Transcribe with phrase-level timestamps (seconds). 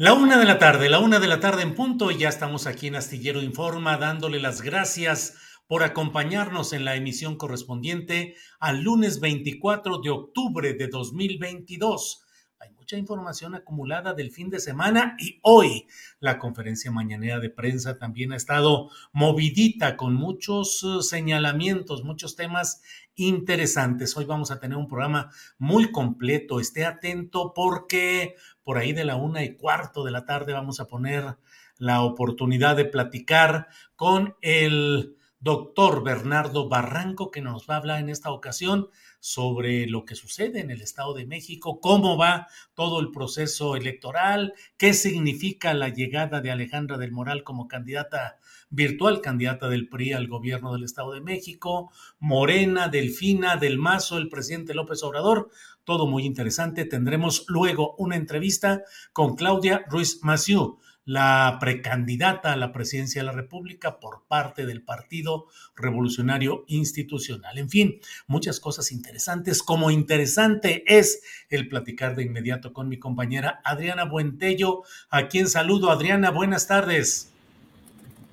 [0.00, 2.68] La una de la tarde, la una de la tarde en punto, y ya estamos
[2.68, 5.34] aquí en Astillero Informa dándole las gracias
[5.66, 12.22] por acompañarnos en la emisión correspondiente al lunes 24 de octubre de 2022.
[12.60, 15.86] Hay mucha información acumulada del fin de semana y hoy
[16.20, 22.82] la conferencia mañanera de prensa también ha estado movidita con muchos eh, señalamientos, muchos temas
[23.14, 24.16] interesantes.
[24.16, 26.60] Hoy vamos a tener un programa muy completo.
[26.60, 28.36] Esté atento porque
[28.68, 31.38] por ahí de la una y cuarto de la tarde vamos a poner
[31.78, 38.10] la oportunidad de platicar con el doctor Bernardo Barranco, que nos va a hablar en
[38.10, 38.90] esta ocasión
[39.20, 44.52] sobre lo que sucede en el Estado de México, cómo va todo el proceso electoral,
[44.76, 48.36] qué significa la llegada de Alejandra del Moral como candidata
[48.68, 54.28] virtual, candidata del PRI al gobierno del Estado de México, Morena, Delfina, Del Mazo, el
[54.28, 55.48] presidente López Obrador,
[55.88, 56.84] todo muy interesante.
[56.84, 58.82] Tendremos luego una entrevista
[59.14, 60.76] con Claudia Ruiz Massieu,
[61.06, 67.56] la precandidata a la presidencia de la República por parte del Partido Revolucionario Institucional.
[67.56, 69.62] En fin, muchas cosas interesantes.
[69.62, 75.90] Como interesante es el platicar de inmediato con mi compañera Adriana Buentello, a quien saludo.
[75.90, 77.32] Adriana, buenas tardes.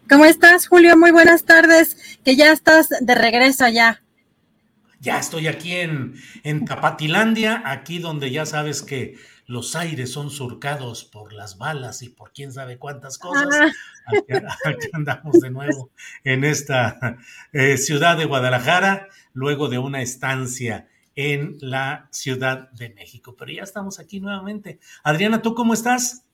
[0.09, 0.97] ¿Cómo estás, Julio?
[0.97, 4.01] Muy buenas tardes, que ya estás de regreso allá.
[5.05, 11.05] Ya estoy aquí en, en Tapatilandia, aquí donde ya sabes que los aires son surcados
[11.05, 13.47] por las balas y por quién sabe cuántas cosas.
[13.53, 13.71] Ah.
[14.07, 14.33] Aquí,
[14.65, 15.91] aquí andamos de nuevo
[16.23, 17.19] en esta
[17.53, 23.35] eh, ciudad de Guadalajara, luego de una estancia en la Ciudad de México.
[23.37, 24.79] Pero ya estamos aquí nuevamente.
[25.03, 26.24] Adriana, ¿tú cómo estás?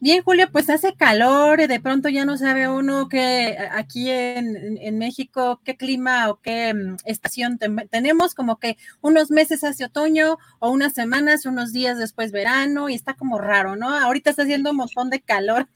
[0.00, 4.96] Bien, Julio, pues hace calor, de pronto ya no sabe uno que aquí en, en
[4.96, 7.58] México qué clima o qué mm, estación
[7.90, 12.94] tenemos, como que unos meses hace otoño o unas semanas, unos días después verano y
[12.94, 13.92] está como raro, ¿no?
[13.92, 15.68] Ahorita está haciendo un montón de calor.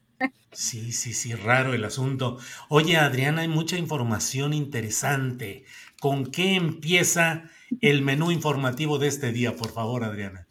[0.53, 2.39] Sí, sí, sí, raro el asunto.
[2.69, 5.65] Oye, Adriana, hay mucha información interesante.
[6.01, 7.51] ¿Con qué empieza
[7.81, 10.47] el menú informativo de este día, por favor, Adriana?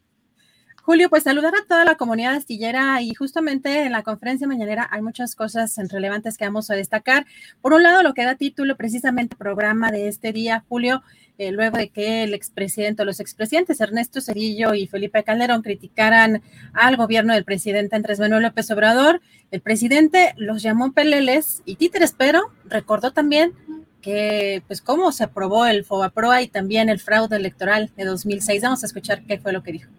[0.83, 5.03] Julio, pues saludar a toda la comunidad astillera y justamente en la conferencia mañanera hay
[5.03, 7.27] muchas cosas relevantes que vamos a destacar.
[7.61, 11.03] Por un lado, lo que da título precisamente al programa de este día, Julio,
[11.37, 16.41] eh, luego de que el expresidente o los expresidentes Ernesto Cedillo y Felipe Calderón criticaran
[16.73, 19.21] al gobierno del presidente Andrés Manuel López Obrador,
[19.51, 23.53] el presidente los llamó peleles y títeres, pero recordó también
[24.01, 28.63] que pues cómo se aprobó el FOBAPROA y también el fraude electoral de 2006.
[28.63, 29.91] Vamos a escuchar qué fue lo que dijo.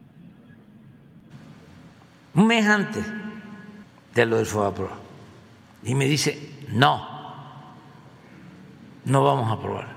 [2.34, 3.04] Un mes antes
[4.14, 4.90] de lo del FOBAPRO.
[5.84, 7.06] Y me dice, no,
[9.04, 9.88] no vamos a aprobar.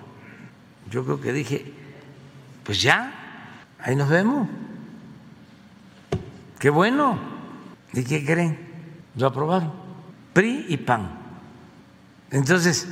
[0.89, 1.73] Yo creo que dije,
[2.63, 3.11] pues ya,
[3.79, 4.47] ahí nos vemos.
[6.59, 7.17] Qué bueno.
[7.93, 8.57] ¿Y qué creen?
[9.15, 9.71] Lo aprobaron.
[10.33, 11.09] PRI y PAN.
[12.31, 12.87] Entonces,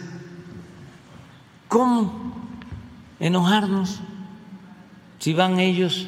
[1.67, 2.33] ¿cómo
[3.19, 3.99] enojarnos
[5.19, 6.07] si van ellos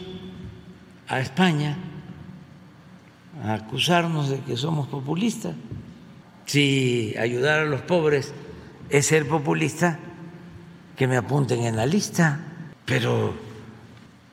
[1.08, 1.76] a España?
[3.44, 5.56] Acusarnos de que somos populistas.
[6.46, 8.34] si ayudar a los pobres
[8.90, 10.00] es ser populista,
[10.96, 12.40] que me apunten en la lista,
[12.86, 13.34] pero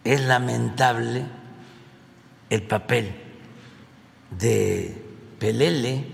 [0.05, 1.25] es lamentable
[2.51, 3.13] el papel
[4.39, 5.03] de
[5.39, 6.05] Pelele,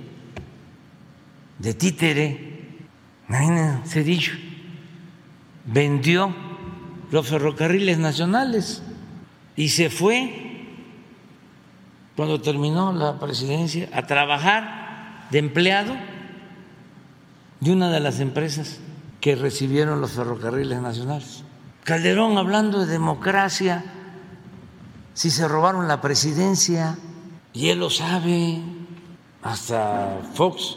[1.58, 2.49] de Títere,
[3.84, 4.32] Cedillo,
[5.67, 6.34] vendió
[7.11, 8.82] los ferrocarriles nacionales
[9.56, 10.48] y se fue
[12.19, 15.94] cuando terminó la presidencia a trabajar de empleado
[17.61, 18.81] de una de las empresas
[19.20, 21.44] que recibieron los ferrocarriles nacionales.
[21.85, 23.85] Calderón hablando de democracia,
[25.15, 26.99] si se robaron la presidencia,
[27.53, 28.62] y él lo sabe,
[29.44, 30.76] hasta Fox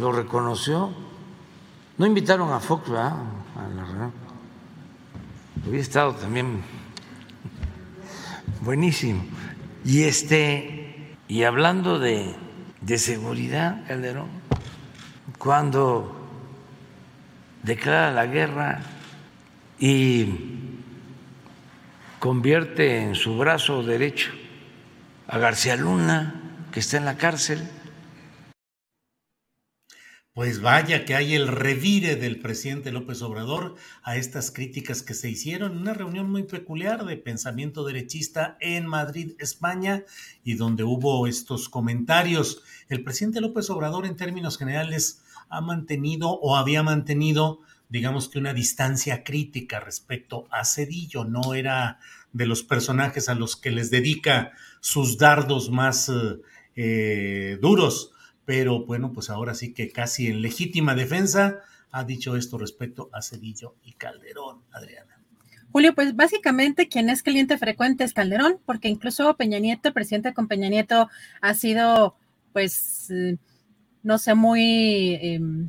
[0.00, 0.90] lo reconoció.
[1.98, 3.12] No invitaron a Fox, ¿verdad?
[3.56, 4.12] A la reunión.
[5.66, 6.62] Hubiera estado también
[8.62, 9.35] buenísimo.
[9.86, 12.34] Y este, y hablando de,
[12.80, 14.30] de seguridad, Calderón,
[15.38, 16.28] cuando
[17.62, 18.80] declara la guerra
[19.78, 20.26] y
[22.18, 24.32] convierte en su brazo derecho
[25.28, 26.34] a García Luna,
[26.72, 27.70] que está en la cárcel.
[30.36, 35.30] Pues vaya que hay el revire del presidente López Obrador a estas críticas que se
[35.30, 40.04] hicieron en una reunión muy peculiar de pensamiento derechista en Madrid, España,
[40.44, 42.62] y donde hubo estos comentarios.
[42.90, 48.52] El presidente López Obrador en términos generales ha mantenido o había mantenido, digamos que una
[48.52, 51.98] distancia crítica respecto a Cedillo, no era
[52.34, 56.12] de los personajes a los que les dedica sus dardos más
[56.74, 58.12] eh, duros,
[58.46, 61.60] pero bueno, pues ahora sí que casi en legítima defensa
[61.90, 65.20] ha dicho esto respecto a Cedillo y Calderón, Adriana.
[65.72, 70.32] Julio, pues básicamente quien es cliente frecuente es Calderón, porque incluso Peña Nieto, el presidente
[70.32, 71.10] con Peña Nieto,
[71.42, 72.16] ha sido,
[72.52, 73.36] pues, eh,
[74.02, 75.68] no sé, muy em,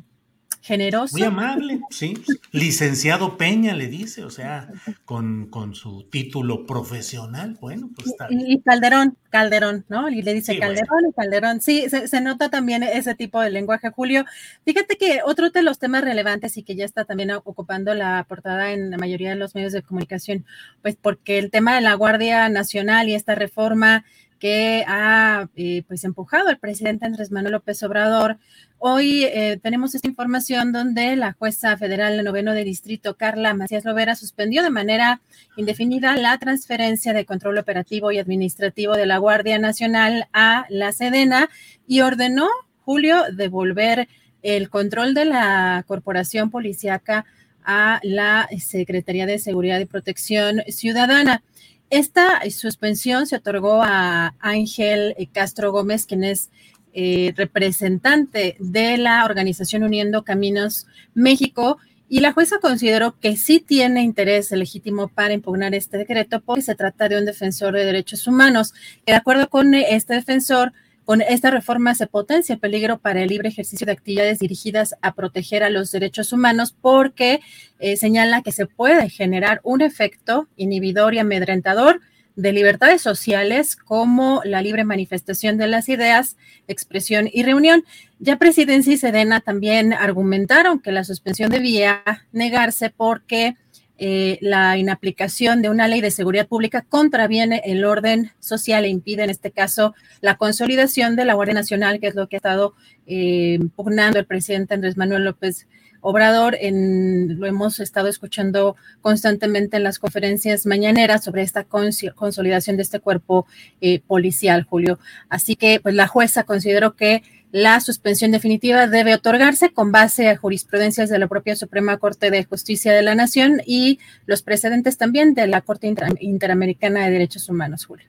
[0.68, 1.16] generoso.
[1.16, 2.14] Muy amable, sí.
[2.52, 4.68] Licenciado Peña le dice, o sea,
[5.06, 10.10] con, con su título profesional, bueno, pues está Y, Calderón, Calderón, ¿no?
[10.10, 11.60] Y le dice Calderón y Calderón.
[11.62, 14.26] Sí, se, nota también ese tipo de lenguaje, Julio.
[14.66, 18.72] Fíjate que otro de los temas relevantes y que ya está también ocupando la portada
[18.72, 20.44] en la mayoría de los medios de comunicación,
[20.82, 24.04] pues porque el tema de la Guardia Nacional y esta reforma
[24.38, 28.38] que ha eh, pues empujado al presidente Andrés Manuel López Obrador.
[28.78, 33.84] Hoy eh, tenemos esta información donde la jueza federal del noveno de distrito, Carla Macías
[33.84, 35.20] Lovera, suspendió de manera
[35.56, 41.50] indefinida la transferencia de control operativo y administrativo de la Guardia Nacional a la Sedena
[41.88, 42.48] y ordenó,
[42.84, 44.08] Julio, devolver
[44.42, 47.24] el control de la corporación policíaca
[47.64, 51.42] a la Secretaría de Seguridad y Protección Ciudadana.
[51.90, 56.50] Esta suspensión se otorgó a Ángel Castro Gómez, quien es
[56.92, 61.78] eh, representante de la organización Uniendo Caminos México,
[62.10, 66.74] y la jueza consideró que sí tiene interés legítimo para impugnar este decreto porque se
[66.74, 68.72] trata de un defensor de derechos humanos.
[69.06, 70.72] de acuerdo con este defensor,
[71.08, 75.14] con esta reforma se potencia el peligro para el libre ejercicio de actividades dirigidas a
[75.14, 77.40] proteger a los derechos humanos porque
[77.78, 82.02] eh, señala que se puede generar un efecto inhibidor y amedrentador
[82.36, 87.84] de libertades sociales como la libre manifestación de las ideas, expresión y reunión.
[88.18, 92.02] Ya Presidencia y Sedena también argumentaron que la suspensión debía
[92.32, 93.56] negarse porque
[94.00, 99.24] eh, la inaplicación de una ley de seguridad pública contraviene el orden social e impide,
[99.24, 102.74] en este caso, la consolidación de la Guardia Nacional, que es lo que ha estado
[103.06, 105.66] eh, pugnando el presidente Andrés Manuel López
[106.00, 106.56] Obrador.
[106.60, 113.00] En, lo hemos estado escuchando constantemente en las conferencias mañaneras sobre esta consolidación de este
[113.00, 113.46] cuerpo
[113.80, 115.00] eh, policial, Julio.
[115.28, 120.36] Así que, pues, la jueza consideró que la suspensión definitiva debe otorgarse con base a
[120.36, 125.34] jurisprudencias de la propia Suprema Corte de Justicia de la Nación y los precedentes también
[125.34, 128.06] de la Corte Interamericana de Derechos Humanos, Julio.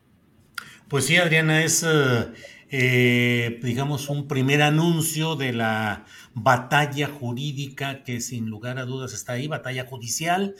[0.88, 1.86] Pues sí, Adriana, es,
[2.70, 9.34] eh, digamos, un primer anuncio de la batalla jurídica que sin lugar a dudas está
[9.34, 10.56] ahí, batalla judicial,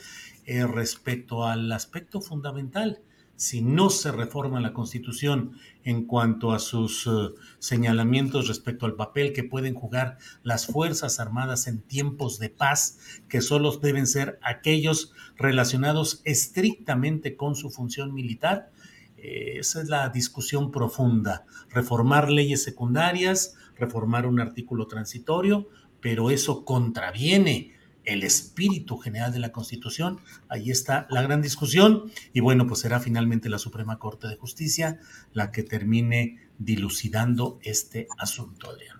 [0.46, 3.00] eh, respecto al aspecto fundamental
[3.40, 7.10] si no se reforma la Constitución en cuanto a sus eh,
[7.58, 12.98] señalamientos respecto al papel que pueden jugar las Fuerzas Armadas en tiempos de paz,
[13.30, 18.72] que solo deben ser aquellos relacionados estrictamente con su función militar.
[19.16, 21.46] Eh, esa es la discusión profunda.
[21.70, 25.66] Reformar leyes secundarias, reformar un artículo transitorio,
[26.02, 27.72] pero eso contraviene
[28.04, 30.20] el espíritu general de la Constitución.
[30.48, 34.98] Ahí está la gran discusión y bueno, pues será finalmente la Suprema Corte de Justicia
[35.32, 38.99] la que termine dilucidando este asunto, Adriana.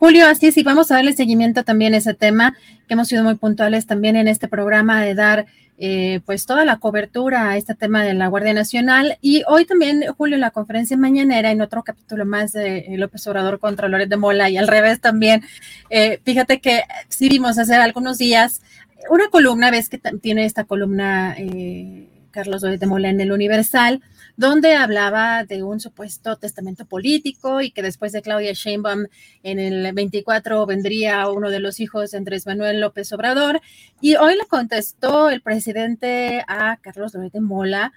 [0.00, 2.56] Julio, así y vamos a darle seguimiento también a ese tema,
[2.88, 5.44] que hemos sido muy puntuales también en este programa de dar
[5.76, 9.18] eh, pues toda la cobertura a este tema de la Guardia Nacional.
[9.20, 13.88] Y hoy también, Julio, la conferencia mañanera, en otro capítulo más de López Obrador contra
[13.88, 15.42] Loret de Mola y al revés también,
[15.90, 16.80] eh, fíjate que
[17.10, 18.62] sí vimos hace algunos días
[19.10, 24.00] una columna, ves que tiene esta columna eh, Carlos Loret de Mola en el Universal,
[24.40, 29.04] donde hablaba de un supuesto testamento político y que después de Claudia Sheinbaum
[29.42, 33.60] en el 24 vendría uno de los hijos de Andrés Manuel López Obrador.
[34.00, 37.92] Y hoy le contestó el presidente a Carlos Loret de Mola,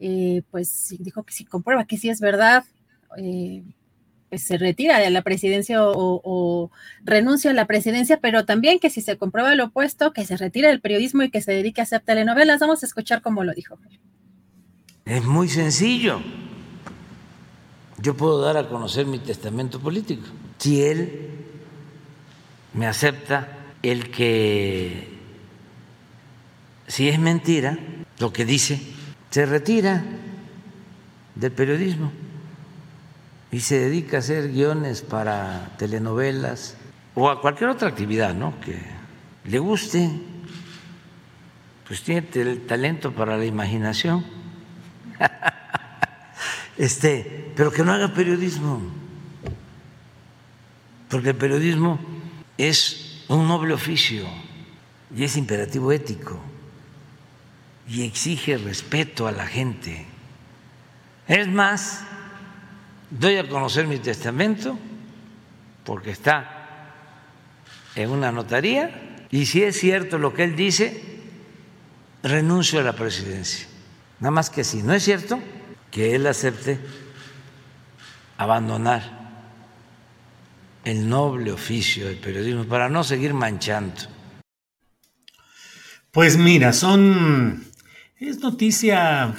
[0.00, 2.64] eh, pues dijo que si comprueba que sí es verdad,
[3.16, 3.62] eh,
[4.30, 6.72] pues se retira de la presidencia o, o,
[7.04, 10.66] renuncia a la presidencia, pero también que si se comprueba lo opuesto, que se retire
[10.66, 12.58] del periodismo y que se dedique a hacer telenovelas.
[12.58, 13.78] Vamos a escuchar cómo lo dijo.
[15.04, 16.20] Es muy sencillo.
[17.98, 20.24] Yo puedo dar a conocer mi testamento político.
[20.58, 21.30] Si él
[22.72, 23.48] me acepta
[23.82, 25.08] el que,
[26.86, 27.78] si es mentira
[28.18, 28.80] lo que dice,
[29.30, 30.02] se retira
[31.34, 32.10] del periodismo
[33.52, 36.76] y se dedica a hacer guiones para telenovelas
[37.14, 38.58] o a cualquier otra actividad ¿no?
[38.60, 38.78] que
[39.44, 40.10] le guste,
[41.86, 44.43] pues tiene el talento para la imaginación
[46.78, 48.82] este, pero que no haga periodismo,
[51.08, 51.98] porque el periodismo
[52.58, 54.26] es un noble oficio
[55.14, 56.40] y es imperativo ético
[57.88, 60.06] y exige respeto a la gente.
[61.28, 62.04] Es más,
[63.10, 64.78] doy a conocer mi testamento
[65.84, 66.90] porque está
[67.94, 71.02] en una notaría y si es cierto lo que él dice,
[72.22, 73.66] renuncio a la presidencia.
[74.24, 75.38] Nada más que si no es cierto,
[75.90, 76.80] que él acepte
[78.38, 79.02] abandonar
[80.82, 84.00] el noble oficio del periodismo para no seguir manchando.
[86.10, 87.66] Pues mira, son
[88.18, 89.34] es noticia,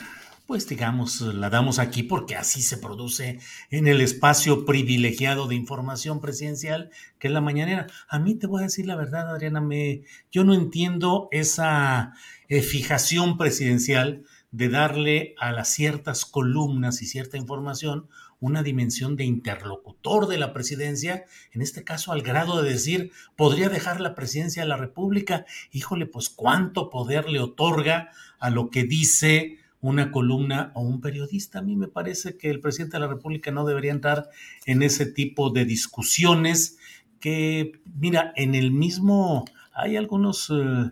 [0.46, 3.40] pues digamos, la damos aquí porque así se produce
[3.72, 7.88] en el espacio privilegiado de información presidencial que es la mañanera.
[8.08, 12.14] A mí te voy a decir la verdad, Adriana, me yo no entiendo esa
[12.50, 14.26] eh, fijación presidencial
[14.56, 18.08] de darle a las ciertas columnas y cierta información
[18.40, 23.68] una dimensión de interlocutor de la presidencia, en este caso al grado de decir, podría
[23.68, 25.46] dejar la presidencia de la República.
[25.72, 31.60] Híjole, pues cuánto poder le otorga a lo que dice una columna o un periodista.
[31.60, 34.30] A mí me parece que el presidente de la República no debería entrar
[34.66, 36.78] en ese tipo de discusiones
[37.20, 39.44] que, mira, en el mismo,
[39.74, 40.50] hay algunos...
[40.50, 40.92] Eh,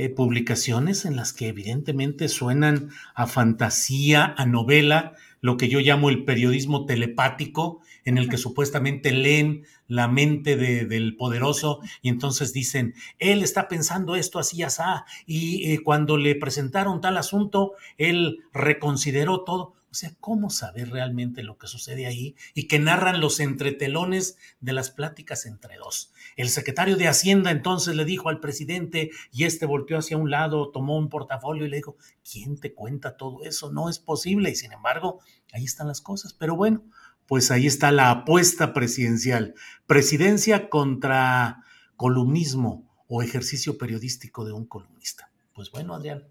[0.00, 6.08] eh, publicaciones en las que evidentemente suenan a fantasía, a novela, lo que yo llamo
[6.08, 12.94] el periodismo telepático, en el que supuestamente leen la mente del poderoso y entonces dicen,
[13.18, 14.82] él está pensando esto así, así,
[15.26, 19.77] y eh, cuando le presentaron tal asunto, él reconsideró todo.
[19.90, 24.72] O sea, ¿cómo saber realmente lo que sucede ahí y que narran los entretelones de
[24.74, 26.12] las pláticas entre dos?
[26.36, 30.70] El secretario de Hacienda entonces le dijo al presidente y este volteó hacia un lado,
[30.70, 31.96] tomó un portafolio y le dijo,
[32.30, 33.72] ¿quién te cuenta todo eso?
[33.72, 34.50] No es posible.
[34.50, 35.20] Y sin embargo,
[35.52, 36.34] ahí están las cosas.
[36.34, 36.84] Pero bueno,
[37.26, 39.54] pues ahí está la apuesta presidencial.
[39.86, 41.64] Presidencia contra
[41.96, 45.30] columnismo o ejercicio periodístico de un columnista.
[45.54, 46.24] Pues bueno, Adrián.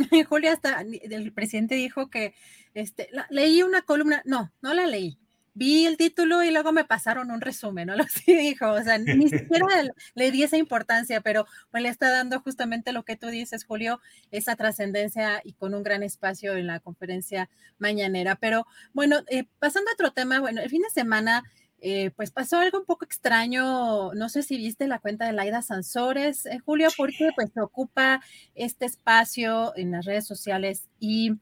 [0.28, 2.34] Julia, hasta el presidente dijo que
[2.74, 5.18] este, leí una columna, no, no la leí.
[5.52, 7.96] Vi el título y luego me pasaron un resumen, ¿no?
[7.96, 9.66] Lo sí dijo, o sea, ni siquiera
[10.14, 14.00] le di esa importancia, pero pues le está dando justamente lo que tú dices, Julio,
[14.30, 18.36] esa trascendencia y con un gran espacio en la conferencia mañanera.
[18.36, 21.42] Pero bueno, eh, pasando a otro tema, bueno, el fin de semana
[21.82, 25.62] eh, pues pasó algo un poco extraño, no sé si viste la cuenta de Laida
[25.62, 28.20] Sansores, eh, Julio, porque pues ocupa
[28.54, 31.32] este espacio en las redes sociales y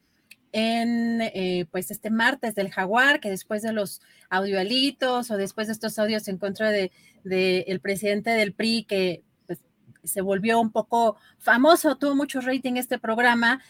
[0.51, 5.73] en eh, pues este martes del jaguar, que después de los audioalitos o después de
[5.73, 6.91] estos audios en contra de,
[7.23, 9.59] el presidente del PRI, que pues,
[10.05, 13.61] se volvió un poco famoso, tuvo mucho rating este programa,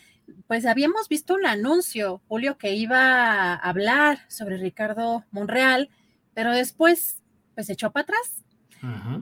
[0.46, 5.90] pues habíamos visto un anuncio, Julio, que iba a hablar sobre Ricardo Monreal
[6.39, 7.22] pero después,
[7.53, 8.46] pues se echó para atrás.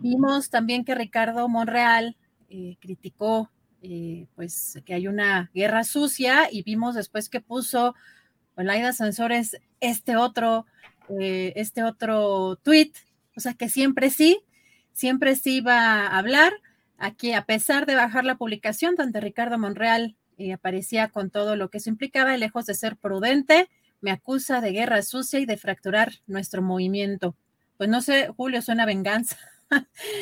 [0.03, 2.15] Vimos también que Ricardo Monreal
[2.47, 3.49] eh, criticó,
[3.81, 7.95] eh, pues, que hay una guerra sucia y vimos después que puso
[8.55, 10.67] Olaida Sansores este otro,
[11.19, 12.91] eh, este otro tweet,
[13.35, 14.43] o sea, que siempre sí,
[14.93, 16.53] siempre sí iba a hablar.
[16.99, 20.15] Aquí, a pesar de bajar la publicación, donde Ricardo Monreal
[20.53, 23.71] aparecía con todo lo que eso implicaba, lejos de ser prudente,
[24.01, 27.35] me acusa de guerra sucia y de fracturar nuestro movimiento.
[27.77, 29.37] pues no sé, Julio, suena venganza.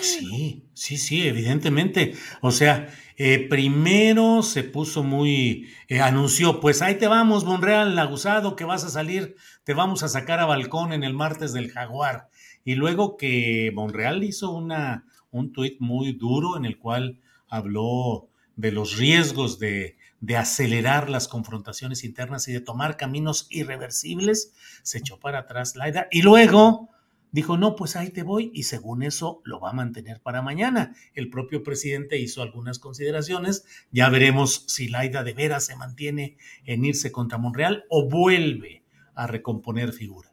[0.01, 2.15] Sí, sí, sí, evidentemente.
[2.41, 8.55] O sea, eh, primero se puso muy, eh, anunció, pues ahí te vamos, Monreal, aguzado,
[8.55, 12.29] que vas a salir, te vamos a sacar a balcón en el martes del jaguar.
[12.63, 18.71] Y luego que Monreal hizo una, un tuit muy duro en el cual habló de
[18.71, 24.53] los riesgos de, de acelerar las confrontaciones internas y de tomar caminos irreversibles,
[24.83, 26.07] se echó para atrás Laida.
[26.11, 26.89] Y luego
[27.35, 30.95] dijo, no, pues ahí te voy y según eso lo va a mantener para mañana.
[31.13, 36.85] El propio presidente hizo algunas consideraciones, ya veremos si Laida de veras se mantiene en
[36.85, 38.83] irse contra Monreal o vuelve
[39.15, 40.29] a recomponer figura.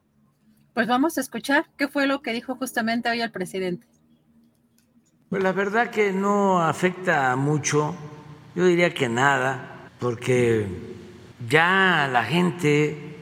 [0.74, 3.86] Pues vamos a escuchar qué fue lo que dijo justamente hoy el presidente.
[5.28, 7.96] Pues la verdad que no afecta mucho,
[8.54, 9.71] yo diría que nada,
[10.02, 10.66] porque
[11.48, 13.20] ya la gente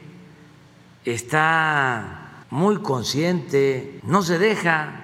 [1.05, 4.99] está muy consciente, no se deja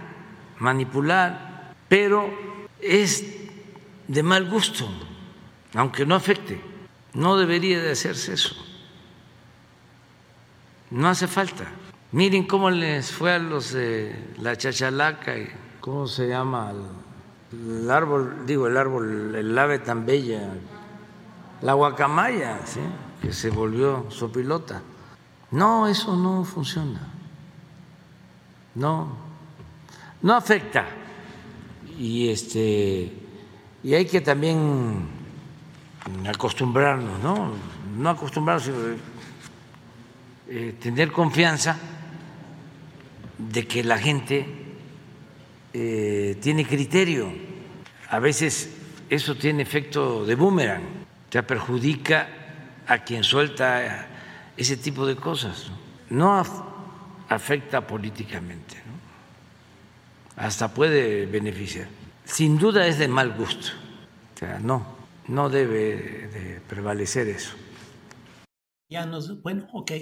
[0.58, 2.30] manipular, pero
[2.80, 3.26] es
[4.08, 4.88] de mal gusto,
[5.74, 6.58] aunque no afecte.
[7.12, 8.56] No debería de hacerse eso.
[10.90, 11.66] No hace falta.
[12.12, 15.46] Miren cómo les fue a los de la chachalaca, y
[15.80, 16.72] ¿cómo se llama?
[17.52, 20.40] El, árbol, digo, el árbol, el ave tan bella,
[21.62, 22.80] la guacamaya, ¿sí?
[23.20, 24.82] que se volvió sopilota.
[25.50, 27.00] No, eso no funciona.
[28.74, 29.16] No,
[30.22, 30.86] no afecta.
[31.98, 33.12] Y este
[33.82, 35.06] y hay que también
[36.28, 37.52] acostumbrarnos, ¿no?
[37.96, 38.70] No acostumbrarnos,
[40.48, 41.78] eh, tener confianza
[43.38, 44.46] de que la gente
[45.72, 47.32] eh, tiene criterio.
[48.10, 48.70] A veces
[49.08, 52.28] eso tiene efecto de boomerang, ya perjudica
[52.86, 54.08] a quien suelta
[54.56, 55.70] ese tipo de cosas.
[56.08, 56.44] No,
[57.28, 58.82] afecta políticamente,
[60.36, 61.88] hasta puede beneficiar.
[62.24, 63.68] Sin duda es de mal gusto,
[64.34, 64.96] o sea, no,
[65.28, 67.54] no debe de prevalecer eso.
[68.88, 69.92] Ya nos, bueno, ok.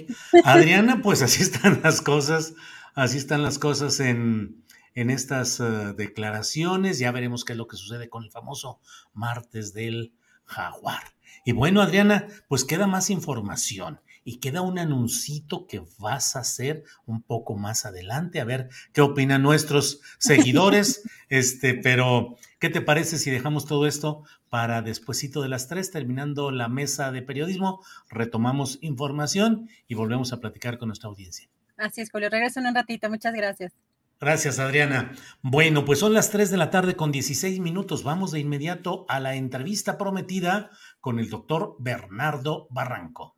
[0.43, 2.53] Adriana, pues así están las cosas,
[2.93, 6.99] así están las cosas en, en estas uh, declaraciones.
[6.99, 8.79] Ya veremos qué es lo que sucede con el famoso
[9.11, 10.13] martes del
[10.45, 11.14] jaguar.
[11.47, 16.83] Y bueno, Adriana, pues queda más información y queda un anuncito que vas a hacer
[17.05, 23.19] un poco más adelante, a ver qué opinan nuestros seguidores, este, pero ¿qué te parece
[23.19, 28.79] si dejamos todo esto para despuesito de las tres, terminando la mesa de periodismo, retomamos
[28.81, 31.47] información y volvemos a platicar con nuestra audiencia?
[31.77, 33.71] Así es, Julio, regreso en un ratito, muchas gracias.
[34.19, 35.13] Gracias, Adriana.
[35.41, 38.03] Bueno, pues son las 3 de la tarde con 16 minutos.
[38.03, 43.35] Vamos de inmediato a la entrevista prometida con el doctor Bernardo Barranco.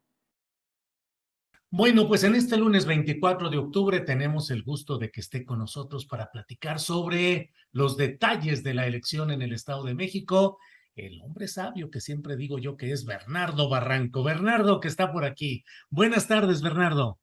[1.70, 5.60] Bueno, pues en este lunes 24 de octubre tenemos el gusto de que esté con
[5.60, 10.60] nosotros para platicar sobre los detalles de la elección en el Estado de México.
[10.96, 14.24] El hombre sabio que siempre digo yo que es Bernardo Barranco.
[14.24, 15.66] Bernardo que está por aquí.
[15.90, 17.20] Buenas tardes, Bernardo.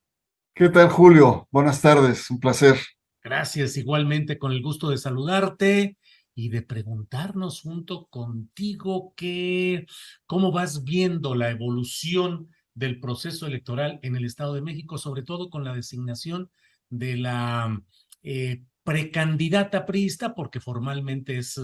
[0.54, 1.48] ¿Qué tal, Julio?
[1.50, 2.76] Buenas tardes, un placer.
[3.24, 5.96] Gracias, igualmente con el gusto de saludarte
[6.34, 9.86] y de preguntarnos junto contigo que,
[10.26, 15.48] cómo vas viendo la evolución del proceso electoral en el Estado de México, sobre todo
[15.48, 16.50] con la designación
[16.90, 17.82] de la
[18.22, 21.58] eh, precandidata priista, porque formalmente es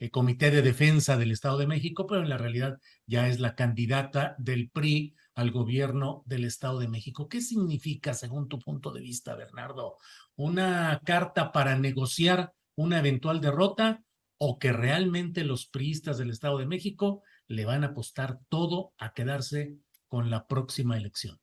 [0.00, 3.54] eh, Comité de Defensa del Estado de México, pero en la realidad ya es la
[3.54, 7.28] candidata del PRI al gobierno del Estado de México.
[7.28, 9.98] ¿Qué significa, según tu punto de vista, Bernardo?
[10.36, 14.02] ¿Una carta para negociar una eventual derrota
[14.38, 19.12] o que realmente los priistas del Estado de México le van a apostar todo a
[19.12, 19.76] quedarse
[20.08, 21.38] con la próxima elección?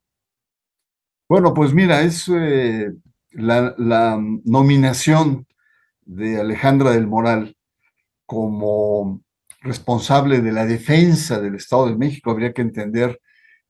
[1.27, 2.91] Bueno, pues mira, es eh,
[3.31, 5.47] la, nominación
[6.01, 7.55] de Alejandra del Moral
[8.25, 9.21] como
[9.61, 12.29] responsable de la defensa del Estado de México.
[12.29, 13.19] Habría que entender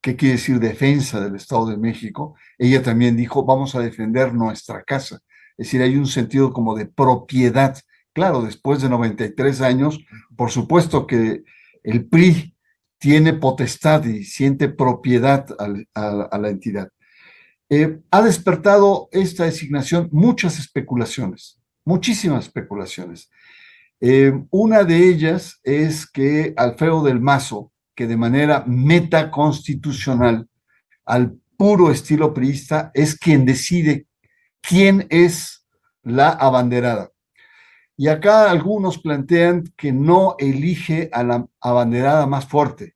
[0.03, 2.35] qué quiere decir defensa del Estado de México.
[2.57, 5.21] Ella también dijo, vamos a defender nuestra casa.
[5.57, 7.79] Es decir, hay un sentido como de propiedad.
[8.11, 9.99] Claro, después de 93 años,
[10.35, 11.43] por supuesto que
[11.83, 12.53] el PRI
[12.97, 16.89] tiene potestad y siente propiedad a, la entidad.
[17.69, 23.31] Eh, ha despertado esta designación muchas especulaciones, muchísimas especulaciones.
[24.01, 30.47] Eh, una de ellas es que Alfredo del Mazo, que de manera metaconstitucional,
[31.05, 34.07] al puro estilo priista, es quien decide
[34.61, 35.67] quién es
[36.01, 37.11] la abanderada.
[37.95, 42.95] Y acá algunos plantean que no elige a la abanderada más fuerte,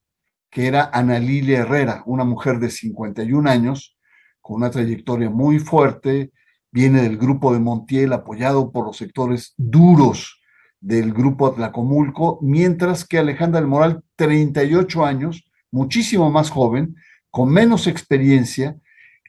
[0.50, 3.96] que era Ana Lilia Herrera, una mujer de 51 años,
[4.42, 6.32] con una trayectoria muy fuerte
[6.72, 10.37] viene del grupo de Montiel, apoyado por los sectores duros
[10.80, 16.96] del grupo Atlacomulco, mientras que Alejandra del Moral, 38 años, muchísimo más joven,
[17.32, 18.78] con menos experiencia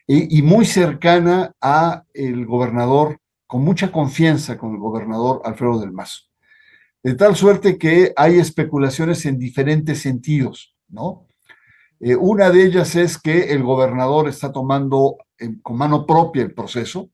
[0.07, 6.23] y, muy cercana a el gobernador, con mucha confianza con el gobernador Alfredo del Mazo.
[7.03, 11.27] De tal suerte que hay especulaciones en diferentes sentidos, ¿no?
[11.99, 16.53] Eh, una de ellas es que el gobernador está tomando eh, con mano propia el
[16.53, 17.11] proceso,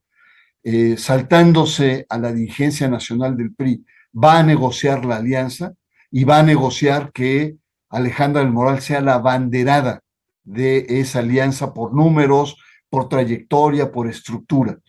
[0.63, 3.83] eh, saltándose a la dirigencia nacional del PRI,
[4.15, 5.73] va a negociar la alianza
[6.11, 7.57] y va a negociar que
[7.89, 10.01] Alejandra del Moral sea la banderada
[10.43, 12.57] de esa alianza por números,
[12.89, 14.79] por trayectoria, por estructura.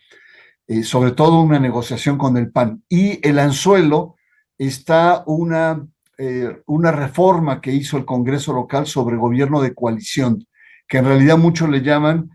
[0.83, 2.83] sobre todo una negociación con el PAN.
[2.89, 4.15] Y el anzuelo
[4.57, 5.87] está una
[6.19, 10.47] eh, una reforma que hizo el Congreso local sobre gobierno de coalición,
[10.87, 12.31] que en realidad muchos le llaman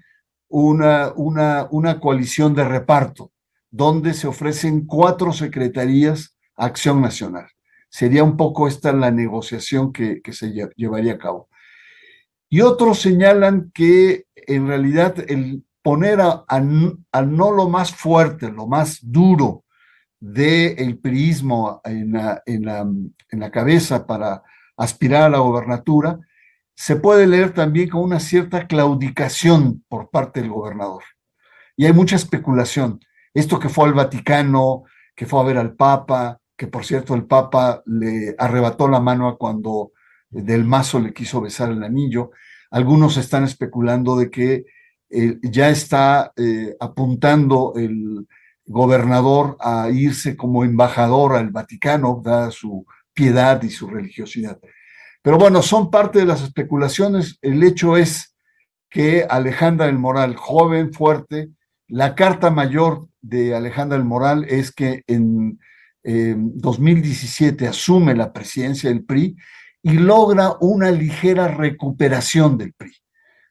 [0.48, 3.32] una, una, una coalición de reparto,
[3.72, 7.48] donde se ofrecen cuatro secretarías Acción Nacional.
[7.88, 11.48] Sería un poco esta la negociación que, que se llevaría a cabo.
[12.48, 18.66] Y otros señalan que en realidad el poner a, a, no lo más fuerte, lo
[18.66, 19.64] más duro
[20.20, 24.42] del el priismo en la, en, la, en la cabeza para
[24.76, 26.18] aspirar a la gobernatura,
[26.74, 31.02] se puede leer también con una cierta claudicación por parte del gobernador.
[31.76, 33.00] Y hay mucha especulación.
[33.34, 37.24] Esto que fue al Vaticano, que fue a ver al Papa, que por cierto el
[37.24, 39.92] Papa le arrebató la mano cuando
[40.30, 42.30] del mazo le quiso besar el anillo.
[42.70, 44.64] Algunos están especulando de que
[45.10, 48.26] eh, ya está eh, apuntando el,
[48.66, 54.58] gobernador a irse como embajador al Vaticano, dada su piedad y su religiosidad.
[55.22, 57.38] Pero bueno, son parte de las especulaciones.
[57.42, 58.34] El hecho es
[58.88, 61.50] que Alejandra del Moral, joven, fuerte,
[61.88, 65.58] la carta mayor de Alejandra del Moral es que en
[66.04, 69.36] 2017 asume la presidencia del PRI
[69.82, 72.92] y logra una ligera recuperación del PRI,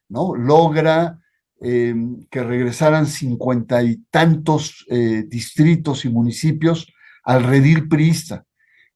[0.10, 0.36] ¿no?
[0.36, 1.20] Logra
[1.64, 1.94] eh,
[2.32, 6.92] que regresaran cincuenta y tantos eh, distritos y municipios
[7.24, 8.46] al redil priista.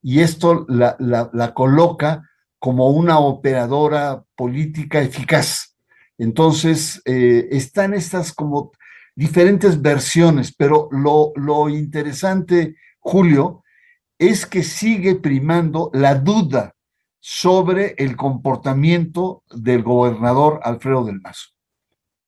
[0.01, 5.75] Y esto la, la, coloca como una operadora política eficaz.
[6.17, 8.71] Entonces, eh, están estas como
[9.15, 13.63] diferentes versiones, pero lo, lo interesante, Julio,
[14.17, 16.75] es que sigue primando la duda
[17.19, 21.49] sobre el comportamiento del gobernador Alfredo del Mazo.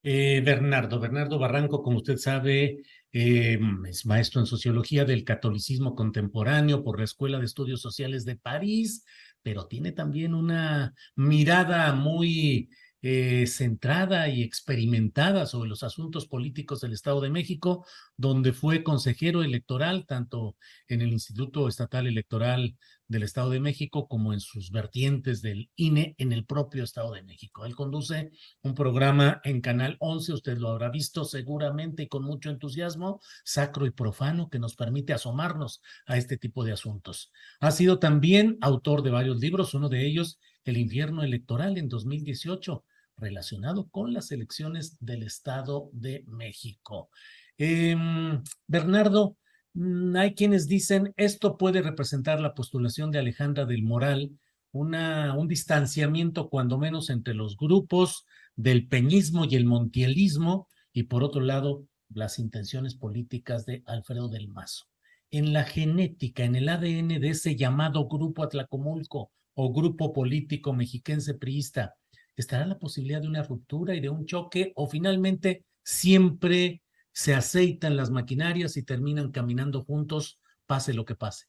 [0.03, 3.59] Eh, Bernardo, Bernardo Barranco, como usted sabe, eh,
[3.89, 9.03] es maestro en sociología del catolicismo contemporáneo por la Escuela de Estudios Sociales de París,
[9.41, 12.69] pero tiene también una mirada muy
[13.01, 19.43] eh, centrada y experimentada sobre los asuntos políticos del Estado de México, donde fue consejero
[19.43, 20.55] electoral tanto
[20.87, 22.75] en el Instituto Estatal Electoral
[23.07, 27.23] del Estado de México como en sus vertientes del INE en el propio Estado de
[27.23, 27.65] México.
[27.65, 28.31] Él conduce
[28.61, 33.85] un programa en Canal 11, usted lo habrá visto seguramente y con mucho entusiasmo, sacro
[33.85, 37.31] y profano, que nos permite asomarnos a este tipo de asuntos.
[37.59, 42.83] Ha sido también autor de varios libros, uno de ellos, El infierno electoral en 2018,
[43.17, 47.09] relacionado con las elecciones del Estado de México.
[47.57, 49.37] Em, Bernardo,
[49.77, 54.31] Mm, hay quienes dicen esto puede representar la postulación de Alejandra del Moral,
[54.71, 58.25] un distanciamiento cuando menos entre los grupos
[58.55, 64.47] del peñismo y el montielismo y por otro lado las intenciones políticas de Alfredo del
[64.47, 64.85] Mazo.
[65.29, 71.33] En la genética, en el ADN de ese llamado grupo Atlacomulco o grupo político mexiquense
[71.33, 71.95] priista,
[72.35, 76.81] ¿estará la posibilidad de una ruptura y de un choque o finalmente siempre
[77.17, 81.47] se aceitan las maquinarias y terminan caminando juntos, pase lo que pase.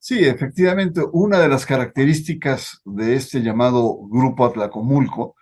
[0.00, 5.36] Sí, efectivamente, una de las características de este llamado Grupo Atlacomulco,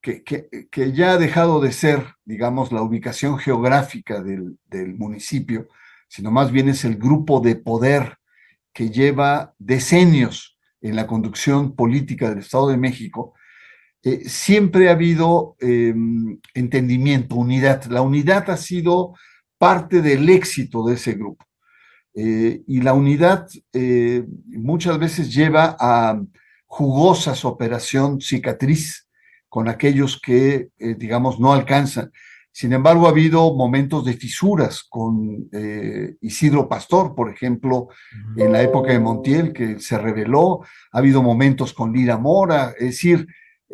[0.00, 5.68] que, que, ya ha dejado de ser, digamos, la ubicación geográfica del, del municipio,
[6.08, 8.16] sino más bien es el grupo de poder
[8.72, 10.53] que lleva decenios
[10.84, 13.32] en la conducción política del Estado de México,
[14.02, 17.84] eh, siempre ha habido em, entendimiento, unidad.
[17.86, 19.14] La unidad ha sido
[19.56, 21.46] parte del éxito de ese grupo.
[22.14, 26.20] Eh, y la unidad eh, muchas veces lleva a
[26.66, 29.08] jugosas operación cicatriz
[29.48, 30.68] con aquellos que,
[30.98, 32.10] digamos, no alcanzan.
[32.56, 35.48] Sin embargo, ha habido momentos de fisuras con
[36.20, 37.88] Isidro Pastor, por ejemplo,
[38.36, 40.60] en la época de Montiel, que se reveló.
[40.92, 43.26] Ha habido momentos con Lira Mora, es decir,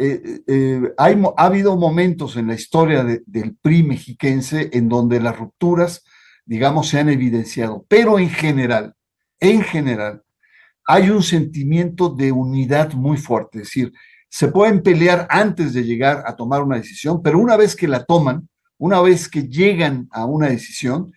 [0.03, 5.38] eh, eh, hay, ha habido momentos en la historia del PRI mexiquense en donde las
[5.38, 6.03] rupturas,
[6.47, 8.95] digamos, se han evidenciado, pero en general,
[9.40, 10.23] en general,
[10.87, 13.93] hay un sentimiento de unidad muy fuerte, es decir,
[14.31, 18.03] se pueden pelear antes de llegar a tomar una decisión, pero una vez que la
[18.03, 18.49] toman,
[18.81, 21.12] una vez que llegan a una decisión,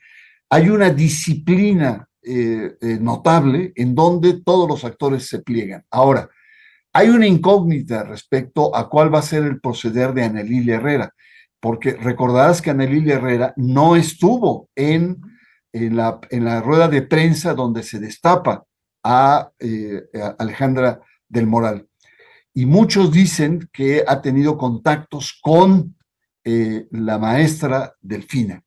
[0.50, 5.84] hay una disciplina eh, notable en donde todos los actores se pliegan.
[5.90, 6.30] Ahora,
[6.92, 11.14] hay una incógnita respecto a cuál va a ser el proceder de Anelilia Herrera,
[11.60, 15.22] porque recordarás que Anelilia Herrera no estuvo en,
[15.72, 16.20] la,
[16.62, 18.66] rueda de prensa donde se destapa
[19.04, 20.04] a, eh,
[20.38, 21.00] Alejandra
[21.30, 21.88] del Moral.
[22.54, 25.96] Y muchos dicen que ha tenido contactos con
[26.44, 28.64] eh, la maestra Delfina.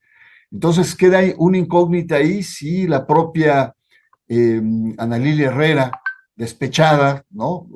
[0.50, 3.74] Entonces queda una incógnita ahí si la propia
[4.28, 4.60] eh,
[4.98, 5.90] Analilia Herrera
[6.34, 7.66] despechada, ¿no?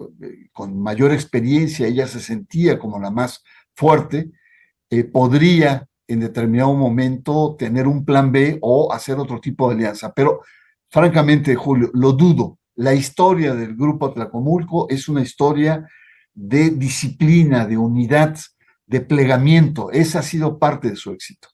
[0.53, 3.43] Con mayor experiencia, ella se sentía como la más
[3.75, 4.31] fuerte,
[4.91, 10.13] eh, podría en determinado momento tener un plan B o hacer otro tipo de alianza.
[10.13, 10.43] Pero
[10.91, 12.59] francamente, Julio, lo dudo.
[12.75, 15.87] La historia del Grupo Tlacomulco es una historia
[16.35, 18.37] de disciplina, de unidad,
[18.91, 19.93] de plegamiento.
[19.93, 21.49] Esa ha sido parte de su éxito.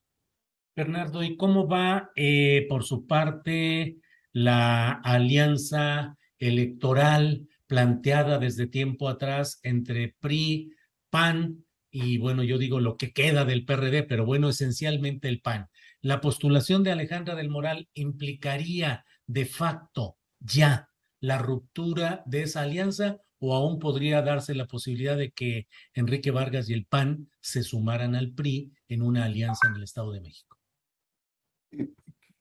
[0.74, 3.98] Bernardo, ¿y cómo va eh, por su parte
[4.32, 10.72] la alianza electoral planteada desde tiempo atrás entre PRI,
[11.10, 15.68] PAN y bueno, yo digo lo que queda del PRD, pero bueno, esencialmente el PAN.
[16.02, 23.18] La postulación de Alejandra del Moral implicaría de facto ya la ruptura de esa alianza
[23.46, 28.16] o aún podría darse la posibilidad de que Enrique Vargas y el PAN se sumaran
[28.16, 30.56] al PRI en una alianza en el Estado de México.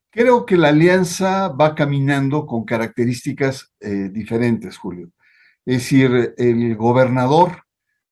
[0.10, 5.12] Creo que la alianza va caminando con características eh, diferentes, Julio.
[5.66, 7.64] Es decir, el gobernador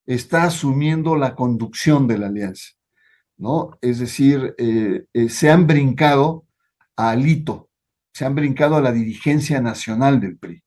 [0.06, 2.73] está asumiendo la conducción de la alianza,
[3.38, 3.77] ¿no?
[3.82, 6.45] Es decir, eh, eh, se han brincado
[6.95, 7.69] a Alito,
[8.13, 10.63] se han brincado a la dirigencia nacional del PRI.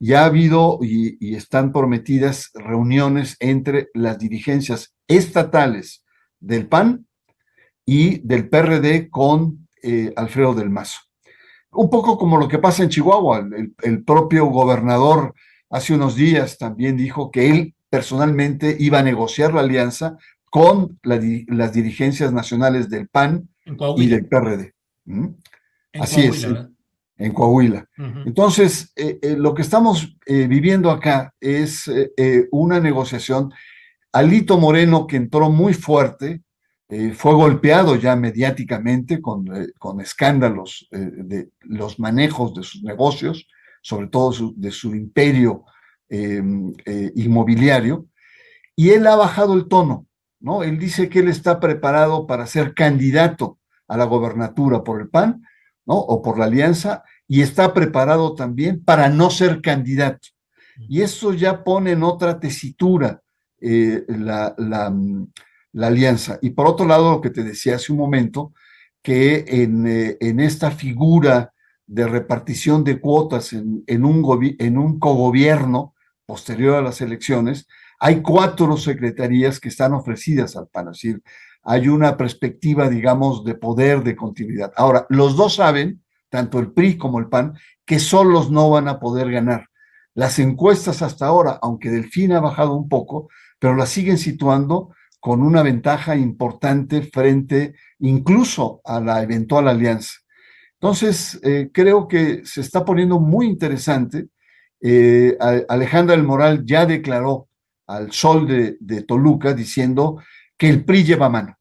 [0.00, 6.04] Ya ha habido y, y están prometidas reuniones entre las dirigencias estatales
[6.40, 7.06] del PAN
[7.84, 11.00] y del PRD con eh, Alfredo del Mazo.
[11.72, 13.48] Un poco como lo que pasa en Chihuahua,
[13.82, 15.34] el, propio gobernador
[15.70, 20.18] hace unos días también dijo que él personalmente iba a negociar la alianza
[20.50, 23.48] con las dirigencias nacionales del PAN
[23.96, 24.74] y del PRD.
[25.94, 26.46] Así es,
[27.18, 27.86] en Coahuila.
[28.24, 31.90] Entonces, eh, eh, lo que estamos viviendo acá es
[32.50, 33.52] una negociación.
[34.12, 36.42] Alito Moreno, que entró muy fuerte,
[36.90, 42.82] eh, fue golpeado ya mediáticamente con, eh, con escándalos eh, de los manejos de sus
[42.82, 43.46] negocios,
[43.82, 45.64] sobre todo de su imperio
[46.08, 46.72] em,
[47.14, 48.06] inmobiliario,
[48.74, 50.06] y él ha bajado el tono,
[50.40, 50.62] ¿no?
[50.62, 55.42] Él dice que él está preparado para ser candidato a la gobernatura por el PAN,
[55.88, 55.94] ¿no?
[55.96, 60.28] O por la alianza, y está preparado también para no ser candidato.
[60.78, 63.20] Y eso ya pone en otra tesitura
[63.60, 64.94] la, la
[65.72, 66.38] la alianza.
[66.42, 68.52] Y por otro lado, lo que te decía hace un momento,
[69.02, 71.52] que en, eh, en esta figura
[71.86, 75.94] de repartición de cuotas en, en un, en un cogobierno
[76.26, 77.66] posterior a las elecciones,
[78.00, 81.22] hay cuatro secretarías que están ofrecidas al PAN, es decir,
[81.70, 84.72] hay una perspectiva, digamos, de poder, de continuidad.
[84.74, 88.98] Ahora, los dos saben, tanto el PRI como el PAN, que solos no van a
[88.98, 89.68] poder ganar.
[90.14, 93.28] Las encuestas hasta ahora, aunque Delfín ha bajado un poco,
[93.58, 100.14] pero las siguen situando con una ventaja importante frente incluso a la eventual alianza.
[100.80, 104.28] Entonces, eh, creo que se está poniendo muy interesante.
[104.80, 105.36] Eh,
[105.68, 107.50] Alejandra del Moral ya declaró
[107.86, 108.46] al sol
[108.80, 110.22] de, Toluca diciendo
[110.56, 111.57] que el PRI lleva mano.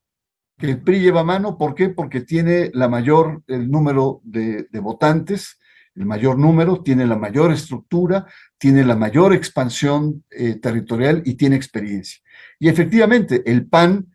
[0.58, 1.90] Que el PRI lleva mano, ¿por qué?
[1.90, 5.60] Porque tiene la mayor, el número de, votantes,
[5.96, 8.26] el mayor número, tiene la mayor estructura,
[8.58, 12.22] tiene la mayor expansión eh, territorial y tiene experiencia.
[12.60, 14.08] Y efectivamente, el PAN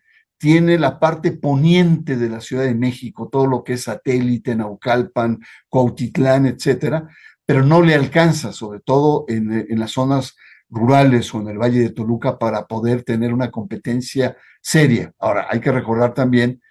[0.42, 5.38] tiene la parte poniente de la Ciudad de México, todo lo que es satélite, Naucalpan,
[5.68, 7.08] Cuautitlán, etcétera,
[7.46, 10.34] pero no le alcanza, sobre todo en, las zonas
[10.72, 15.12] rurales o en el Valle de Toluca, para poder tener una competencia seria.
[15.18, 16.62] Ahora, hay que recordar también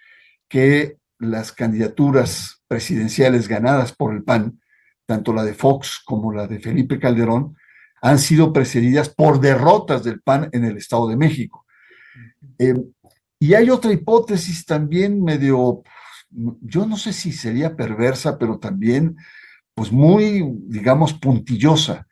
[0.48, 4.60] que las candidaturas presidenciales ganadas por el PAN,
[5.06, 7.56] tanto la de Fox como la de Felipe Calderón,
[8.02, 11.64] han sido precedidas por derrotas del PAN en el Estado de México.
[12.58, 12.74] Eh,
[13.38, 15.82] y hay otra hipótesis también medio,
[16.30, 19.16] yo no sé si sería perversa, pero también
[19.74, 22.06] pues muy, digamos, puntillosa.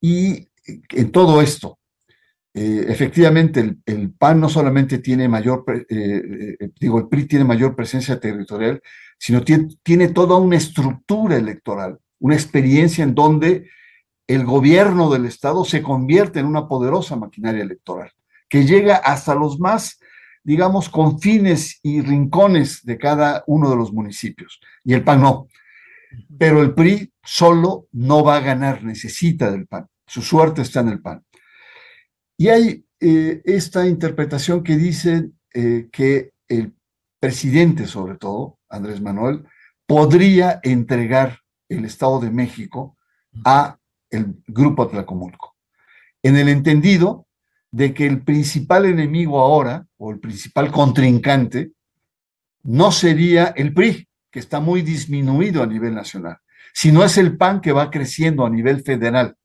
[0.00, 1.78] Y en todo esto,
[2.56, 5.86] eh, efectivamente el, PAN no solamente tiene mayor, eh,
[6.60, 8.80] eh, digo, el PRI tiene mayor presencia territorial,
[9.18, 13.68] sino tiene, tiene toda una estructura electoral, una experiencia en donde
[14.28, 18.12] el gobierno del Estado se convierte en una poderosa maquinaria electoral,
[18.48, 19.98] que llega hasta los más,
[20.44, 24.60] digamos, confines y rincones de cada uno de los municipios.
[24.84, 25.48] Y el PAN no.
[26.38, 29.88] Pero el PRI solo no va a ganar, necesita del PAN.
[30.06, 31.24] Su suerte está en el PAN.
[32.36, 36.74] Y hay eh, esta interpretación que dice eh, que el
[37.20, 39.44] presidente, sobre todo, Andrés Manuel,
[39.86, 42.96] podría entregar el Estado de México
[43.44, 43.78] a
[44.10, 45.56] el Grupo Atlacomulco,
[46.22, 47.26] en el entendido
[47.70, 51.72] de que el principal enemigo ahora, o el principal contrincante,
[52.62, 56.38] no sería el PRI, que está muy disminuido a nivel nacional,
[56.72, 59.36] sino es el PAN que va creciendo a nivel federal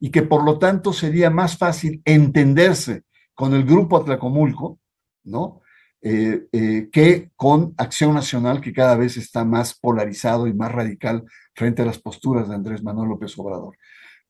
[0.00, 3.02] y que por lo tanto sería más fácil entenderse
[3.34, 4.78] con el grupo Atlacomulco,
[5.24, 5.60] ¿no?
[6.06, 11.24] Eh, eh, que con Acción Nacional, que cada vez está más polarizado y más radical
[11.54, 13.76] frente a las posturas de Andrés Manuel López Obrador.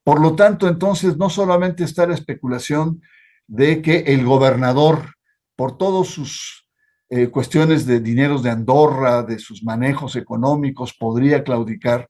[0.04, 3.02] Por lo tanto, entonces, no solamente está la especulación
[3.48, 5.14] de que el gobernador,
[5.56, 6.68] por todas sus
[7.08, 12.08] eh, cuestiones de dineros de Andorra, de sus manejos económicos, podría claudicar,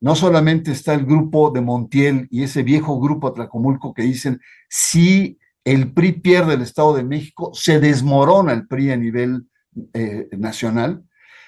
[0.00, 5.38] no solamente está el grupo de Montiel y ese viejo grupo Atlacomulco que dicen, si
[5.64, 9.48] el PRI pierde el Estado de México, se desmorona el PRI a nivel
[9.92, 11.04] eh, nacional,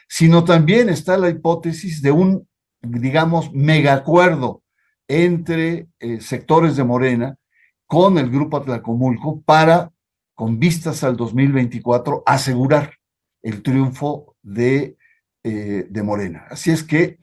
[0.08, 2.48] sino también está la hipótesis de un,
[2.82, 4.62] digamos, megacuerdo
[5.08, 7.36] entre eh, sectores de Morena
[7.86, 9.92] con el grupo Atlacomulco para,
[10.34, 12.94] con vistas al 2024, asegurar
[13.42, 14.96] el triunfo de,
[15.42, 16.46] eh, de Morena.
[16.50, 17.18] Así es que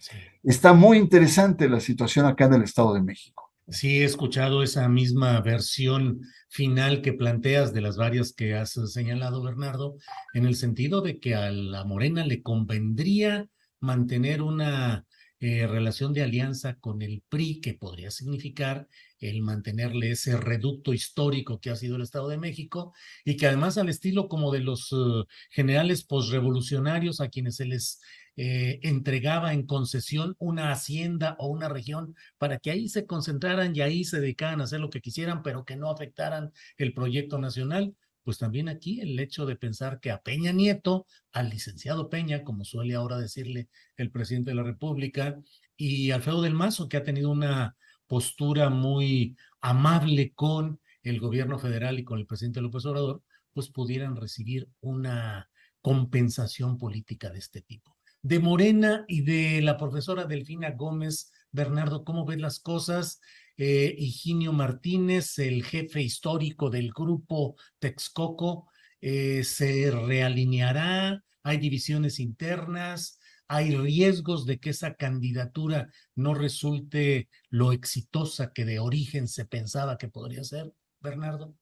[0.47, 3.51] está muy interesante la situación acá en el Estado de México.
[3.69, 9.43] Sí, he escuchado esa misma versión final que planteas de las varias que has señalado,
[9.43, 9.97] Bernardo,
[10.33, 13.49] en el sentido de que a la Morena le convendría
[13.81, 15.05] mantener una
[15.41, 18.87] eh, relación de alianza con el PRI, que podría significar
[19.19, 22.93] el mantenerle ese reducto histórico que ha sido el Estado de México,
[23.25, 27.99] y que además al estilo como de los uh, generales posrevolucionarios a quienes se les
[28.39, 33.81] eh, entregaba en concesión una hacienda o una región para que ahí se concentraran y
[33.81, 37.95] ahí se dedicaran a hacer lo que quisieran, pero que no afectaran el proyecto nacional.
[38.23, 42.63] Pues también aquí el hecho de pensar que a Peña Nieto, al licenciado Peña, como
[42.63, 45.39] suele ahora decirle el presidente de la República,
[45.75, 51.97] y Alfredo del Mazo, que ha tenido una postura muy amable con el gobierno federal
[51.99, 53.23] y con el presidente López Obrador,
[53.53, 55.49] pues pudieran recibir una
[55.81, 57.96] compensación política de este tipo
[58.27, 61.31] de Morena y de la profesora Delfina Gómez.
[61.51, 63.21] Bernardo, ¿cómo ves las cosas?
[63.55, 73.17] Eh, Higinio Martínez, el jefe histórico del grupo Texcoco, eh, se realineará, hay divisiones internas,
[73.47, 79.97] hay riesgos de que esa candidatura no resulte lo exitosa que de origen se pensaba
[79.97, 81.55] que podría ser, Bernardo.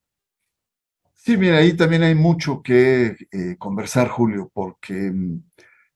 [1.14, 5.44] Sí, mira, ahí también hay mucho que eh, conversar, Julio, porque mm,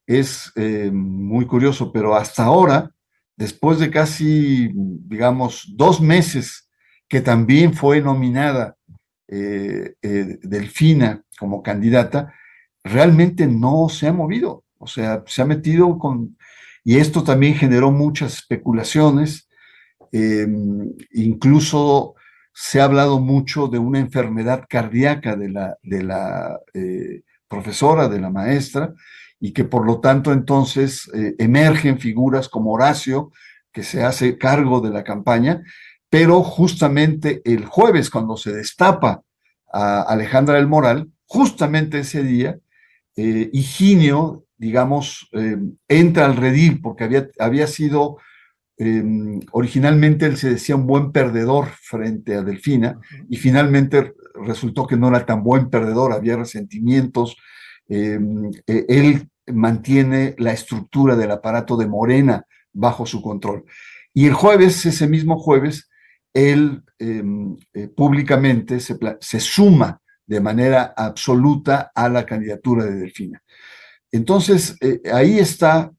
[0.09, 2.89] es eh, muy curioso, pero hasta ahora,
[3.37, 6.67] después de casi, digamos, dos meses
[7.07, 8.75] que también fue nominada
[9.27, 12.33] eh, eh, Delfina como candidata,
[12.83, 14.63] realmente no se ha movido.
[14.79, 16.35] O sea, se ha metido con...
[16.83, 19.47] Y esto también generó muchas especulaciones.
[20.11, 22.15] Em, incluso
[22.51, 26.59] se ha hablado mucho de una enfermedad cardíaca de la, de la
[27.47, 28.91] profesora, de la maestra,
[29.39, 33.31] y que por lo tanto entonces eh, emergen figuras como Horacio,
[33.71, 35.63] que se hace cargo de la campaña,
[36.09, 39.21] pero justamente el jueves, cuando se destapa
[39.71, 42.59] a Alejandra del Moral, justamente ese día,
[43.15, 48.17] eh, Higinio, digamos, eh, entra al redil porque había, había sido,
[48.77, 52.99] em, originalmente él se decía un buen perdedor frente a Delfina,
[53.29, 57.57] y finalmente resultó que no era tan buen perdedor, había resentimientos, Em,
[57.89, 58.19] eh,
[58.87, 63.65] él mantiene la estructura del aparato de Morena bajo su control.
[64.13, 65.89] Y el jueves, ese mismo jueves,
[66.33, 73.41] él em, eh, públicamente se, se, suma de manera absoluta a la candidatura de Delfina.
[74.11, 75.91] Entonces, eh, ahí está,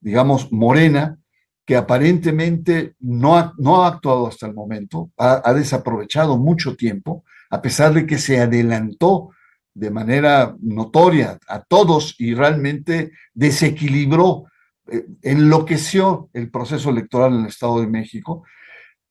[0.00, 1.18] digamos, Morena,
[1.64, 7.60] que aparentemente no ha, no ha actuado hasta el momento, ha desaprovechado mucho tiempo, a
[7.62, 9.30] pesar de que se adelantó
[9.78, 14.44] de manera notoria a todos y realmente desequilibró,
[14.90, 18.44] eh, enloqueció el proceso electoral en el Estado de México,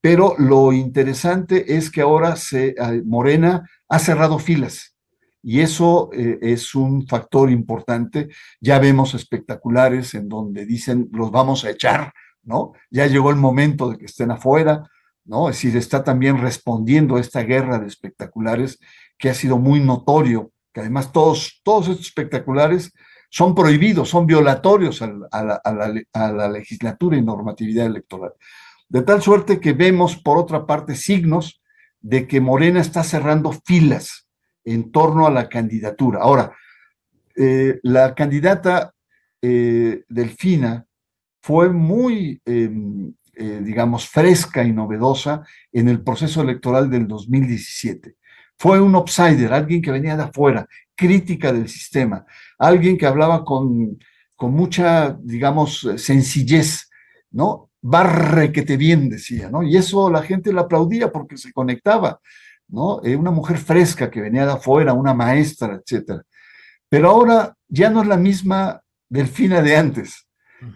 [0.01, 4.95] pero lo interesante es que ahora se, Morena ha cerrado filas
[5.41, 8.27] y eso eh, es un factor importante.
[8.59, 12.11] Ya vemos espectaculares en donde dicen los vamos a echar,
[12.43, 12.73] ¿no?
[12.89, 14.83] Ya llegó el momento de que estén afuera,
[15.23, 15.49] ¿no?
[15.49, 18.79] Es decir, está también respondiendo a esta guerra de espectaculares
[19.17, 22.93] que ha sido muy notorio, que además todos, todos estos espectaculares
[23.31, 28.33] son prohibidos, son violatorios a la legislatura y normatividad electoral.
[28.87, 31.63] De tal suerte que vemos, por otra parte, signos
[31.99, 34.27] de que Morena está cerrando filas
[34.65, 36.19] en torno a la candidatura.
[36.21, 36.55] Ahora,
[37.35, 38.93] eh, la candidata
[39.41, 40.85] eh, Delfina
[41.41, 48.15] fue muy, em, eh, digamos, fresca y novedosa en el proceso electoral del 2017.
[48.57, 52.25] Fue un outsider, alguien que venía de afuera, crítica del sistema,
[52.57, 53.99] alguien que hablaba con,
[54.35, 56.89] con mucha, digamos, sencillez,
[57.31, 57.67] ¿no?
[57.81, 59.63] barre que te bien, decía, ¿no?
[59.63, 62.19] Y eso la gente le aplaudía porque se conectaba,
[62.67, 63.01] ¿no?
[63.03, 66.23] Eh, una mujer fresca que venía de afuera, una maestra, etcétera.
[66.89, 70.27] Pero ahora ya no es la misma Delfina de antes.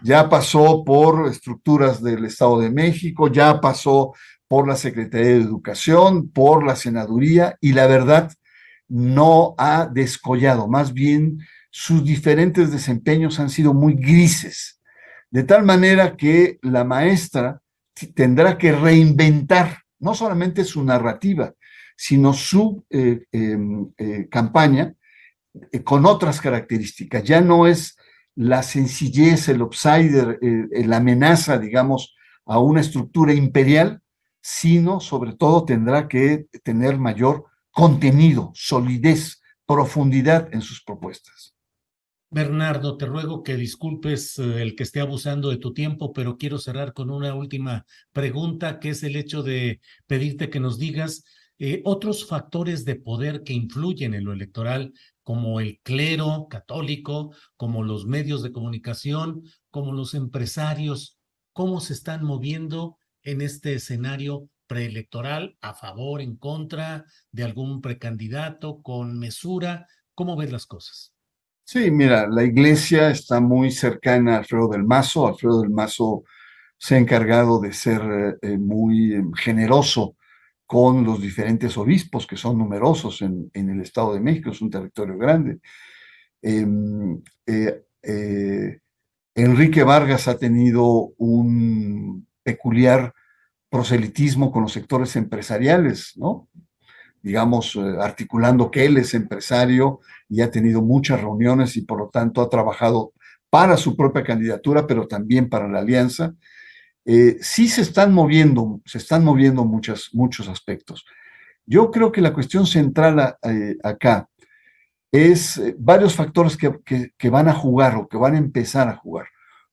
[0.02, 4.14] Ya pasó por estructuras del Estado de México, ya pasó
[4.52, 8.30] por la Secretaría de Educación, por la Senaduría, y la verdad
[8.86, 11.38] no ha descollado, más bien
[11.70, 14.78] sus diferentes desempeños han sido muy grises
[15.30, 17.62] de tal manera que la maestra
[18.14, 21.54] tendrá que reinventar no solamente su narrativa,
[21.96, 24.94] sino su eh, em, eh, campaña
[25.72, 27.24] eh, con otras características.
[27.24, 27.96] Ya no es
[28.34, 34.01] la sencillez, el outsider, la amenaza, digamos, a una estructura imperial,
[34.42, 41.54] sino sobre todo tendrá que tener mayor contenido, solidez, profundidad en sus propuestas.
[42.30, 46.58] Bernardo, te ruego que disculpes eh, el que esté abusando de tu tiempo, pero quiero
[46.58, 51.24] cerrar con una última pregunta, que es el hecho de pedirte que nos digas
[51.58, 57.82] eh, otros factores de poder que influyen en lo electoral, como el clero católico, como
[57.82, 61.18] los medios de comunicación, como los empresarios,
[61.52, 68.82] cómo se están moviendo en este escenario preelectoral, a favor, en contra de algún precandidato,
[68.82, 69.86] con mesura.
[70.14, 71.12] ¿Cómo ves las cosas?
[71.64, 75.28] Sí, mira, la iglesia está muy cercana a Alfredo del Mazo.
[75.28, 76.24] Alfredo del Mazo
[76.76, 80.16] se ha encargado de ser eh, eh, muy em, generoso
[80.66, 85.18] con los diferentes obispos, que son numerosos en, el Estado de México, es un territorio
[85.18, 85.60] grande.
[86.40, 88.80] Em, eh,
[89.34, 93.12] Enrique Vargas ha tenido un peculiar
[93.70, 96.48] proselitismo con los sectores empresariales, ¿no?
[97.22, 102.08] digamos, eh, articulando que él es empresario y ha tenido muchas reuniones y por lo
[102.08, 103.12] tanto ha trabajado
[103.48, 106.34] para su propia candidatura, pero también para la alianza.
[107.04, 111.04] Eh, sí se están moviendo, se están moviendo muchos aspectos.
[111.64, 114.28] Yo creo que la cuestión central eh, acá
[115.12, 116.72] es varios factores que,
[117.16, 119.26] que van a jugar o que van a empezar a jugar.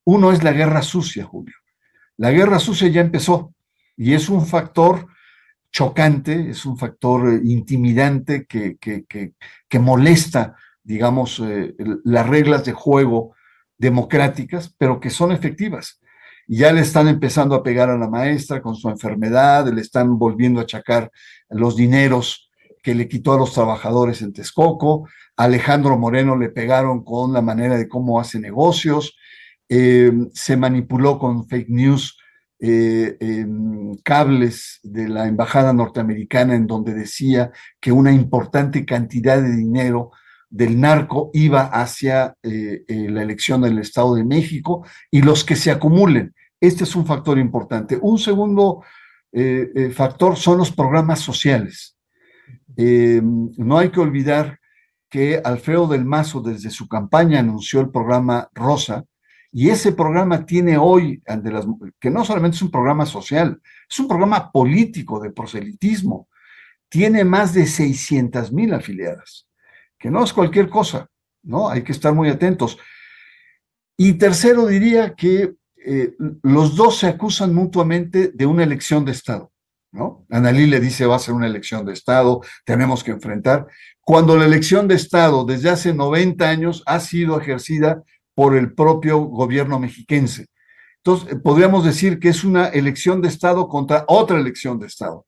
[0.04, 1.56] Uno es la guerra sucia, Julio.
[2.20, 3.54] La guerra sucia ya empezó
[3.96, 5.08] y es un factor
[5.72, 13.36] chocante, es un factor eh, intimidante que, molesta, digamos, eh, las reglas de juego
[13.78, 16.02] democráticas, pero que son efectivas.
[16.46, 20.60] Ya le están empezando a pegar a la maestra con su enfermedad, le están volviendo
[20.60, 21.10] a achacar
[21.50, 22.52] los dineros
[22.84, 25.08] que le quitó a los trabajadores en Texcoco,
[25.38, 29.16] Alejandro Moreno le pegaron con la manera de cómo hace negocios,
[29.72, 32.18] eh, se manipuló con fake news
[32.60, 33.46] eh,
[34.04, 40.12] cables de la embajada norteamericana en donde decía que una importante cantidad de dinero
[40.50, 45.70] del narco iba hacia eh, la elección del Estado de México y los que se
[45.70, 46.34] acumulen.
[46.60, 47.98] Este es un factor importante.
[48.02, 48.84] Un segundo
[49.94, 51.96] factor son los programas sociales.
[52.76, 54.60] no hay que olvidar
[55.08, 59.06] que Alfredo del Mazo desde su campaña anunció el programa Rosa,
[59.52, 61.24] y ese programa tiene hoy,
[62.00, 66.28] que no solamente es un programa social, es un programa político de proselitismo.
[66.88, 69.48] Tiene más de 600 mil afiliadas,
[69.98, 71.08] que no es cualquier cosa,
[71.44, 71.70] ¿no?
[71.70, 72.78] Hay que estar muy atentos.
[73.98, 79.52] Y tercero, diría que eh, los dos se acusan mutuamente de una elección de Estado,
[79.92, 80.26] ¿no?
[80.30, 83.66] Analí le dice va a ser una elección de Estado, tenemos que enfrentar,
[84.02, 88.04] cuando la elección de Estado desde hace 90 años ha sido ejercida
[88.40, 90.46] por el propio gobierno mexiquense.
[91.04, 95.26] Entonces, eh, podríamos decir que es una elección de Estado contra otra elección de Estado.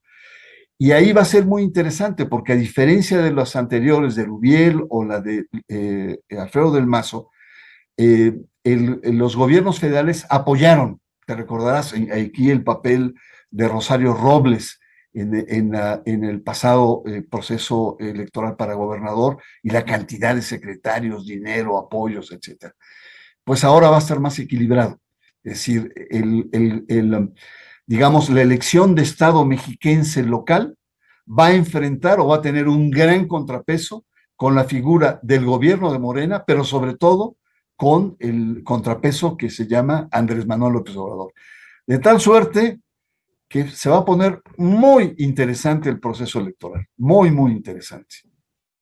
[0.77, 4.85] Y ahí va a ser muy interesante porque a diferencia de las anteriores de Rubiel
[4.87, 7.31] o la de eh, Alfredo del Mazo,
[7.97, 8.33] eh,
[8.63, 13.13] los gobiernos federales apoyaron te recordarás aquí el papel
[13.49, 14.79] de Rosario Robles
[15.13, 15.75] en,
[16.23, 22.73] el pasado proceso electoral para gobernador y la cantidad de secretarios, dinero, apoyos, etcétera.
[23.43, 24.99] Pues ahora va a estar más equilibrado.
[25.43, 27.33] Es decir, el,
[27.85, 30.77] digamos, la elección de Estado mexiquense local
[31.27, 35.91] va a enfrentar o va a tener un gran contrapeso con la figura del gobierno
[35.91, 37.37] de Morena, pero sobre todo
[37.75, 41.33] con el contrapeso que se llama Andrés Manuel López Obrador.
[41.85, 42.79] De tal suerte
[43.47, 48.17] que se va a poner muy interesante el proceso electoral, muy, muy interesante.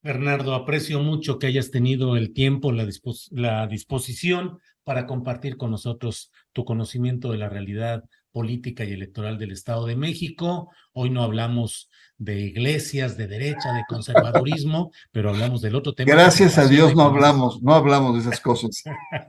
[0.02, 2.88] Bernardo, aprecio mucho que hayas tenido el tiempo, la,
[3.32, 9.52] la disposición para compartir con nosotros tu conocimiento de la realidad política y electoral del
[9.52, 10.72] Estado de México.
[10.94, 16.12] Hoy no hablamos de iglesias, de derecha, de conservadurismo, pero hablamos del otro tema.
[16.12, 18.84] Gracias a Dios no hablamos, no hablamos de esas cosas.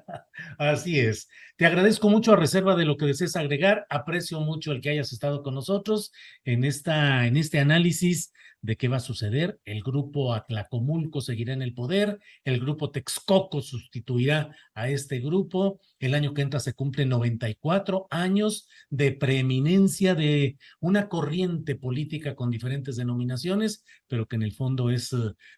[0.59, 1.29] Así es.
[1.57, 3.87] Te agradezco mucho a reserva de lo que desees agregar.
[3.91, 6.13] Aprecio mucho el que hayas estado con nosotros
[6.45, 8.33] en, esta, en este análisis
[8.63, 9.61] de qué va a suceder.
[9.65, 15.81] El grupo Atlacomulco seguirá en el poder, el grupo Texcoco sustituirá a este grupo.
[15.99, 22.51] El año que entra se cumplen 94 años de preeminencia de una corriente política con
[22.51, 25.15] diferentes denominaciones, pero que en el fondo es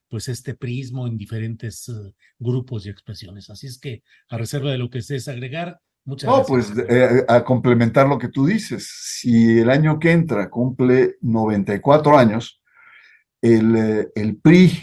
[0.08, 1.92] pues este prismo en diferentes eh,
[2.38, 3.50] grupos y expresiones.
[3.50, 7.44] Así es que a reserva de lo que estés agregar, Muchas no, pues eh, a
[7.44, 8.90] complementar lo que tú dices,
[9.20, 12.61] si el año que entra cumple 94 años,
[13.42, 14.82] eh, el, PRI,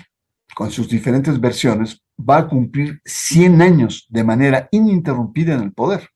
[0.54, 6.10] con sus diferentes versiones, va a cumplir 100 años de manera ininterrumpida en el poder.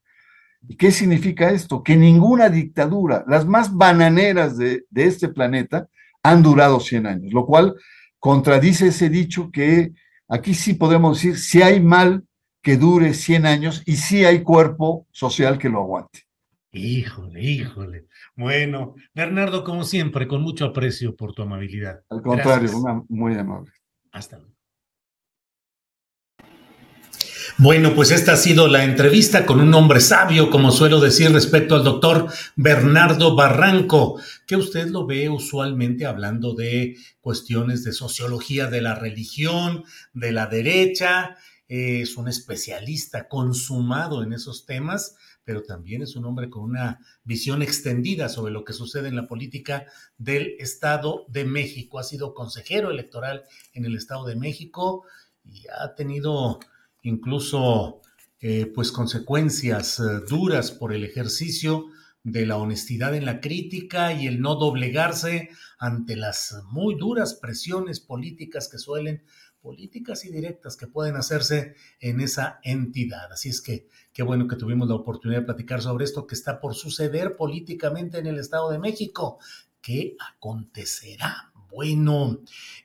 [0.68, 1.82] ¿Y qué significa esto?
[1.82, 5.88] Que ninguna dictadura, las más bananeras de, de, este planeta,
[6.22, 7.76] han durado 100 años, lo cual
[8.20, 9.94] contradice ese dicho que
[10.28, 12.26] aquí sí podemos decir, si hay mal
[12.62, 16.22] que dure 100 años y si hay cuerpo social que lo aguante.
[16.76, 18.08] Híjole, híjole.
[18.36, 22.02] Bueno, Bernardo, como siempre, con mucho aprecio por tu amabilidad.
[22.10, 22.72] Al contrario,
[23.10, 23.72] muy amable.
[24.12, 24.54] Hasta luego.
[27.60, 31.76] Bueno, pues esta ha sido la entrevista con un hombre sabio, como suelo decir, respecto
[31.76, 38.82] al doctor Bernardo Barranco, que usted lo ve usualmente hablando de cuestiones de sociología de
[38.82, 46.16] la religión, de la derecha, es un especialista consumado en esos temas pero también es
[46.16, 49.86] un hombre con una visión extendida sobre lo que sucede en la política
[50.18, 52.00] del Estado de México.
[52.00, 55.04] Ha sido consejero electoral en el Estado de México
[55.44, 56.60] y ha tenido
[57.02, 58.02] incluso
[58.40, 61.88] eh, pues consecuencias eh, duras por el ejercicio
[62.24, 68.00] de la honestidad en la crítica y el no doblegarse ante las muy duras presiones
[68.00, 69.24] políticas que suelen
[69.64, 73.32] políticas y directas que pueden hacerse en esa entidad.
[73.32, 76.60] Así es que qué bueno que tuvimos la oportunidad de platicar sobre esto que está
[76.60, 79.40] por suceder políticamente en el Estado de México.
[79.82, 81.54] ¿Qué acontecerá?
[81.72, 82.42] Bueno,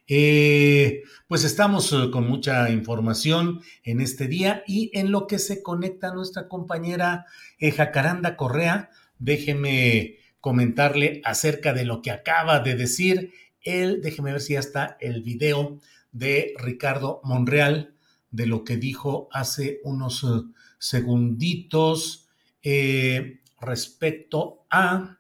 [0.07, 5.63] eh, pues estamos eh, con mucha información en este día y en lo que se
[5.63, 7.27] conecta nuestra compañera
[7.59, 14.41] eh, Jacaranda Correa, déjeme comentarle acerca de lo que acaba de decir él, déjeme ver
[14.41, 15.79] si ya está el video
[16.13, 17.95] de Ricardo Monreal,
[18.31, 20.43] de lo que dijo hace unos eh,
[20.79, 22.29] segunditos
[22.63, 25.19] eh, respecto a,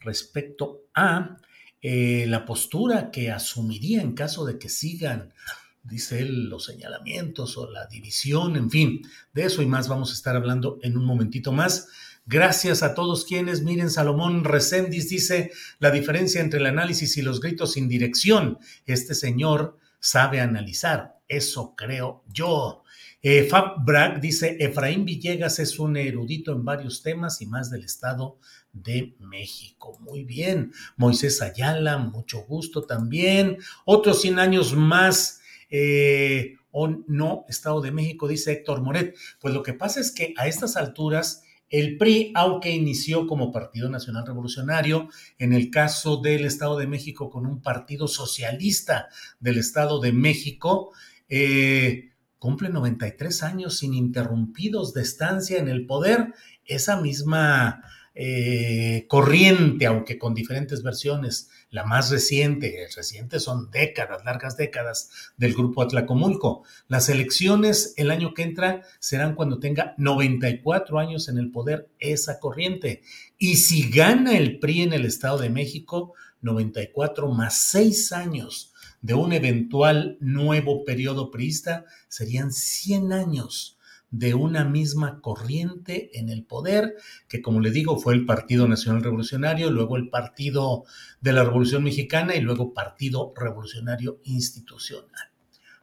[0.00, 1.36] respecto a
[1.80, 5.32] eh, la postura que asumiría en caso de que sigan,
[5.82, 10.14] dice él, los señalamientos o la división, en fin, de eso y más vamos a
[10.14, 11.88] estar hablando en un momentito más.
[12.24, 15.50] Gracias a todos quienes, miren, Salomón Recendis dice
[15.80, 18.58] la diferencia entre el análisis y los gritos sin dirección.
[18.86, 21.20] Este señor sabe analizar.
[21.28, 22.82] Eso creo yo.
[23.22, 28.36] Eh, Fab dice, Efraín Villegas es un erudito en varios temas y más del Estado
[28.72, 29.96] de México.
[30.00, 30.72] Muy bien.
[30.96, 33.58] Moisés Ayala, mucho gusto también.
[33.84, 35.40] Otros 100 años más.
[35.70, 39.16] Eh, o no, Estado de México, dice Héctor Moret.
[39.40, 43.88] Pues lo que pasa es que a estas alturas el PRI, aunque inició como Partido
[43.88, 45.08] Nacional Revolucionario,
[45.38, 49.08] en el caso del Estado de México con un partido socialista
[49.40, 50.92] del Estado de México,
[51.30, 56.34] eh, cumple 93 años ininterrumpidos de estancia en el poder.
[56.66, 57.82] Esa misma
[58.14, 61.48] eh, corriente, aunque con diferentes versiones.
[61.70, 66.64] La más reciente, reciente son décadas, largas décadas del grupo Atlacomulco.
[66.88, 72.38] Las elecciones el año que entra serán cuando tenga 94 años en el poder esa
[72.38, 73.02] corriente.
[73.38, 79.14] Y si gana el PRI en el Estado de México, 94 más 6 años de
[79.14, 83.78] un eventual nuevo periodo priista, serían 100 años
[84.12, 86.94] de una misma corriente en el poder,
[87.28, 90.84] que como le digo fue el Partido Nacional Revolucionario, luego el Partido
[91.20, 95.32] de la Revolución Mexicana y luego Partido Revolucionario Institucional.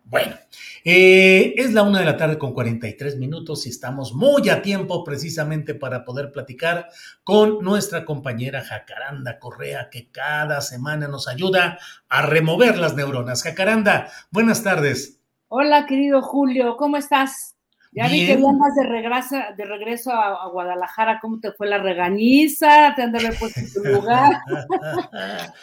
[0.05, 0.35] Bueno,
[0.83, 5.03] eh, es la una de la tarde con 43 minutos y estamos muy a tiempo
[5.03, 6.89] precisamente para poder platicar
[7.23, 11.77] con nuestra compañera Jacaranda Correa, que cada semana nos ayuda
[12.09, 13.43] a remover las neuronas.
[13.43, 15.21] Jacaranda, buenas tardes.
[15.47, 17.58] Hola, querido Julio, ¿cómo estás?
[17.91, 22.93] Ya vi que vienes de regreso, de regreso a, Guadalajara, ¿cómo te fue la regañiza?
[22.95, 24.41] ¿Te han de haber puesto en tu lugar?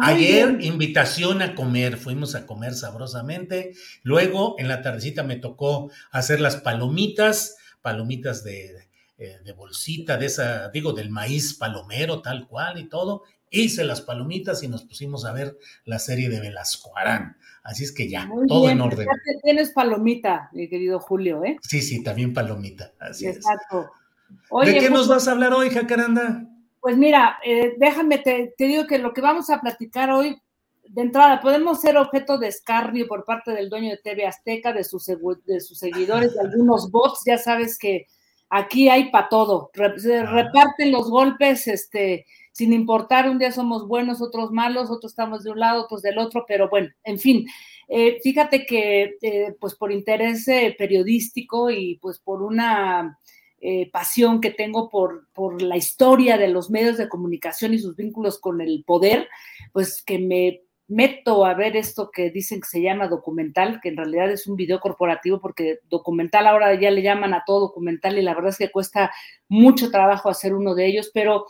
[0.00, 3.72] Ayer, invitación a comer, fuimos a comer sabrosamente.
[4.04, 8.86] Luego, en la tardecita me tocó hacer las palomitas, palomitas de,
[9.18, 13.24] eh, de bolsita, de esa, digo, del maíz palomero, tal cual y todo.
[13.50, 17.36] Hice las palomitas y nos pusimos a ver la serie de Velasco Arán.
[17.62, 19.06] Así es que ya, todo en orden.
[19.06, 21.58] Ya tienes palomita, mi querido Julio, ¿eh?
[21.62, 22.92] Sí, sí, también palomita.
[22.98, 23.88] Así Exacto.
[24.64, 26.48] ¿De qué nos vas a hablar hoy, Jacaranda?
[26.80, 30.36] Pues mira, eh, déjame, te, digo que lo que vamos a platicar hoy,
[30.88, 34.82] de entrada, podemos ser objeto de escarnio por parte del dueño de TV Azteca, de
[34.82, 38.06] sus, de sus seguidores, de algunos bots, ya sabes que
[38.50, 44.20] aquí hay para todo, se reparten los golpes, este, sin importar, un día somos buenos,
[44.20, 47.46] otros malos, otros estamos de un lado, otros del otro, pero bueno, en fin,
[47.88, 53.18] eh, fíjate que eh, pues por interés eh, periodístico y pues por una
[53.92, 58.40] pasión que tengo por, por la historia de los medios de comunicación y sus vínculos
[58.40, 59.28] con el poder,
[59.72, 63.96] pues que me meto a ver esto que dicen que se llama documental, que en
[63.96, 68.22] realidad es un video corporativo, porque documental ahora ya le llaman a todo documental y
[68.22, 69.10] la verdad es que cuesta
[69.48, 71.46] mucho trabajo hacer uno de ellos, pero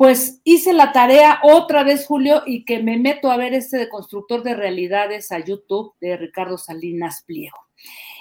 [0.00, 3.90] pues hice la tarea otra vez, Julio, y que me meto a ver este de
[3.90, 7.58] constructor de realidades a YouTube de Ricardo Salinas Pliego.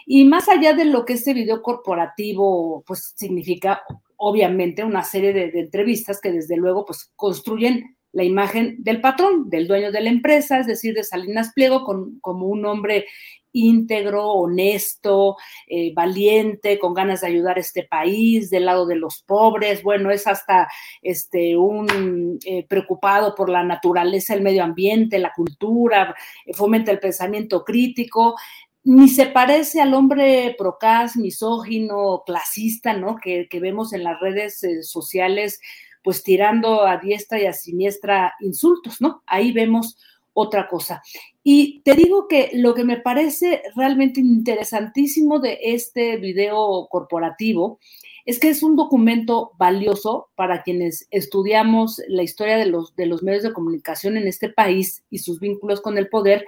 [0.05, 3.81] Y más allá de lo que este video corporativo, pues significa,
[4.17, 9.65] obviamente, una serie de, entrevistas que desde luego, pues construyen la imagen del patrón, del
[9.65, 13.05] dueño de la empresa, es decir, de Salinas Pliego, con, como un hombre
[13.51, 15.37] íntegro, honesto,
[15.67, 20.11] eh, valiente, con ganas de ayudar a este país, del lado de los pobres, bueno,
[20.11, 20.67] es hasta
[21.01, 26.99] este, un eh, preocupado por la naturaleza, el medio ambiente, la cultura, eh, fomenta el
[26.99, 28.35] pensamiento crítico,
[28.83, 33.17] ni se parece al hombre procas, misógino, clasista, ¿no?
[33.17, 35.59] Que, que vemos en las redes sociales,
[36.01, 39.21] pues tirando a diestra y a siniestra insultos, ¿no?
[39.25, 39.97] Ahí vemos
[40.39, 41.01] otra cosa.
[41.43, 47.79] Y te digo que lo que me parece realmente interesantísimo de este video corporativo
[48.25, 53.23] es que es un documento valioso para quienes estudiamos la historia de los, de los
[53.23, 56.45] medios de comunicación en este país y sus vínculos con el poder,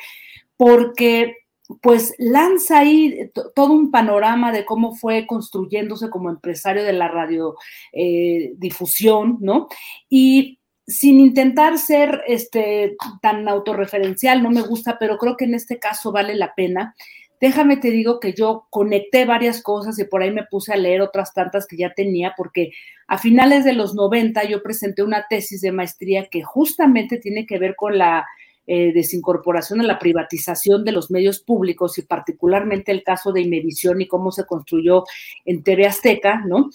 [0.58, 1.38] porque
[1.82, 9.32] pues lanza ahí todo un panorama de cómo fue construyéndose como empresario de la radiodifusión,
[9.32, 9.70] eh, ¿no?
[10.10, 10.60] Y
[10.92, 16.12] sin intentar ser este, tan autorreferencial, no me gusta, pero creo que en este caso
[16.12, 16.96] vale la pena.
[17.39, 21.02] Déjame te digo que yo conecté varias cosas y por ahí me puse a leer
[21.02, 22.72] otras tantas que ya tenía, porque
[23.08, 27.58] a finales de los 90 yo presenté una tesis de maestría que justamente tiene que
[27.58, 28.28] ver con la
[28.74, 33.99] eh, desincorporación a la privatización de los medios públicos y particularmente el caso de Imevisión
[33.99, 35.03] y cómo se construyó
[35.43, 36.69] en TV Azteca, ¿no?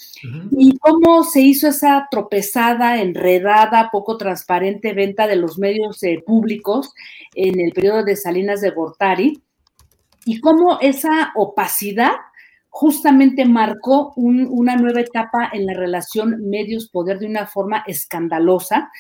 [0.51, 6.93] Y cómo se hizo esa tropezada, enredada, poco transparente venta de los medios eh, públicos
[7.35, 9.41] en el periodo de Salinas de Gortari
[10.27, 12.13] y cómo esa opacidad
[12.79, 18.91] justamente marcó una nueva etapa en la relación medios-poder de una forma escandalosa,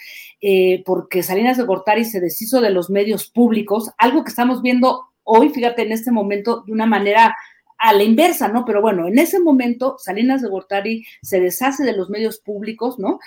[0.40, 5.02] eh, porque Salinas de Gortari se deshizo de los medios públicos, algo que estamos viendo
[5.24, 7.36] hoy, fíjate, en este momento de una manera
[7.76, 8.64] a la inversa, ¿no?
[8.64, 13.18] Pero bueno, en ese momento Salinas de Gortari se deshace de los medios públicos, ¿no?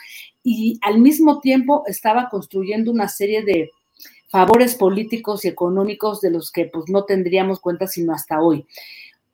[0.41, 3.69] Y al mismo tiempo estaba construyendo una serie de
[4.29, 8.65] favores políticos y económicos de los que pues no tendríamos cuenta sino hasta hoy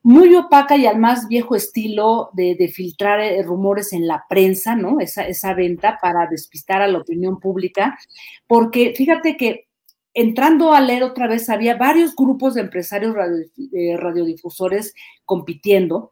[0.06, 5.00] muy opaca y al más viejo estilo de, filtrar eh, rumores en la prensa, ¿no?
[5.00, 7.98] Esa, esa venta para despistar a la opinión pública,
[8.46, 9.68] porque fíjate que
[10.14, 13.16] entrando a leer otra vez, había varios grupos de empresarios
[13.74, 14.94] eh, radiodifusores
[15.26, 16.12] compitiendo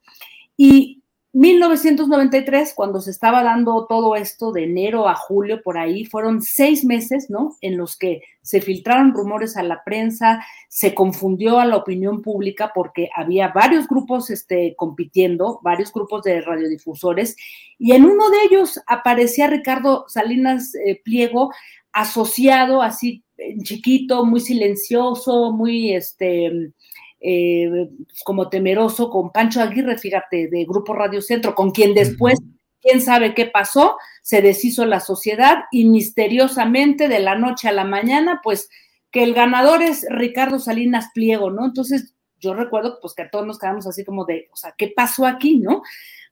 [0.58, 1.03] y
[1.34, 6.86] 1993, cuando se estaba dando todo esto de enero a julio, por ahí, fueron seis
[6.86, 7.58] meses, ¿no?
[7.60, 12.72] En los que se filtraron rumores a la prensa, se confundió a la opinión pública
[12.76, 17.36] porque había varios grupos este, compitiendo, varios grupos de radiodifusores,
[17.80, 21.52] y en uno de ellos aparecía Ricardo Salinas eh, Pliego
[21.92, 23.24] asociado así
[23.64, 26.72] chiquito, muy silencioso, muy este
[27.26, 27.90] eh,
[28.26, 32.38] como temeroso con Pancho Aguirre, fíjate, de Grupo Radio Centro, con quien después,
[32.82, 37.86] quién sabe qué pasó, se deshizo la sociedad y misteriosamente de la noche a la
[37.86, 38.70] mañana, pues
[39.10, 41.66] que el ganador es Ricardo Salinas Pliego, ¿no?
[41.66, 45.26] Entonces yo recuerdo pues que todos nos quedamos así como de, o sea, ¿qué pasó
[45.26, 45.82] aquí, no?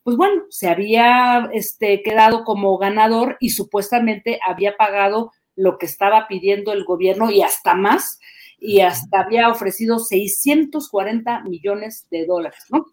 [0.03, 6.27] Pues bueno, se había este, quedado como ganador y supuestamente había pagado lo que estaba
[6.27, 8.19] pidiendo el gobierno y hasta más,
[8.61, 12.85] y hasta había ofrecido 640 millones de dólares, ¿no?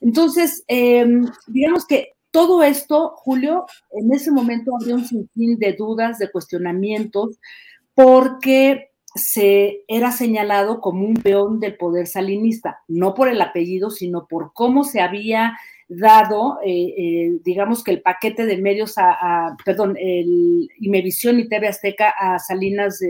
[0.00, 6.18] Entonces, em, digamos que todo esto, Julio, en ese momento había un sinfín de dudas,
[6.18, 7.40] de cuestionamientos,
[7.94, 14.26] porque se era señalado como un peón del poder salinista, no por el apellido, sino
[14.26, 15.56] por cómo se había
[15.88, 21.68] dado, eh, eh, digamos que el paquete de medios a, perdón, el Imevisión y TV
[21.68, 23.00] Azteca a Salinas,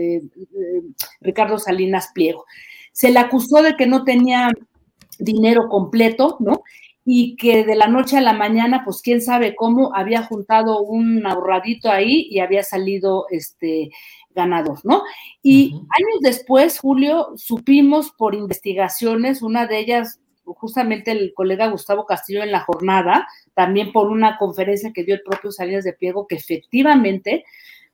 [1.21, 2.45] Ricardo Salinas Pliego.
[2.91, 4.51] Se le acusó de que no tenía
[5.19, 6.63] dinero completo, ¿no?
[7.05, 11.25] Y que de la noche a la mañana, pues quién sabe cómo, había juntado un
[11.25, 13.89] ahorradito ahí y había salido este
[14.31, 15.03] ganador, ¿no?
[15.41, 20.19] Y años después, Julio, supimos por investigaciones, una de ellas
[20.55, 25.21] justamente el colega Gustavo Castillo en la jornada, también por una conferencia que dio el
[25.21, 27.45] propio Salinas de Piego, que efectivamente,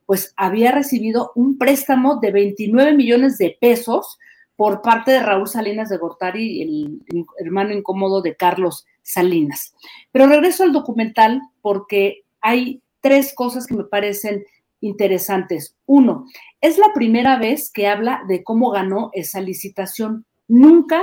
[0.05, 4.19] pues había recibido un préstamo de 29 millones de pesos
[4.55, 9.73] por parte de Raúl Salinas de Gortari, el hermano incómodo de Carlos Salinas.
[10.11, 14.45] Pero regreso al documental porque hay tres cosas que me parecen
[14.79, 15.75] interesantes.
[15.85, 16.25] Uno,
[16.61, 20.25] es la primera vez que habla de cómo ganó esa licitación.
[20.47, 21.01] Nunca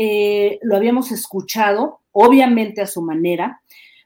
[0.00, 3.60] eh, lo habíamos escuchado, obviamente a su manera.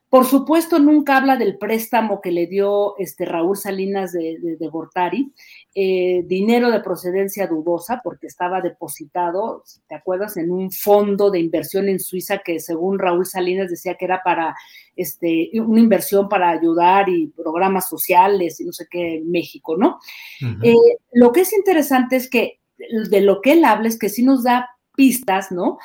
[0.09, 5.35] Por supuesto, nunca habla del préstamo que le dio este Raúl Salinas de, Gortari,
[5.75, 11.91] eh, dinero de procedencia dudosa, porque estaba depositado, ¿te acuerdas?, en un fondo de inversión
[11.91, 14.55] en Suiza que según Raúl Salinas decía que era para
[14.97, 19.99] este, una inversión para ayudar y programas sociales y no sé qué en México, ¿no?
[20.63, 20.75] Eh,
[21.13, 22.61] lo que es interesante es que
[23.11, 25.79] de lo que él habla es que sí nos da pistas, ¿no?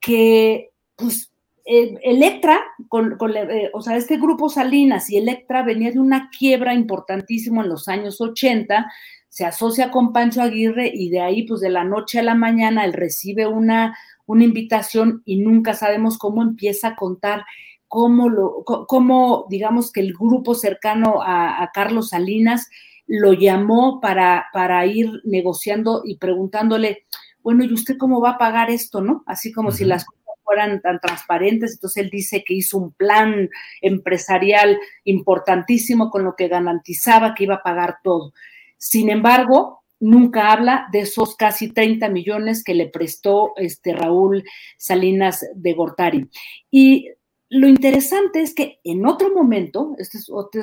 [0.00, 1.32] Que, pues,
[1.64, 6.74] eh, Electra, con, eh, o sea, este grupo Salinas y Electra venía de una quiebra
[6.74, 8.90] importantísima en los años 80,
[9.28, 12.84] se asocia con Pancho Aguirre y de ahí, pues de la noche a la mañana,
[12.84, 17.44] él recibe una, una invitación y nunca sabemos cómo empieza a contar
[17.86, 22.68] cómo, lo, cómo digamos que el grupo cercano a, a Carlos Salinas
[23.06, 27.06] lo llamó para, para ir negociando y preguntándole,
[27.48, 29.22] bueno, ¿y usted cómo va a pagar esto, no?
[29.24, 31.72] Así como si las cosas fueran tan transparentes.
[31.72, 33.48] Entonces él dice que hizo un plan
[33.80, 38.34] empresarial importantísimo con lo que garantizaba que iba a pagar todo.
[38.76, 44.44] Sin embargo, nunca habla de esos casi 30 millones que le prestó este Raúl
[44.76, 46.28] Salinas de Gortari.
[46.70, 47.12] Y
[47.48, 50.60] lo interesante es que en otro momento, este es otro,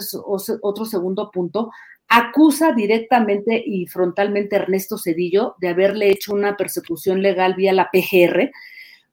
[0.61, 1.71] otro segundo punto,
[2.07, 7.89] acusa directamente y frontalmente a Ernesto Cedillo de haberle hecho una persecución legal vía la
[7.91, 8.51] PGR,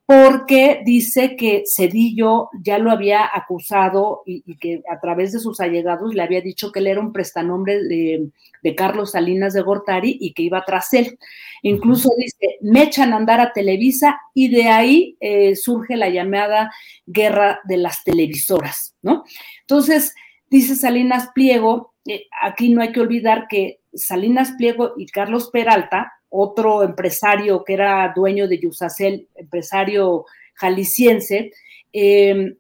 [0.05, 6.12] porque dice que Cedillo ya lo había acusado y, que a través de sus allegados
[6.12, 8.30] le había dicho que él era un prestanombre de,
[8.76, 11.18] Carlos Salinas de Gortari y que iba tras él.
[11.62, 16.70] Incluso dice, me echan a andar a Televisa y de ahí eh, surge la llamada
[17.07, 19.24] guerra de las televisoras, ¿no?
[19.62, 20.14] Entonces,
[20.53, 26.13] dice Salinas Pliego, eh, aquí no hay que olvidar que Salinas Pliego y Carlos Peralta,
[26.29, 31.53] otro empresario que era dueño de Yusacel, empresario jalisciense,
[31.95, 32.55] em,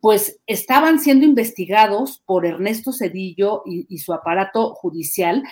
[0.00, 5.42] pues estaban siendo investigados por Ernesto Cedillo y, su aparato judicial,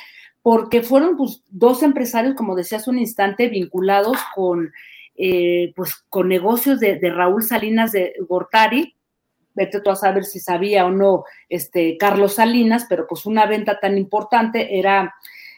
[0.43, 4.73] porque fueron pues, dos empresarios, como decías un instante, vinculados con,
[5.17, 8.96] eh, pues, con negocios de Raúl Salinas de Gortari,
[9.57, 13.81] vete tú a saber si sabía o no este, Carlos Salinas, pero pues una venta
[13.81, 15.15] tan importante era,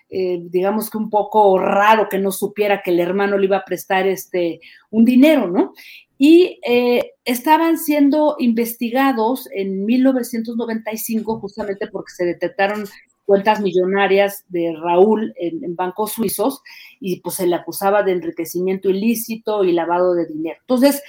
[0.08, 3.64] eh, digamos que un poco raro que no supiera que el hermano le iba a
[3.64, 5.74] prestar este, un dinero, ¿no?
[6.16, 12.84] Y eh, estaban siendo investigados en 1995 justamente porque se detectaron
[13.24, 16.62] cuentas millonarias de Raúl en, en, bancos suizos
[16.98, 20.56] y pues se le acusaba de enriquecimiento ilícito y lavado de dinero.
[20.60, 21.02] Entonces,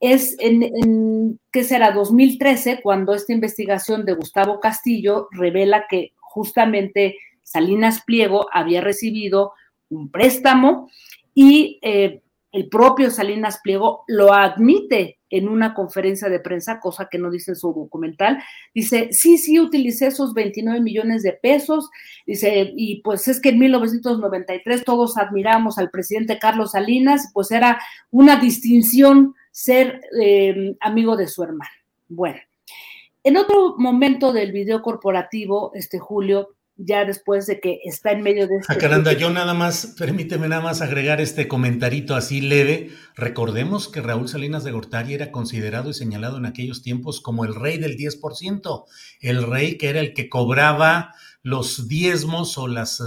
[0.00, 1.92] es en, ¿qué será?
[1.92, 9.52] 2013, cuando esta investigación de Gustavo Castillo revela que justamente Salinas Pliego había recibido
[9.90, 10.90] un préstamo
[11.34, 12.20] y eh,
[12.52, 17.50] el propio Salinas Pliego lo admite en una conferencia de prensa, cosa que no dice
[17.50, 18.38] en su documental,
[18.74, 21.90] dice, sí, sí, utilicé esos 29 millones de pesos,
[22.26, 27.78] dice, y pues es que en 1993 todos admiramos al presidente Carlos Salinas, pues era
[28.10, 31.72] una distinción ser eh, amigo de su hermano.
[32.06, 32.38] Bueno,
[33.24, 38.46] en otro momento del video corporativo, este Julio, ya después de que está en medio
[38.46, 38.72] de este...
[38.72, 42.90] Ah, caramba, yo nada más, permíteme nada más agregar este comentarito así leve.
[43.16, 47.56] Recordemos que Raúl Salinas de Gortari era considerado y señalado en aquellos tiempos como el
[47.56, 48.84] rey del 10%,
[49.22, 53.04] el rey que era el que cobraba los diezmos o las eh,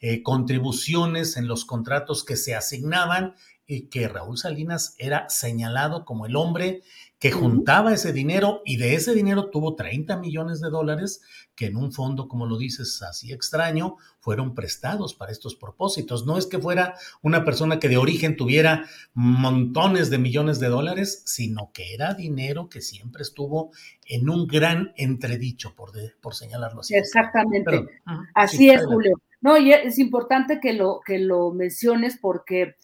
[0.00, 3.34] eh, contribuciones en los contratos que se asignaban
[3.66, 6.82] y que Raúl Salinas era señalado como el hombre
[7.18, 11.22] que juntaba ese dinero y de ese dinero tuvo 30 millones de dólares
[11.54, 16.26] que en un fondo, como lo dices, así extraño, fueron prestados para estos propósitos.
[16.26, 21.22] No es que fuera una persona que de origen tuviera montones de millones de dólares,
[21.24, 23.70] sino que era dinero que siempre estuvo
[24.04, 26.94] en un gran entredicho, por, por señalarlo así.
[26.94, 27.88] Exactamente.
[28.34, 29.22] así es, Julio.
[29.40, 32.76] No, y es importante que lo, que lo menciones porque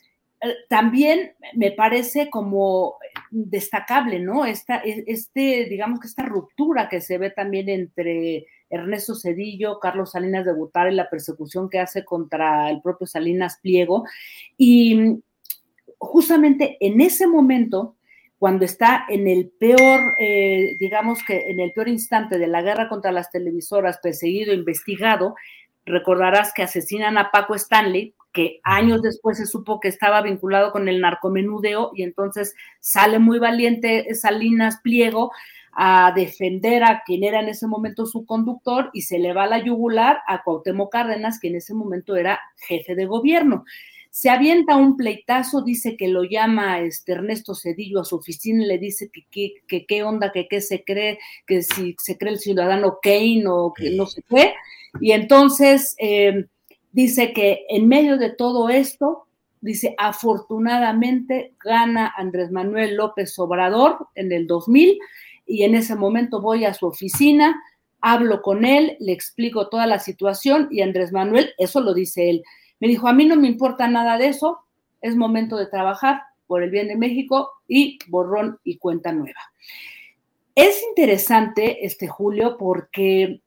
[0.68, 2.97] también me parece como
[3.30, 4.45] destacable, ¿no?
[4.45, 10.12] Esta, e, este, digamos que esta ruptura que se ve también entre Ernesto Cedillo, Carlos
[10.12, 14.05] Salinas de y la persecución que hace contra el propio Salinas Pliego.
[14.57, 15.22] Y
[15.99, 17.97] justamente en ese momento,
[18.38, 22.88] cuando está en el peor, eh, digamos que en el peor instante de la guerra
[22.88, 25.36] contra las televisoras, perseguido, investigado,
[25.84, 30.89] recordarás que asesinan a Paco Stanley, que años después se supo que estaba vinculado con
[30.89, 35.30] el narcomenudeo y entonces sale muy valiente Salinas Pliego
[35.72, 39.64] a defender a quien era en ese momento su conductor y se le va la
[39.64, 43.64] yugular a Cuauhtémoc Cárdenas, que en ese momento era jefe de gobierno.
[44.11, 48.66] Se avienta un pleitazo, dice que lo llama este Ernesto Cedillo a su oficina y
[48.66, 52.99] le dice que qué onda, que qué se cree, que si se cree el ciudadano
[53.03, 54.53] Kane o que no sé qué.
[55.01, 56.45] Y entonces eh,
[56.93, 59.26] dice que en medio de todo esto,
[59.61, 64.99] dice, afortunadamente gana Andrés Manuel López Obrador en el 2000
[65.47, 67.61] y en ese momento voy a su oficina,
[68.01, 72.43] hablo con él, le explico toda la situación y Andrés Manuel, eso lo dice él,
[72.80, 74.59] me dijo, a mí no me importa nada de eso,
[75.01, 79.40] es momento de trabajar por el bien de México y borrón y cuenta nueva.
[80.55, 83.40] Es interesante este Julio porque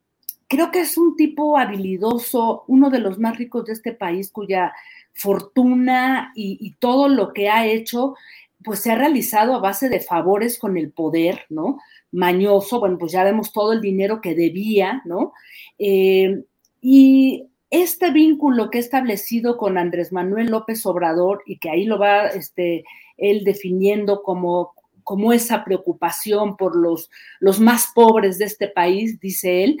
[0.48, 4.72] creo que es un tipo habilidoso, uno de los más ricos de este país, cuya
[5.12, 8.14] fortuna y, todo lo que ha hecho,
[8.62, 11.78] pues se ha realizado a base de favores con el poder, ¿no?
[12.12, 15.32] Mañoso, bueno, pues ya vemos todo el dinero que debía, ¿no?
[15.78, 16.44] Eh,
[16.80, 21.98] y este vínculo que ha establecido con Andrés Manuel López Obrador y que ahí lo
[21.98, 22.84] va este,
[23.16, 29.64] él definiendo como, como esa preocupación por los, los más pobres de este país, dice
[29.64, 29.78] él,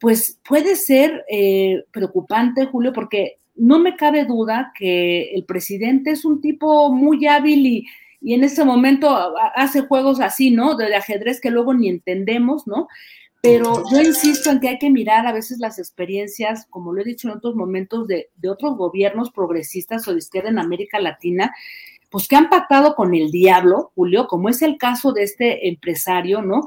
[0.00, 6.24] pues puede ser eh, preocupante, Julio, porque no me cabe duda que el presidente es
[6.24, 7.86] un tipo muy hábil y,
[8.20, 9.16] en ese momento
[9.54, 10.74] hace juegos así, ¿no?
[10.76, 12.88] De, ajedrez que luego ni entendemos, ¿no?
[13.40, 17.04] Pero yo insisto en que hay que mirar a veces las experiencias, como lo he
[17.04, 21.54] dicho en otros momentos, de, de otros gobiernos progresistas o de izquierda en América Latina,
[22.10, 26.42] pues que han pactado con el diablo, Julio, como es el caso de este empresario,
[26.42, 26.62] ¿no?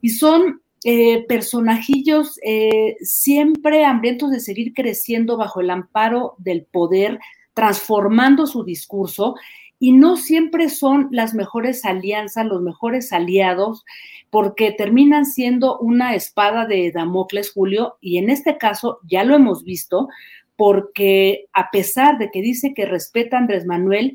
[0.00, 7.20] Y son eh, personajillos eh, siempre hambrientos de seguir creciendo bajo el amparo del poder,
[7.54, 9.34] transformando su discurso
[9.78, 13.84] y no siempre son las mejores alianzas, los mejores aliados,
[14.30, 19.64] porque terminan siendo una espada de Damocles, Julio, y en este caso ya lo hemos
[19.64, 20.08] visto,
[20.56, 24.14] porque a pesar de que dice que respeta a Andrés Manuel,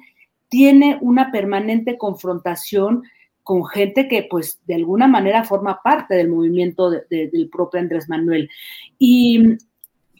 [0.49, 3.03] tiene una permanente confrontación
[3.48, 8.50] con gente que pues de alguna manera forma parte del movimiento del propio Andrés Manuel.
[9.00, 9.56] Y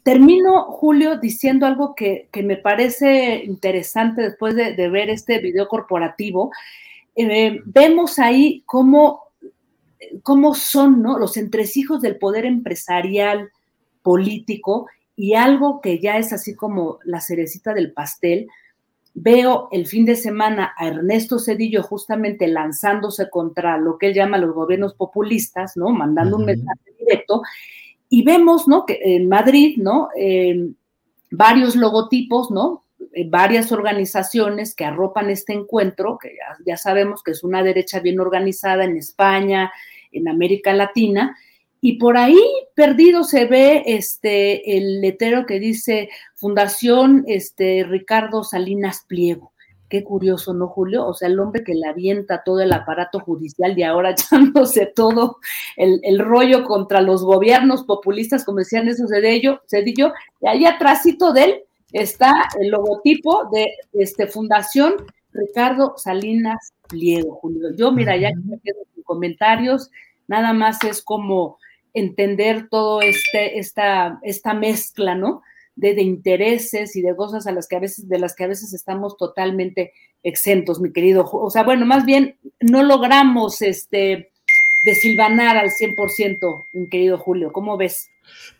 [0.02, 6.52] termino, Julio, diciendo algo que, me parece interesante después de, ver este video corporativo.
[7.18, 9.24] Eh, vemos ahí cómo,
[10.24, 11.20] cómo son ¿no?
[11.20, 13.50] los entresijos del poder empresarial,
[14.04, 18.48] político, y algo que ya es así como la cerecita del pastel,
[19.20, 24.38] Veo el fin de semana a Ernesto Cedillo justamente lanzándose contra lo que él llama
[24.38, 25.90] los gobiernos populistas, ¿no?
[25.90, 27.42] Mandando un mensaje directo.
[28.10, 28.86] Y vemos, ¿no?
[28.86, 30.10] Que en Madrid, ¿no?
[30.16, 30.76] Em,
[31.32, 32.84] varios logotipos, ¿no?
[33.12, 38.20] Eh, varias organizaciones que arropan este encuentro, que ya, sabemos que es una derecha bien
[38.20, 39.72] organizada en España,
[40.12, 41.36] en América Latina,
[41.82, 42.40] y por ahí
[42.76, 49.52] perdido se ve este el letrero que dice Fundación este, Ricardo Salinas Pliego.
[49.90, 51.06] Qué curioso, ¿no, Julio?
[51.06, 55.38] O sea, el hombre que le avienta todo el aparato judicial y ahora echándose todo
[55.78, 61.32] el, el rollo contra los gobiernos populistas, como decían eso Cedillo, Cedillo, y ahí atrásito
[61.32, 61.64] de él
[61.94, 64.96] está el logotipo de este, Fundación
[65.32, 67.70] Ricardo Salinas Pliego, Julio.
[67.76, 69.90] Yo, mira, ya que me quedo en comentarios,
[70.28, 71.60] nada más es como
[72.00, 75.42] entender todo este, esta, esta mezcla, ¿no?
[75.76, 78.48] De, de, intereses y de cosas a las que a veces, de las que a
[78.48, 79.94] veces estamos totalmente
[80.24, 81.30] exentos, mi querido.
[81.32, 84.32] O sea, bueno, más bien no logramos este
[84.84, 87.52] desilvanar al 100%, mi querido Julio.
[87.52, 88.10] ¿Cómo ves?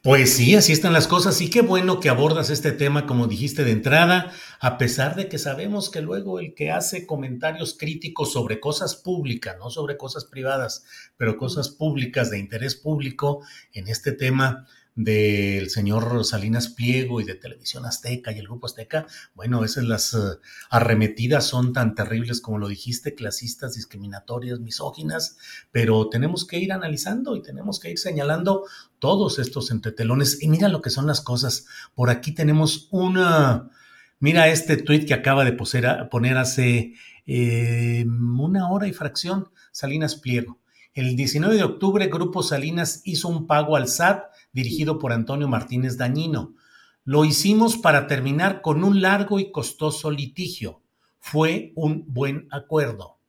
[0.02, 3.64] Pues sí, así están las cosas y qué bueno que abordas este tema como dijiste
[3.64, 8.60] de entrada, a pesar de que sabemos que luego el que hace comentarios críticos sobre
[8.60, 10.86] cosas públicas, no sobre cosas privadas,
[11.18, 13.42] pero cosas públicas de interés público
[13.74, 19.06] en este tema, del señor Salinas Pliego y de Televisión Azteca y el Grupo Azteca,
[19.36, 20.40] bueno, esas las uh,
[20.72, 25.38] arremetidas son tan terribles como lo dijiste, clasistas, discriminatorias, misóginas,
[25.72, 28.64] pero tenemos que ir analizando y tenemos que ir señalando
[28.98, 30.42] todos estos entretelones.
[30.42, 31.68] Y mira lo que son las cosas.
[31.94, 33.70] Por aquí tenemos una,
[34.20, 36.96] mira este tweet que acaba de poner hace
[37.28, 40.58] eh, una hora y fracción Salinas Pliego.
[40.96, 44.24] El 19 de octubre, Grupo Salinas hizo un pago al SAT
[44.58, 46.56] dirigido por Antonio Martínez Dañino.
[47.04, 50.82] Lo hicimos para terminar con un largo y costoso litigio.
[51.20, 53.20] Fue un buen acuerdo.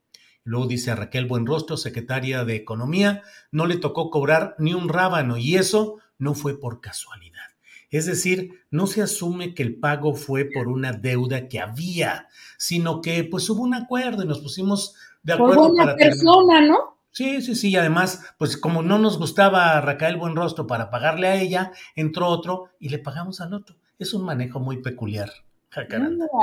[0.42, 3.22] Luego dice Raquel Buenrostro, secretaria de Economía,
[3.52, 7.44] no le tocó cobrar ni un rábano y eso no fue por casualidad.
[7.90, 13.02] Es decir, no se asume que el pago fue por una deuda que había, sino
[13.02, 15.68] que pues hubo un acuerdo y nos pusimos de acuerdo.
[15.68, 16.97] Por una persona, ¿no?
[17.18, 17.74] Sí, sí, sí.
[17.74, 22.90] Además, pues como no nos gustaba Raquel Buenrostro para pagarle a ella, entró otro y
[22.90, 23.74] le pagamos al otro.
[23.98, 25.28] Es un manejo muy peculiar.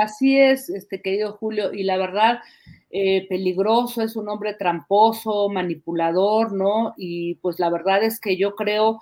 [0.02, 2.40] Así es, este querido Julio, y la verdad,
[2.90, 6.92] eh, peligroso, es un hombre tramposo, manipulador, ¿no?
[6.98, 9.00] Y pues la verdad es que yo creo,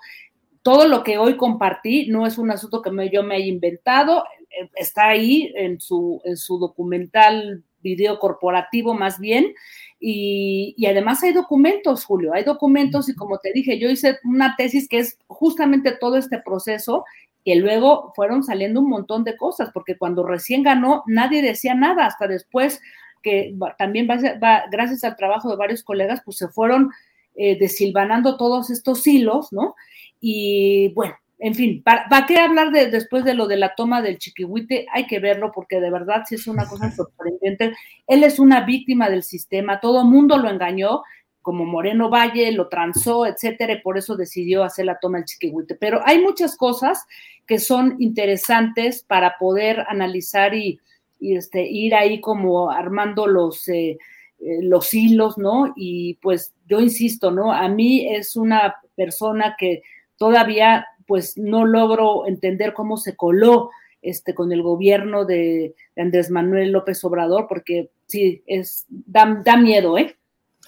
[0.61, 4.23] todo lo que hoy compartí no es un asunto que me, yo me haya inventado,
[4.49, 9.53] eh, está ahí en su, en su documental video corporativo más bien,
[9.99, 14.55] y, y, además hay documentos, Julio, hay documentos y como te dije, yo hice una
[14.55, 17.05] tesis que es justamente todo este proceso
[17.43, 22.05] y luego fueron saliendo un montón de cosas, porque cuando recién ganó nadie decía nada,
[22.07, 22.81] hasta después
[23.21, 26.91] que también va, va, gracias al trabajo de varios colegas, pues se fueron
[27.35, 29.75] eh, desilvanando todos estos hilos, ¿no?
[30.21, 34.01] Y bueno, en fin, ¿para, ¿para, qué hablar de, después de lo de la toma
[34.01, 34.87] del chiquihuite?
[34.91, 37.75] Hay que verlo porque de verdad sí es una cosa sorprendente.
[38.07, 41.03] Él es una víctima del sistema, todo mundo lo engañó,
[41.41, 45.75] como Moreno Valle, lo transó, etcétera, y por eso decidió hacer la toma del chiquihuite.
[45.75, 47.05] Pero hay muchas cosas
[47.45, 50.79] que son interesantes para poder analizar y,
[51.19, 53.97] y este, ir ahí como armando los, eh,
[54.39, 55.71] eh, los hilos, ¿no?
[55.75, 57.53] Y pues yo insisto, ¿no?
[57.53, 59.83] A mí es una persona que
[60.17, 63.69] todavía pues no logro entender cómo se coló
[64.01, 69.57] este, con el gobierno de, de Andrés Manuel López Obrador, porque sí, es, da, da
[69.57, 70.17] miedo, ¿eh?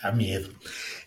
[0.02, 0.50] Da miedo.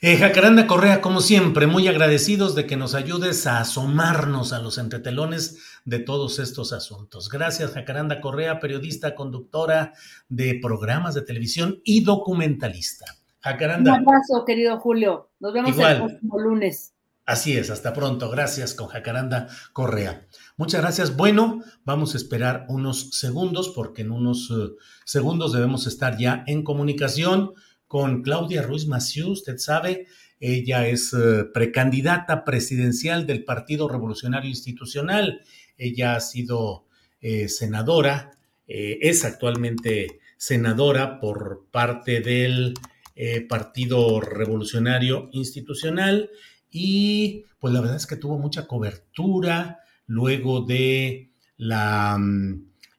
[0.00, 4.78] Eh, Jacaranda Correa, como siempre, muy agradecidos de que nos ayudes a asomarnos a los
[4.78, 7.28] entretelones de todos estos asuntos.
[7.28, 9.92] Gracias, Jacaranda Correa, periodista, conductora
[10.28, 13.04] de programas de televisión y documentalista.
[13.40, 13.92] Jacaranda.
[13.92, 15.30] Un abrazo, querido Julio.
[15.38, 15.92] Nos vemos Igual.
[15.92, 16.94] el próximo lunes.
[17.30, 18.28] Así es, hasta pronto.
[18.28, 20.26] Gracias con Jacaranda Correa.
[20.56, 21.16] Muchas gracias.
[21.16, 26.64] Bueno, vamos a esperar unos segundos porque en unos uh, segundos debemos estar ya en
[26.64, 27.52] comunicación
[27.86, 29.28] con Claudia Ruiz Massieu.
[29.28, 30.08] Usted sabe,
[30.40, 35.42] ella es uh, precandidata presidencial del Partido Revolucionario Institucional.
[35.76, 36.88] Ella ha sido
[37.20, 38.32] eh, senadora,
[38.66, 42.74] eh, es actualmente senadora por parte del
[43.14, 46.28] eh, Partido Revolucionario Institucional
[46.70, 52.18] y pues la verdad es que tuvo mucha cobertura luego de la,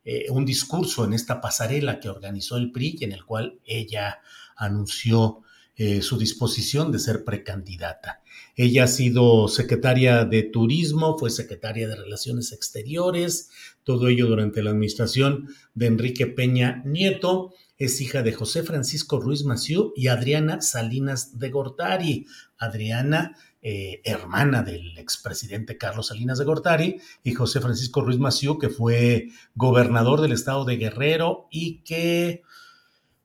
[0.04, 4.20] eh, un discurso en esta pasarela que organizó el PRI en el cual ella
[4.56, 5.44] anunció
[5.78, 8.22] eh, su disposición de ser precandidata.
[8.56, 13.50] Ella ha sido secretaria de Turismo, fue secretaria de Relaciones Exteriores,
[13.84, 17.54] todo ello durante la administración de Enrique Peña Nieto.
[17.78, 22.28] Es hija de José Francisco Ruiz Maciú y Adriana Salinas de Gortari.
[22.58, 28.70] Adriana eh, hermana del expresidente Carlos Salinas de Gortari, y José Francisco Ruiz Maciú, que
[28.70, 32.42] fue gobernador del estado de Guerrero y que,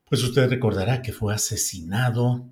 [0.09, 2.47] pues usted recordará que fue asesinado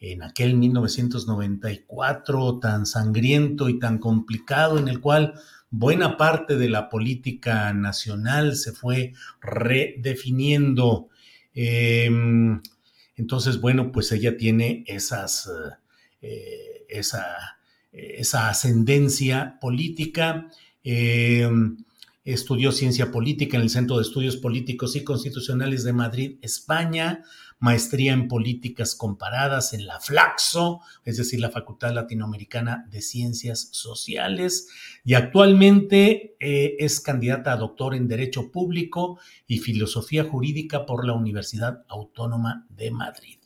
[0.00, 5.34] en aquel 1994 tan sangriento y tan complicado en el cual
[5.70, 11.08] buena parte de la política nacional se fue redefiniendo.
[11.54, 12.60] Em,
[13.16, 15.50] entonces, bueno, pues ella tiene esas,
[16.22, 17.58] eh, esa,
[17.92, 20.48] esa, ascendencia política.
[20.82, 21.78] Em,
[22.24, 27.24] estudió ciencia política en el Centro de Estudios Políticos y Constitucionales de Madrid, España
[27.60, 34.68] maestría en políticas comparadas en la Flaxo, es decir, la Facultad Latinoamericana de Ciencias Sociales,
[35.04, 41.12] y actualmente eh, es candidata a doctor en Derecho Público y Filosofía Jurídica por la
[41.12, 43.39] Universidad Autónoma de Madrid.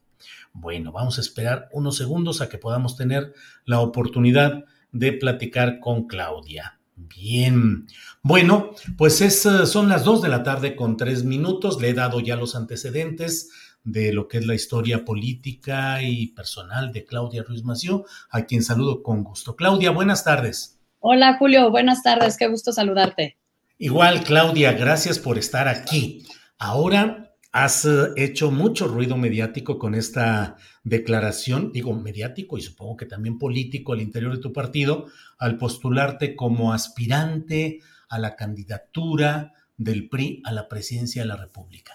[0.55, 3.35] Bueno, vamos a esperar unos segundos a que podamos tener
[3.65, 6.79] la oportunidad de platicar con Claudia.
[6.97, 7.87] Bien,
[8.23, 11.81] bueno, pues es, eh, son las dos de la tarde con tres minutos.
[11.81, 13.51] Le he dado ya los antecedentes
[13.83, 18.63] de lo que es la historia política y personal de Claudia Ruiz Mació, a quien
[18.63, 19.57] saludo con gusto.
[19.57, 20.79] Claudia, buenas tardes.
[21.01, 23.37] Hola Julio, buenas tardes, qué gusto saludarte.
[23.77, 26.25] Igual, Claudia, gracias por estar aquí.
[26.59, 27.24] Ahora
[27.55, 33.39] has eh, hecho mucho ruido mediático con esta declaración, digo mediático y supongo que también
[33.39, 35.07] político al interior de tu partido,
[35.39, 41.95] al postularte como aspirante a la candidatura del PRI a la presidencia de la República.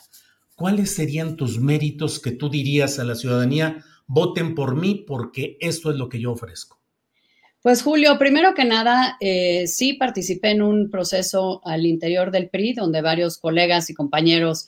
[0.60, 3.78] ¿cuáles serían tus méritos que tú dirías a la ciudadanía?
[4.08, 6.78] Voten por mí porque esto es lo que yo ofrezco.
[7.62, 12.74] Pues Julio, primero que nada, eh, sí participé en un proceso al interior del PRI
[12.74, 14.68] donde varios colegas y compañeros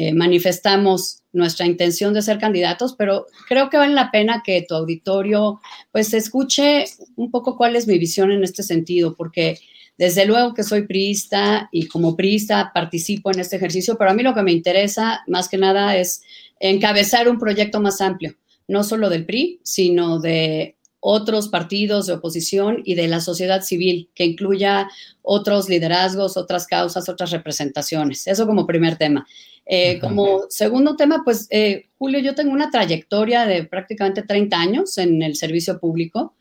[0.00, 4.76] eh, manifestamos nuestra intención de ser candidatos, pero creo que vale la pena que tu
[4.76, 6.84] auditorio pues escuche
[7.16, 9.58] un poco cuál es mi visión en este sentido, porque
[9.96, 14.22] desde luego que soy priista y como priista participo en este ejercicio, pero a mí
[14.22, 16.22] lo que me interesa más que nada es
[16.60, 18.36] encabezar un proyecto más amplio,
[18.68, 20.76] no solo del PRI, sino de
[21.10, 24.90] otros partidos de oposición y de la sociedad civil, que incluya
[25.22, 28.26] otros liderazgos, otras causas, otras representaciones.
[28.26, 29.26] Eso como primer tema.
[29.64, 34.98] Eh, como segundo tema, pues eh, Julio, yo tengo una trayectoria de prácticamente 30 años
[34.98, 36.34] en el servicio público.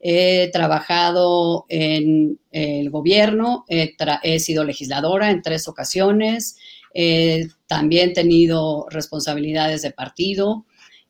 [0.00, 6.56] He trabajado en el gobierno, he, sido legisladora en tres ocasiones,
[7.66, 10.64] también he tenido responsabilidades de partido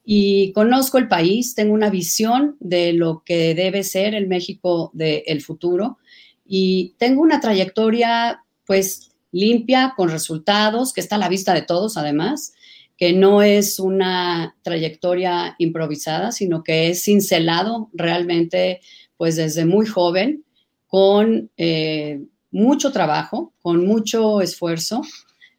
[0.05, 5.41] y conozco el país, tengo una visión de lo que debe ser el México del
[5.41, 5.99] futuro
[6.45, 11.97] y tengo una trayectoria pues limpia, con resultados, que está a la vista de todos
[11.97, 12.55] además
[12.97, 18.81] que no es una trayectoria improvisada, sino que es cincelado realmente,
[19.17, 20.45] pues desde muy joven,
[20.87, 25.03] con eh, mucho trabajo, con mucho esfuerzo.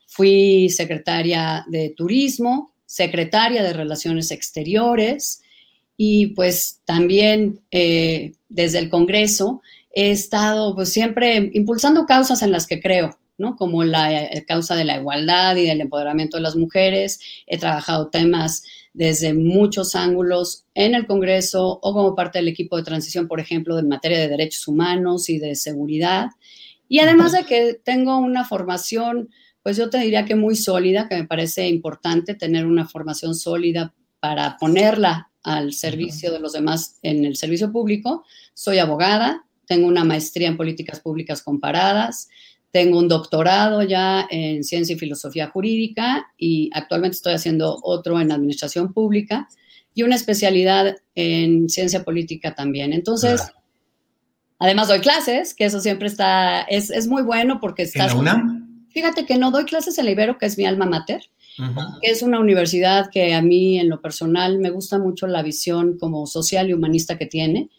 [0.08, 5.42] Fui secretaria de Turismo, secretaria de Relaciones Exteriores
[5.98, 9.62] y pues también eh, desde el Congreso
[9.94, 13.18] he estado pues siempre impulsando causas en las que creo,
[13.58, 17.20] como la eh, causa de la igualdad y del empoderamiento de las mujeres.
[17.48, 18.64] He trabajado temas
[18.94, 23.78] desde muchos ángulos en el Congreso o como parte del equipo de transición, por ejemplo,
[23.78, 26.28] en materia de derechos humanos y de seguridad.
[26.88, 29.30] Y además de que tengo una formación,
[29.66, 33.96] pues yo te diría que muy sólida, que me parece importante tener una formación sólida
[34.20, 38.24] para ponerla al servicio de los demás en el servicio público.
[38.54, 42.30] Soy abogada, tengo una maestría en políticas públicas comparadas,
[42.70, 48.32] tengo un doctorado ya en ciencia y filosofía jurídica y actualmente estoy haciendo otro en
[48.32, 49.50] administración pública
[49.96, 52.94] y una especialidad en ciencia política también.
[52.94, 53.42] Entonces,
[54.60, 58.12] además doy clases, que eso siempre está, es, es muy bueno porque estás...
[58.12, 58.75] ¿En la UNAM?
[58.96, 61.22] Fíjate que no doy clases en la Ibero, que es mi alma mater,
[62.02, 66.00] que es una universidad que a mí en lo personal me gusta mucho la visión
[66.00, 67.70] como social y humanista que tiene.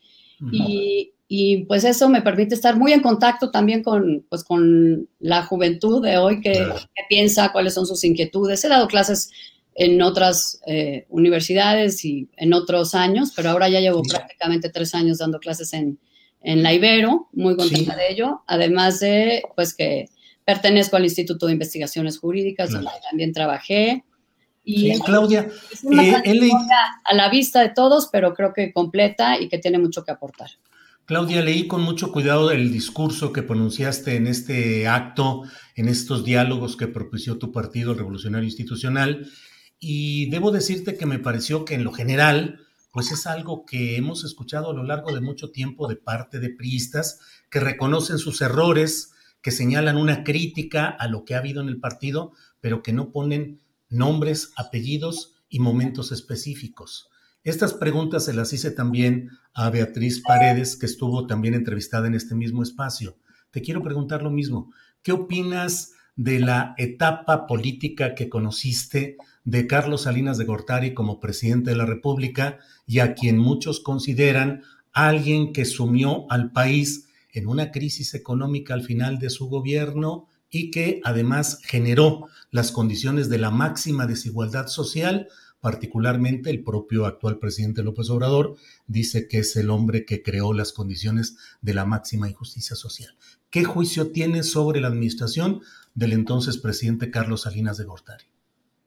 [0.52, 5.42] Y y pues eso me permite estar muy en contacto también con, pues, con la
[5.42, 6.66] juventud de hoy que,
[7.08, 8.64] piensa, cuáles son sus inquietudes.
[8.64, 9.30] He dado clases
[9.74, 15.18] en otras eh, universidades y en otros años, pero ahora ya llevo prácticamente tres años
[15.18, 15.98] dando clases en,
[16.42, 20.08] en la Ibero, muy contenta de ello, además de pues que
[20.46, 24.04] pertenezco al Instituto de Investigaciones Jurídicas, donde también trabajé.
[24.64, 26.50] Y Claudia, es una eh,
[27.04, 30.50] a la vista de todos, pero creo que completa y que tiene mucho que aportar.
[31.04, 35.42] Claudia, leí con mucho cuidado el discurso que pronunciaste en este acto,
[35.74, 39.28] en estos diálogos que propició tu partido Revolucionario Institucional,
[39.78, 42.60] y debo decirte que me pareció que en lo general,
[42.92, 46.50] pues es algo que hemos escuchado a lo largo de mucho tiempo de parte de
[46.50, 47.20] priistas
[47.50, 49.12] que reconocen sus errores,
[49.42, 53.12] que señalan una crítica a lo que ha habido en el partido, pero que no
[53.12, 57.08] ponen nombres, apellidos y momentos específicos.
[57.44, 62.34] Estas preguntas se las hice también a Beatriz Paredes, que estuvo también entrevistada en este
[62.34, 63.18] mismo espacio.
[63.52, 64.72] Te quiero preguntar lo mismo.
[65.02, 71.70] ¿Qué opinas de la etapa política que conociste de Carlos Salinas de Gortari como presidente
[71.70, 77.05] de la República y a quien muchos consideran alguien que sumió al país
[77.36, 83.28] en una crisis económica al final de su gobierno y que además generó las condiciones
[83.28, 85.28] de la máxima desigualdad social,
[85.60, 88.56] particularmente el propio actual presidente López Obrador
[88.86, 93.14] dice que es el hombre que creó las condiciones de la máxima injusticia social.
[93.50, 95.60] ¿Qué juicio tiene sobre la administración
[95.94, 98.24] del entonces presidente Carlos Salinas de Gortari?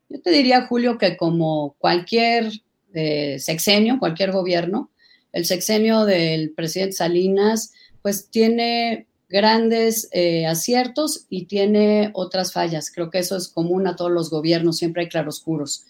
[0.10, 2.52] Yo te diría, Julio, que como cualquier
[2.96, 4.90] eh, sexenio, cualquier gobierno,
[5.34, 7.74] el sexenio del presidente Salinas,
[8.10, 12.91] pues tiene grandes eh, aciertos y tiene otras fallas.
[12.91, 15.86] Creo que eso es común a todos los gobiernos, siempre hay claroscuros.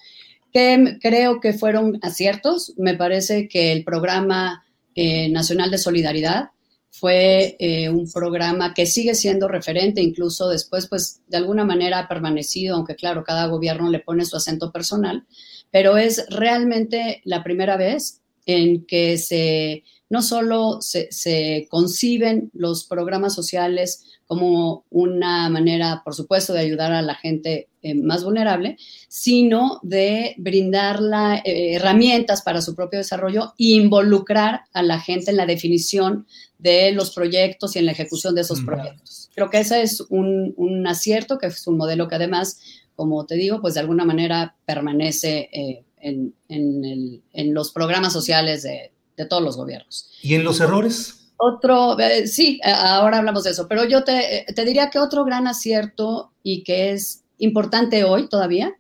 [0.51, 2.73] ¿Qué creo que fueron aciertos?
[2.75, 4.65] Me parece que el programa
[4.95, 6.49] eh, nacional de solidaridad
[6.91, 12.07] fue eh, un programa que sigue siendo referente, incluso después, pues de alguna manera ha
[12.09, 15.25] permanecido, aunque claro, cada gobierno le pone su acento personal,
[15.71, 23.35] pero es realmente la primera vez en que se no solo se, conciben los programas
[23.35, 28.77] sociales como una manera, por supuesto, de ayudar a la gente eh, más vulnerable,
[29.07, 30.99] sino de brindar
[31.45, 36.27] eh, herramientas para su propio desarrollo e involucrar a la gente en la definición
[36.57, 39.29] de los proyectos y en la ejecución de esos proyectos.
[39.33, 42.59] Creo que ese es un, acierto, que es un modelo que además,
[42.95, 48.91] como te digo, pues de alguna manera permanece eh, en, en los programas sociales de,
[49.19, 50.09] de todos los gobiernos.
[50.21, 51.33] ¿Y en los errores?
[51.35, 55.25] Otro, eh, sí, eh, ahora hablamos de eso, pero yo te, te, diría que otro
[55.25, 58.73] gran acierto y que es importante hoy todavía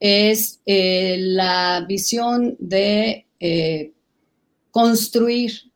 [0.00, 3.26] es eh, la visión de
[4.70, 5.70] construir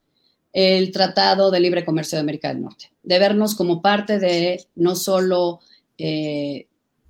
[0.54, 4.96] el Tratado de Libre Comercio de América del Norte, de vernos como parte de no
[4.96, 5.60] solo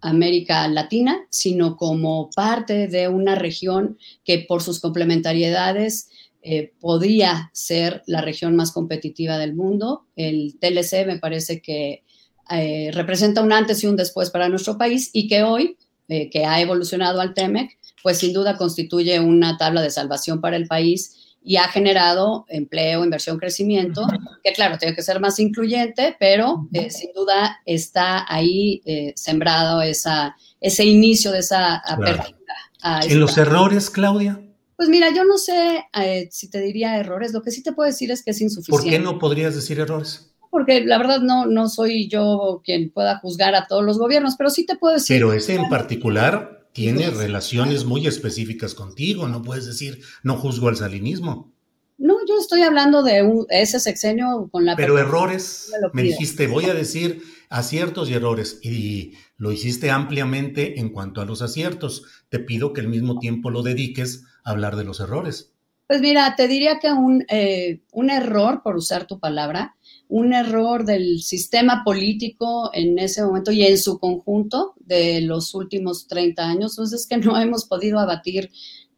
[0.00, 6.08] América Latina, sino como parte de una región que por sus complementariedades
[6.40, 10.06] eh, podría ser la región más competitiva del mundo.
[10.14, 12.04] El TLC me parece que
[12.50, 15.76] eh, representa un antes y un después para nuestro país y que hoy,
[16.08, 20.56] eh, que ha evolucionado al TEMEC, pues sin duda constituye una tabla de salvación para
[20.56, 24.06] el país y ha generado empleo, inversión, crecimiento,
[24.44, 28.82] que claro, tiene que ser más incluyente, pero sin duda está ahí
[29.14, 32.34] sembrado esa, ese inicio de esa apertura.
[32.82, 34.40] ¿En los errores, Claudia?
[34.78, 37.88] Pues mira, yo no sé eh, si te diría errores, lo que sí te puedo
[37.88, 38.80] decir es que es insuficiente.
[38.80, 40.32] ¿Por qué no podrías decir errores?
[40.52, 44.50] Porque la verdad no, no soy yo quien pueda juzgar a todos los gobiernos, pero
[44.50, 45.16] sí te puedo decir.
[45.16, 50.76] Pero ese en particular tiene relaciones muy específicas contigo, no puedes decir no juzgo al
[50.76, 51.52] salinismo.
[51.96, 54.76] No, yo estoy hablando de ese sexenio con la...
[54.76, 60.80] Pero errores, me, me dijiste, voy a decir aciertos y errores, y lo hiciste ampliamente
[60.80, 62.04] en cuanto a los aciertos.
[62.28, 65.54] Te pido que al mismo tiempo lo dediques hablar de los errores.
[65.86, 69.76] Pues mira, te diría que un, eh, un error, por usar tu palabra,
[70.08, 76.06] un error del sistema político en ese momento y en su conjunto de los últimos
[76.08, 78.50] 30 años, pues es que no hemos podido abatir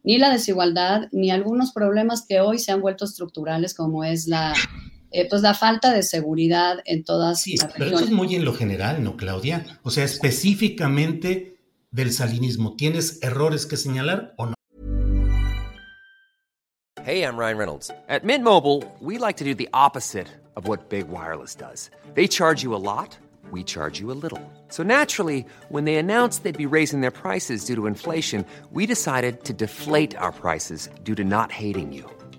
[0.03, 4.53] ni la desigualdad ni algunos problemas que hoy se han vuelto estructurales, como es la,
[5.11, 8.53] eh, pues la falta de seguridad en todas sí, pero eso es muy en lo
[8.53, 9.65] general, ¿no, Claudia?
[9.83, 11.57] O sea, específicamente
[11.91, 14.53] del salinismo, ¿tienes errores que señalar o no?
[17.03, 17.91] Hey, I'm Ryan Reynolds.
[18.07, 21.89] At Mint Mobile, we like to do the opposite of what Big Wireless does.
[22.13, 23.17] They charge you a lot,
[23.51, 24.39] we charge you a little.
[24.69, 29.43] So naturally, when they announced they'd be raising their prices due to inflation, we decided
[29.45, 32.05] to deflate our prices due to not hating you.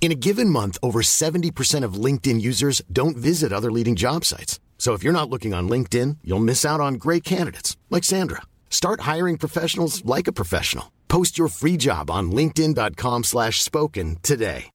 [0.00, 4.58] In a given month, over 70% of LinkedIn users don't visit other leading job sites.
[4.78, 8.40] So if you're not looking on LinkedIn, you'll miss out on great candidates like Sandra.
[8.70, 10.90] Start hiring professionals like a professional.
[11.08, 14.70] Post your free job on linkedin.com slash spoken today.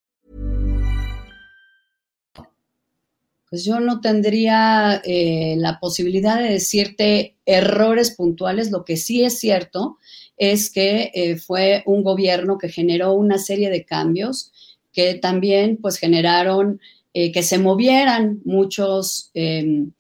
[3.50, 8.70] Pues yo no tendría eh, la posibilidad de decirte errores puntuales.
[8.70, 9.98] Lo que sí es cierto
[10.36, 14.52] es que eh, fue un gobierno que generó una serie de cambios
[14.96, 16.80] que también pues generaron
[17.14, 19.92] eh, que se movieran muchos em,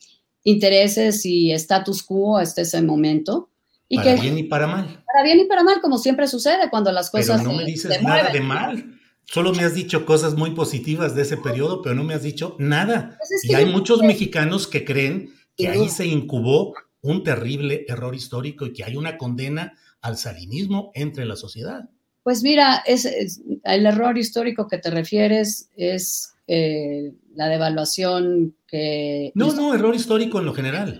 [0.43, 3.49] intereses y status quo hasta ese momento.
[3.87, 5.03] Y para bien y para mal.
[5.05, 7.41] Para bien y para mal, como siempre sucede cuando las cosas.
[7.41, 8.99] Pero no me dices nada de mal.
[9.25, 12.55] Solo me has dicho cosas muy positivas de ese periodo, pero no me has dicho
[12.59, 13.17] nada.
[13.17, 18.65] Pues y hay muchos mexicanos que creen que ahí se incubó un terrible error histórico
[18.65, 21.89] y que hay una condena al salinismo entre la sociedad.
[22.25, 23.05] Pues mira, es,
[23.63, 29.31] el error histórico que te refieres es eh, la devaluación que...
[29.35, 30.99] No, no, error histórico en lo general.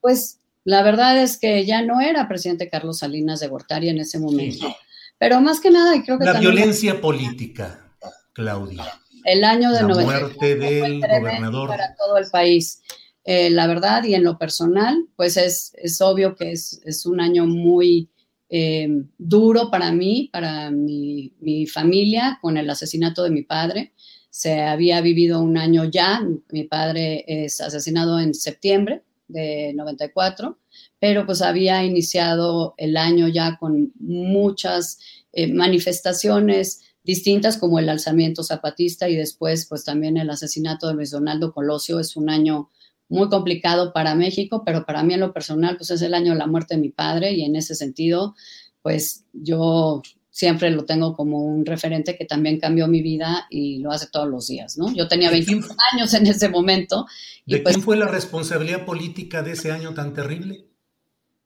[0.00, 4.20] Pues la verdad es que ya no era presidente Carlos Salinas de Gortari en ese
[4.20, 4.72] momento.
[5.18, 6.24] Pero más que nada, creo que...
[6.24, 7.92] La violencia política,
[8.32, 8.84] Claudia.
[9.24, 11.68] El año de la muerte del gobernador.
[11.68, 12.80] Para todo el país.
[13.24, 17.20] Eh, la verdad, y en lo personal, pues es, es obvio que es, es, un
[17.20, 18.08] año muy
[18.50, 23.92] eh, duro para mí, para mi, mi, familia, con el asesinato de mi padre.
[24.28, 26.20] Se había vivido un año ya,
[26.50, 30.58] mi padre es asesinado en septiembre de 94,
[30.98, 34.98] pero pues había iniciado el año ya con muchas
[35.32, 41.10] eh, manifestaciones distintas como el alzamiento zapatista y después pues también el asesinato de Luis
[41.10, 42.00] Donaldo Colosio.
[42.00, 42.68] Es un año
[43.10, 46.38] muy complicado para México, pero para mí en lo personal pues es el año de
[46.38, 48.34] la muerte de mi padre y en ese sentido
[48.82, 53.90] pues yo siempre lo tengo como un referente que también cambió mi vida y lo
[53.90, 54.94] hace todos los días, ¿no?
[54.94, 57.06] Yo tenía 21 años en ese momento.
[57.44, 60.64] ¿De pues quién fue la responsabilidad política de ese año tan terrible?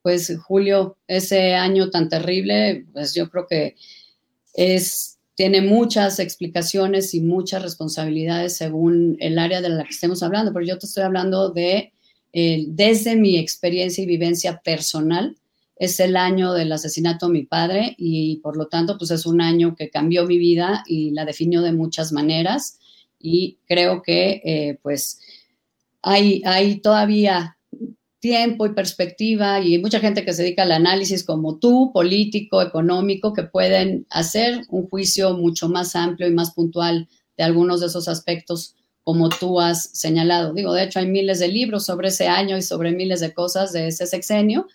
[0.03, 3.74] Pues Julio, ese año tan terrible, pues yo creo que
[4.53, 10.52] es, tiene muchas explicaciones y muchas responsabilidades según el área de la que estemos hablando,
[10.52, 11.93] pero yo te estoy hablando de,
[12.32, 15.36] eh, desde mi experiencia y vivencia personal,
[15.77, 19.40] es el año del asesinato de mi padre y por lo tanto pues es un
[19.40, 22.78] año que cambió mi vida y la definió de muchas maneras
[23.19, 25.19] y creo que eh, pues
[26.01, 27.56] hay, hay todavía
[28.25, 33.35] tiempo y perspectiva y mucha gente que se dedica al análisis como tú, político, económico,
[33.35, 37.07] que pueden hacer un juicio mucho más amplio y más puntual
[37.37, 40.55] de algunos de esos aspectos como tú has señalado.
[40.55, 43.75] Digo, de hecho hay miles de libros sobre ese año y sobre miles de cosas
[43.75, 44.67] de ese sexenio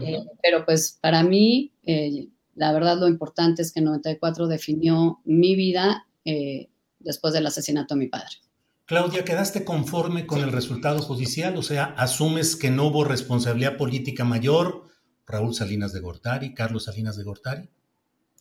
[0.00, 5.54] eh, pero pues para mí, eh, la verdad lo importante es que 94 definió mi
[5.56, 6.70] vida eh,
[7.00, 8.36] después del asesinato de mi padre.
[8.86, 11.56] Claudia, ¿quedaste conforme con el resultado judicial?
[11.56, 14.84] O sea, ¿asumes que no hubo responsabilidad política mayor?
[15.26, 17.70] Raúl Salinas de Gortari, Carlos Salinas de Gortari,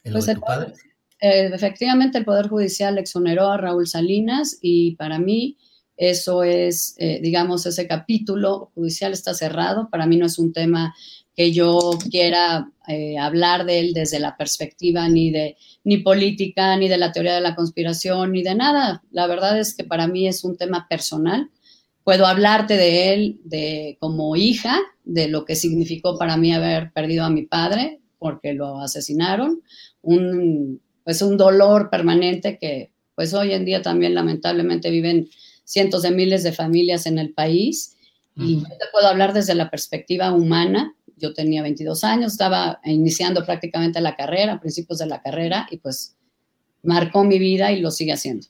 [0.03, 0.73] en pues de tu padre.
[1.19, 5.57] efectivamente, el Poder Judicial exoneró a Raúl Salinas y para mí
[5.95, 9.89] eso es, digamos, ese capítulo judicial está cerrado.
[9.89, 10.93] Para mí no es un tema
[11.35, 16.87] que yo quiera eh, hablar de él desde la perspectiva ni de ni política, ni
[16.87, 19.03] de la teoría de la conspiración, ni de nada.
[19.11, 21.49] La verdad es que para mí es un tema personal.
[22.03, 27.25] Puedo hablarte de él de, como hija, de lo que significó para mí haber perdido
[27.25, 29.61] a mi padre, porque lo asesinaron,
[30.01, 35.29] un, pues un dolor permanente que pues hoy en día también lamentablemente viven
[35.63, 37.95] cientos de miles de familias en el país.
[38.35, 43.45] Y yo te puedo hablar desde la perspectiva humana, yo tenía 22 años, estaba iniciando
[43.45, 46.15] prácticamente la carrera, principios de la carrera, y pues
[46.83, 48.47] marcó mi vida y lo sigue haciendo.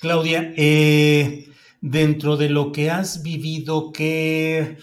[0.00, 1.48] Claudia, eh,
[1.80, 4.78] dentro de lo que has vivido, ¿qué,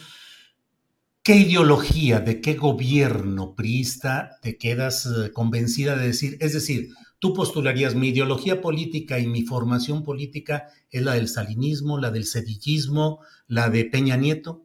[1.24, 6.38] ¿qué ideología, de qué gobierno priista te quedas eh, convencida de decir?
[6.42, 6.90] Es decir,
[7.20, 12.26] tú postularías mi ideología política y mi formación política es la del salinismo, la del
[12.26, 14.64] sedillismo, la de Peña Nieto.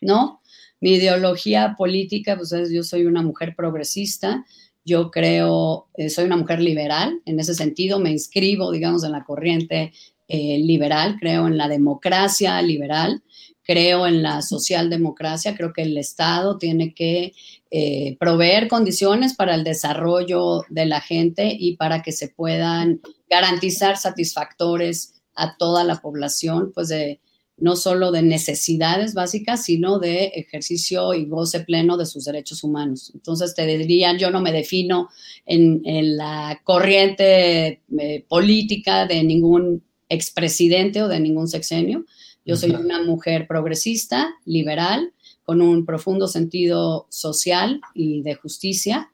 [0.00, 0.42] No,
[0.80, 4.44] mi ideología política, pues yo soy una mujer progresista,
[4.84, 9.24] yo creo, eh, soy una mujer liberal, en ese sentido me inscribo, digamos, en la
[9.24, 9.92] corriente
[10.28, 13.22] eh, liberal, creo en la democracia liberal,
[13.62, 17.32] creo en la socialdemocracia, creo que el Estado tiene que
[17.70, 23.96] eh, proveer condiciones para el desarrollo de la gente y para que se puedan garantizar
[23.96, 27.20] satisfactores a toda la población, pues de,
[27.56, 33.12] no solo de necesidades básicas, sino de ejercicio y goce pleno de sus derechos humanos.
[33.14, 35.08] Entonces te dirían, yo no me defino
[35.46, 35.82] en,
[36.16, 42.04] la corriente eh, política de ningún expresidente o de ningún sexenio.
[42.44, 45.12] Yo soy una mujer progresista, liberal,
[45.44, 49.10] con un profundo sentido social y de justicia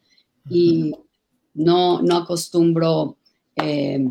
[0.49, 0.93] y
[1.55, 3.17] no, no acostumbro
[3.57, 4.05] eh,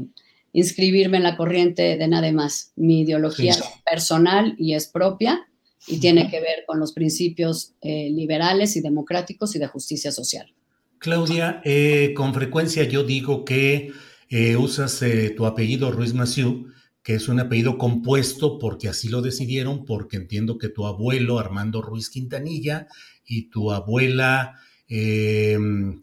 [0.54, 2.72] inscribirme en la corriente de nada más.
[2.76, 5.48] Mi ideología es personal y es propia
[5.88, 10.54] y tiene que ver con los principios eh, liberales y democráticos y de justicia social.
[10.98, 13.92] Claudia, eh, con frecuencia yo digo que
[14.30, 15.02] eh, usas
[15.36, 16.68] tu apellido Ruiz Massieu,
[17.02, 21.82] que es un apellido compuesto porque así lo decidieron, porque entiendo que tu abuelo Armando
[21.82, 22.88] Ruiz Quintanilla
[23.26, 24.56] y tu abuela
[24.88, 26.02] em,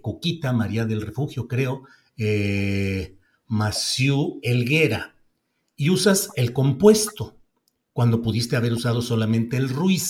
[0.00, 1.84] Coquita María del Refugio, creo,
[2.16, 3.16] eh,
[3.52, 5.14] Maciú Elguera,
[5.76, 7.36] y usas el compuesto
[7.92, 10.08] cuando pudiste haber usado solamente el Ruiz.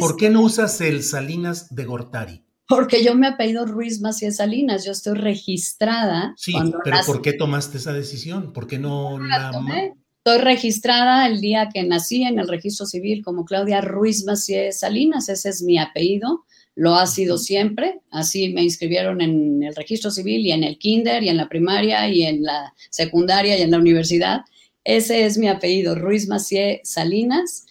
[0.00, 2.42] ¿Por qué no usas el Salinas de Gortari?
[2.66, 6.34] Porque yo me apellido Ruiz Macías Salinas, yo estoy registrada.
[6.36, 6.52] Sí,
[6.82, 8.52] pero ¿por qué tomaste esa decisión?
[8.52, 9.52] ¿Por qué no la,
[10.18, 15.28] Estoy registrada el día que nací en el registro civil como Claudia Ruiz Macías Salinas,
[15.28, 16.44] ese es mi apellido,
[16.76, 21.22] lo ha sido siempre, así me inscribieron en el registro civil y en el kinder
[21.22, 24.40] y en la primaria y en la secundaria y en la universidad.
[24.82, 27.64] Ese es mi apellido, Ruiz Macié Salinas,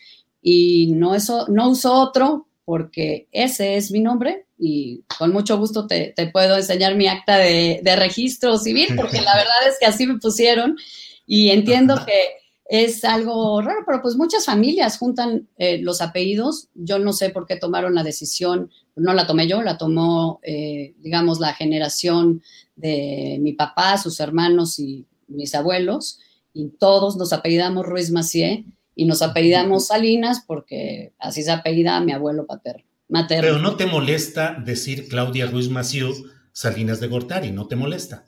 [0.43, 5.88] y no, eso, no uso otro porque ese es mi nombre y con mucho gusto
[5.88, 10.19] te, puedo enseñar mi acta de, registro civil porque la verdad es que así me
[10.19, 10.77] pusieron.
[11.25, 12.19] Y entiendo que
[12.65, 16.67] es algo raro, pero pues muchas familias juntan eh, los apellidos.
[16.73, 20.94] Yo no sé por qué tomaron la decisión, no la tomé yo, la tomó, eh,
[20.99, 22.41] digamos, la generación
[22.76, 26.20] de mi papá, sus hermanos y mis abuelos
[26.53, 28.65] y todos nos apellidamos Ruiz Macié
[28.95, 32.84] y nos apellidamos Salinas porque así se apellida mi abuelo paterno.
[33.10, 33.44] Materno.
[33.44, 36.14] Pero no te molesta decir Claudia Ruiz Maciú
[36.52, 38.26] Salinas de Gortari, ¿no te molesta?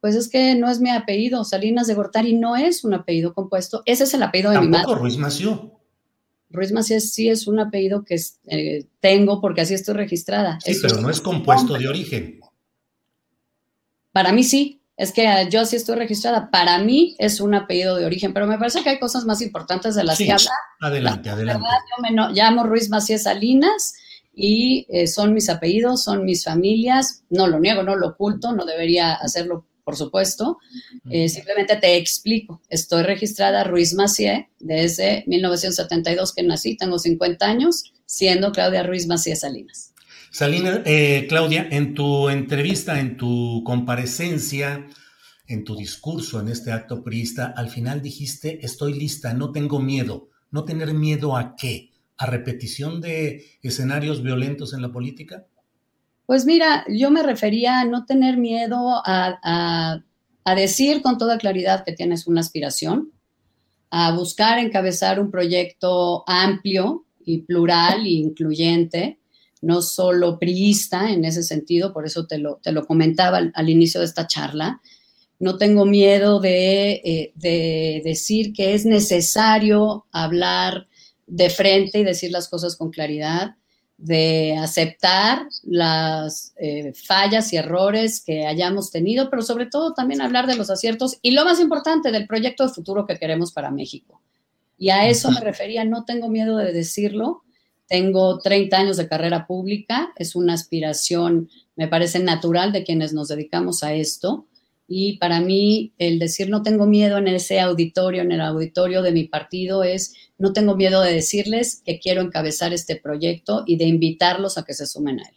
[0.00, 3.82] Pues es que no es mi apellido, Salinas de Gortari no es un apellido compuesto,
[3.84, 4.94] ese es el apellido de mi madre.
[4.94, 5.18] Ruiz.
[6.52, 10.58] Ruiz Maciú sí es un apellido que eh, tengo porque así estoy registrada.
[10.64, 12.40] Sí, pero no es compuesto de origen.
[14.12, 16.50] Para mí sí, es que yo así estoy registrada.
[16.50, 19.94] Para mí es un apellido de origen, pero me parece que hay cosas más importantes
[19.94, 20.50] de las que habla.
[20.80, 21.64] Adelante, adelante.
[21.64, 23.94] yo me llamo Ruiz Macías Salinas
[24.34, 27.24] y eh, son mis apellidos, son mis familias.
[27.30, 30.58] No lo niego, no lo oculto, no debería hacerlo, por supuesto.
[31.10, 32.60] Eh, simplemente te explico.
[32.68, 39.40] Estoy registrada Ruiz Macié desde 1972 que nací, tengo 50 años, siendo Claudia Ruiz Macías
[39.40, 39.92] Salinas.
[40.30, 44.86] Salina, eh, Claudia, en tu entrevista, en tu comparecencia,
[45.46, 50.30] en tu discurso en este acto priista, al final dijiste, estoy lista, no tengo miedo.
[50.50, 51.90] ¿No tener miedo a qué?
[52.16, 55.46] ¿A repetición de escenarios violentos en la política?
[56.32, 60.00] Pues mira, yo me refería a no tener miedo a,
[60.44, 63.12] a decir con toda claridad que tienes una aspiración,
[63.90, 69.18] a buscar encabezar un proyecto amplio y plural e incluyente,
[69.60, 74.00] no solo priista en ese sentido, por eso te lo, te lo comentaba al, inicio
[74.00, 74.80] de esta charla.
[75.38, 80.88] No tengo miedo de, eh, de, decir que es necesario hablar
[81.26, 83.56] de frente y decir las cosas con claridad,
[84.02, 90.48] de aceptar las eh, fallas y errores que hayamos tenido, pero sobre todo también hablar
[90.48, 94.20] de los aciertos y lo más importante, del proyecto de futuro que queremos para México.
[94.76, 97.44] Y a eso me refería, no tengo miedo de decirlo,
[97.86, 103.28] tengo 30 años de carrera pública, es una aspiración, me parece natural de quienes nos
[103.28, 104.46] dedicamos a esto.
[104.88, 109.12] Y para mí el decir no tengo miedo en ese auditorio, en el auditorio de
[109.12, 113.84] mi partido, es no tengo miedo de decirles que quiero encabezar este proyecto y de
[113.84, 115.36] invitarlos a que se sumen a él.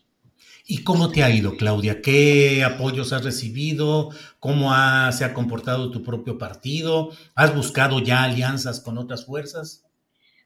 [0.66, 2.02] ¿Y cómo te ha ido, Claudia?
[2.02, 4.10] ¿Qué apoyos has recibido?
[4.40, 4.72] ¿Cómo
[5.12, 7.12] se ha comportado tu propio partido?
[7.36, 9.84] ¿Has buscado ya alianzas con otras fuerzas?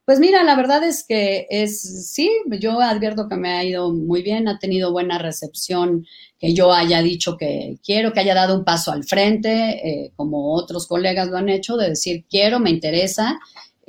[0.03, 2.30] Pues mira, la verdad es que es, sí,
[2.60, 6.06] yo advierto que me ha ido muy bien, ha tenido buena recepción,
[6.40, 10.56] que yo haya dicho que quiero, que haya dado un paso al frente, eh, como
[10.56, 13.40] otros colegas lo han hecho, de decir quiero, me interesa.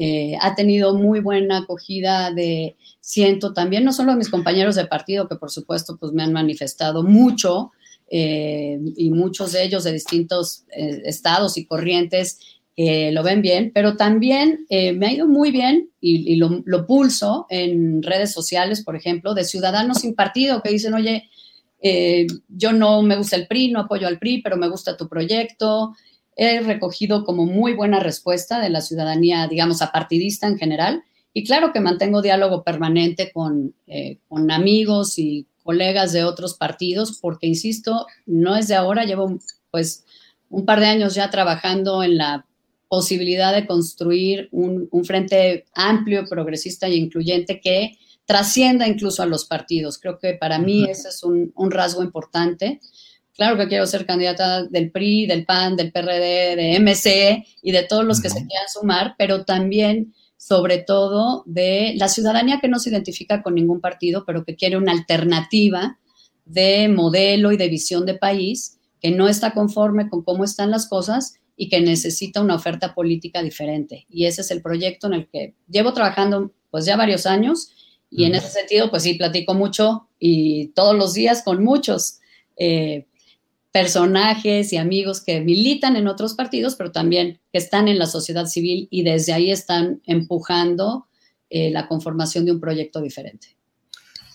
[0.02, 5.28] Eh, ha tenido muy buena acogida de, siento también, no solo mis compañeros de partido,
[5.28, 7.70] que por supuesto pues me han manifestado mucho,
[8.10, 10.64] eh, y muchos de ellos de distintos
[11.04, 12.38] estados y corrientes
[13.12, 18.02] lo ven bien, pero también eh, me ha ido muy bien y, lo, pulso en
[18.02, 21.28] redes sociales, por ejemplo, de ciudadanos sin partido que dicen, oye,
[21.82, 25.08] eh, yo no me gusta el PRI, no apoyo al PRI, pero me gusta tu
[25.08, 25.94] proyecto.
[26.36, 31.02] He recogido como muy buena respuesta de la ciudadanía, digamos, apartidista en general.
[31.32, 37.18] Y claro que mantengo diálogo permanente con, eh, con amigos y colegas de otros partidos,
[37.20, 39.38] porque, insisto, no es de ahora, llevo
[39.70, 40.04] pues
[40.48, 42.46] un par de años ya trabajando en la
[42.90, 47.96] posibilidad de construir un, frente amplio, progresista e incluyente que
[48.26, 49.96] trascienda incluso a los partidos.
[49.98, 52.80] Creo que para mí ese es un, rasgo importante.
[53.40, 57.84] Claro que quiero ser candidata del PRI, del PAN, del PRD, de MC y de
[57.84, 62.78] todos los que se quieran sumar, pero también, sobre todo, de la ciudadanía que no
[62.78, 65.98] se identifica con ningún partido, pero que quiere una alternativa
[66.44, 70.86] de modelo y de visión de país, que no está conforme con cómo están las
[70.86, 74.04] cosas y que necesita una oferta política diferente.
[74.10, 77.70] Y ese es el proyecto en el que llevo trabajando pues ya varios años
[78.10, 82.18] y en ese sentido pues sí platico mucho y todos los días con muchos
[82.58, 83.06] eh,
[83.72, 88.46] personajes y amigos que militan en otros partidos, pero también que están en la sociedad
[88.46, 91.06] civil y desde ahí están empujando
[91.48, 93.56] eh, la conformación de un proyecto diferente.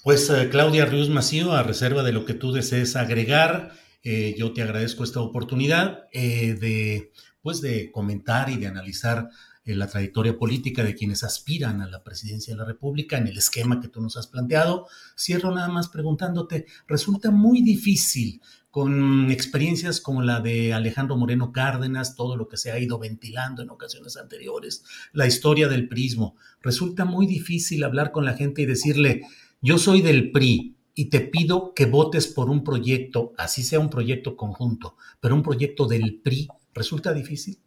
[0.04, 3.72] Pues eh, Claudia Ríos Macío, a reserva de lo que tú desees agregar,
[4.04, 9.30] eh, yo te agradezco esta oportunidad de, pues, de comentar y de analizar
[9.74, 13.82] la trayectoria política de quienes aspiran a la presidencia de la República en el esquema
[13.82, 14.88] que tú nos has planteado.
[15.18, 22.16] Cierro nada más preguntándote, resulta muy difícil con experiencias como la de Alejandro Moreno Cárdenas,
[22.16, 24.84] todo lo que se ha ido ventilando en ocasiones anteriores,
[25.14, 26.36] la historia del prismo.
[26.62, 29.22] Resulta muy difícil hablar con la gente y decirle,
[29.62, 33.90] yo soy del PRI y te pido que votes por un proyecto, así sea un
[33.90, 36.50] proyecto conjunto, pero un proyecto del PRI.
[36.74, 37.58] ¿Resulta difícil?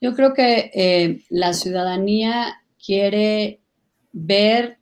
[0.00, 3.60] Yo creo que eh, la ciudadanía quiere
[4.12, 4.78] ver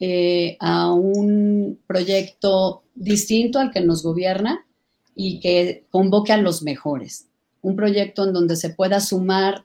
[0.00, 4.66] eh, a un proyecto distinto al que nos gobierna
[5.14, 7.28] y que convoque a los mejores.
[7.62, 9.64] Un proyecto en donde se pueda sumar,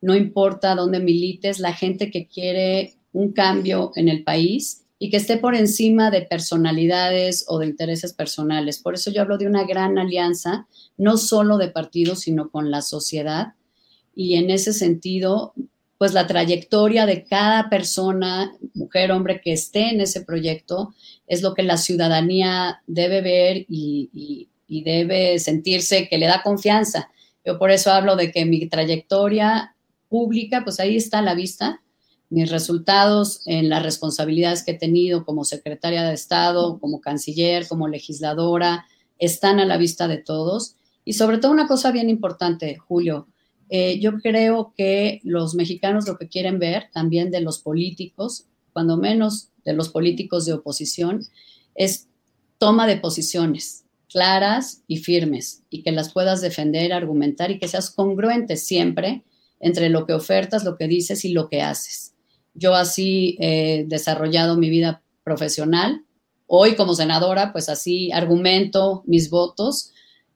[0.00, 5.18] no importa dónde milites, la gente que quiere un cambio en el país y que
[5.18, 8.78] esté por encima de personalidades o de intereses personales.
[8.78, 10.66] Por eso yo hablo de una gran alianza,
[10.96, 13.54] no solo de partidos, sino con la sociedad.
[14.14, 15.54] Y en ese sentido,
[15.98, 20.94] pues la trayectoria de cada persona, mujer, hombre, que esté en ese proyecto,
[21.26, 27.08] es lo que la ciudadanía debe ver y, debe sentirse que le da confianza.
[27.44, 29.76] Yo por eso hablo de que mi trayectoria
[30.08, 31.80] pública, pues ahí está a la vista,
[32.28, 37.86] mis resultados en las responsabilidades que he tenido como secretaria de Estado, como canciller, como
[37.86, 38.84] legisladora,
[39.18, 40.76] están a la vista de todos.
[41.04, 43.28] Y sobre todo una cosa bien importante, Julio,
[43.76, 48.96] eh, yo creo que los mexicanos lo que quieren ver también de los políticos, cuando
[48.96, 51.22] menos de los políticos de oposición,
[51.74, 52.06] es
[52.58, 57.90] toma de posiciones claras y firmes y que las puedas defender, argumentar y que seas
[57.90, 59.24] congruente siempre
[59.58, 62.14] entre lo que ofertas, lo que dices y lo que haces.
[62.54, 66.04] Yo así he desarrollado mi vida profesional.
[66.46, 69.90] Hoy como senadora, pues así argumento mis votos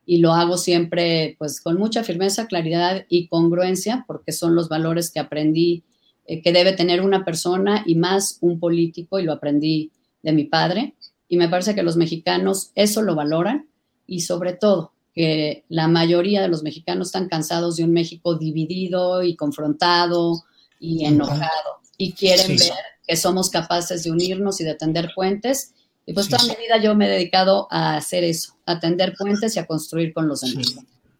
[0.09, 5.11] y lo hago siempre pues con mucha firmeza, claridad y congruencia, porque son los valores
[5.11, 5.83] que aprendí
[6.25, 9.91] eh, que debe tener una persona y más un político, y lo aprendí
[10.23, 10.95] de mi padre.
[11.27, 13.67] Y me parece que los mexicanos eso lo valoran
[14.07, 19.21] y sobre todo que la mayoría de los mexicanos están cansados de un México dividido
[19.21, 20.43] y confrontado
[20.79, 22.73] y enojado y quieren ver
[23.07, 25.75] que somos capaces de unirnos y de tender puentes
[26.09, 29.55] y pues toda mi vida yo me he dedicado a hacer eso, a tender puentes
[29.55, 30.75] y a construir con los demás.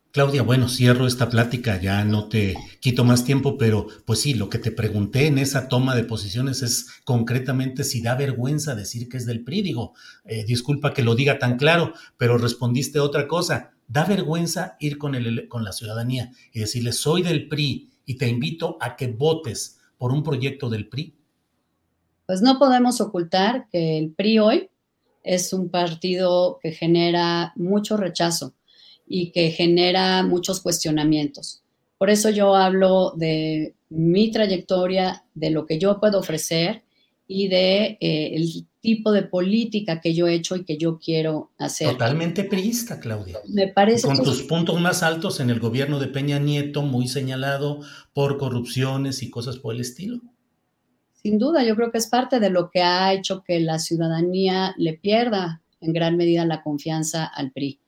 [0.09, 4.49] Claudia, bueno, cierro esta plática, ya no te quito más tiempo, pero pues sí, lo
[4.49, 9.17] que te pregunté en esa toma de posiciones es concretamente si da vergüenza decir que
[9.17, 9.61] es del PRI.
[9.61, 9.93] Digo,
[10.25, 13.69] eh, disculpa que lo diga tan claro, pero respondiste otra cosa.
[13.87, 18.27] Da vergüenza ir con, el, con la ciudadanía y decirle, soy del PRI y te
[18.27, 21.13] invito a que votes por un proyecto del PRI.
[22.25, 24.68] Pues no podemos ocultar que el PRI hoy
[25.29, 28.55] es un partido que genera mucho rechazo
[29.07, 31.61] y que genera muchos cuestionamientos.
[31.99, 36.83] Por eso yo hablo de mi trayectoria, de lo que yo puedo ofrecer
[37.27, 41.51] y de eh, el tipo de política que yo he hecho y que yo quiero
[41.59, 41.91] hacer.
[41.91, 43.37] Totalmente priista, Claudia.
[43.47, 44.07] Me parece.
[44.07, 47.81] Con tus puntos más altos en el gobierno de Peña Nieto, muy señalado
[48.13, 50.21] por corrupciones y cosas por el estilo.
[51.21, 54.73] Sin duda, yo creo que es parte de lo que ha hecho que la ciudadanía
[54.77, 57.79] le pierda en gran medida la confianza al PRI.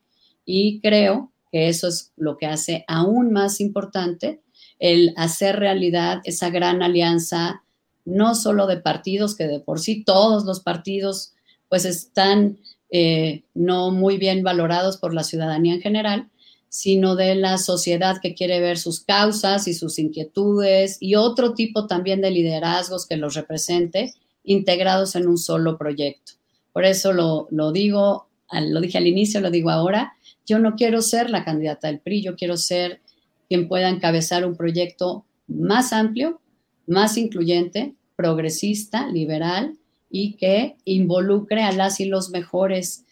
[0.44, 4.42] Y creo que eso es lo que hace aún más importante
[4.78, 7.62] el hacer realidad esa gran alianza,
[8.04, 11.34] no solo de partidos, que de por sí todos los partidos
[11.68, 12.58] pues están
[12.90, 16.28] eh, no muy bien valorados por la ciudadanía en general,
[16.74, 21.86] sino de la sociedad que quiere ver sus causas y sus inquietudes y otro tipo
[21.86, 26.32] también de liderazgos que los represente integrados en un solo proyecto.
[26.72, 30.14] Por eso lo, digo, lo dije al inicio, lo digo ahora,
[30.46, 33.02] yo no quiero ser la candidata del PRI, yo quiero ser
[33.50, 36.40] quien pueda encabezar un proyecto más amplio,
[36.86, 39.76] más incluyente, progresista, liberal
[40.08, 43.04] y que involucre a las y los mejores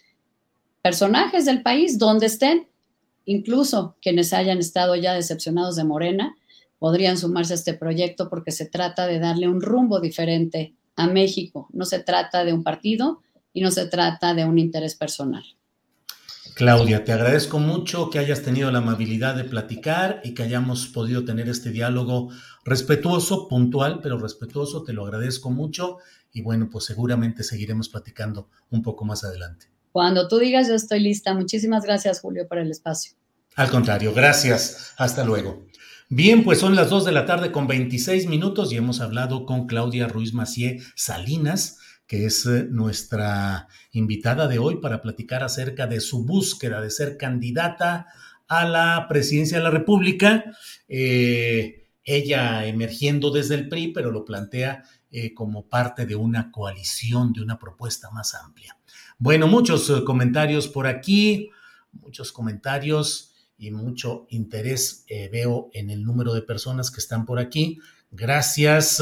[0.81, 2.70] personajes del país donde estén
[3.25, 6.37] Incluso quienes hayan estado ya decepcionados de Morena
[6.79, 11.69] podrían sumarse a este proyecto porque se trata de darle un rumbo diferente a México.
[11.73, 13.21] No se trata de un partido
[13.53, 15.45] y no se trata de un interés personal.
[16.55, 21.25] Claudia, te agradezco mucho que hayas tenido la amabilidad de platicar y que hayamos podido
[21.25, 22.31] tener este diálogo
[22.65, 24.83] respetuoso, puntual, pero respetuoso.
[24.83, 25.99] Te lo agradezco mucho
[26.33, 29.67] y bueno, pues seguramente seguiremos platicando un poco más adelante.
[29.93, 31.35] Cuando tú digas, yo estoy lista.
[31.35, 33.13] Muchísimas gracias, Julio, por el espacio.
[33.57, 34.95] Al contrario, gracias.
[34.97, 35.67] Hasta luego.
[36.09, 39.67] Bien, pues son las 2 de la tarde con 26 minutos y hemos hablado con
[39.67, 46.01] Claudia Ruiz Macié Salinas, que es eh, nuestra invitada de hoy para platicar acerca de
[46.01, 48.07] su búsqueda de ser candidata
[48.49, 50.45] a la presidencia de la República.
[50.89, 57.33] Eh, ella emergiendo desde el PRI, pero lo plantea eh, como parte de una coalición,
[57.33, 58.77] de una propuesta más amplia.
[59.23, 61.51] Bueno, muchos comentarios por aquí,
[61.93, 67.39] muchos comentarios y mucho interés eh, veo en el número de personas que están por
[67.39, 67.79] aquí.
[68.11, 68.99] Gracias.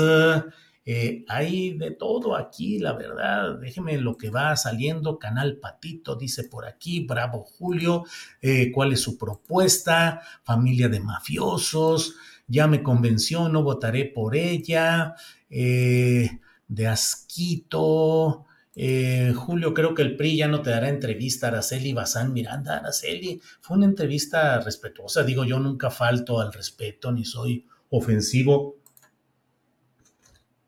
[0.85, 3.61] Eh, hay de todo aquí, la verdad.
[3.61, 5.21] Déjeme lo que va saliendo.
[5.21, 7.07] Canal Patito dice por aquí.
[7.07, 8.03] Bravo Julio.
[8.43, 10.21] Eh, ¿Cuál es su propuesta?
[10.43, 12.17] Familia de mafiosos.
[12.49, 15.15] Ya me convenció, no votaré por ella.
[15.49, 18.48] de Asquito.
[18.75, 22.79] Eh, Julio, creo que el PRI ya no te dará entrevista, Araceli Bazán Miranda.
[22.79, 25.25] Araceli, fue una entrevista respetuosa.
[25.25, 28.77] Digo, yo nunca falto al respeto ni soy ofensivo.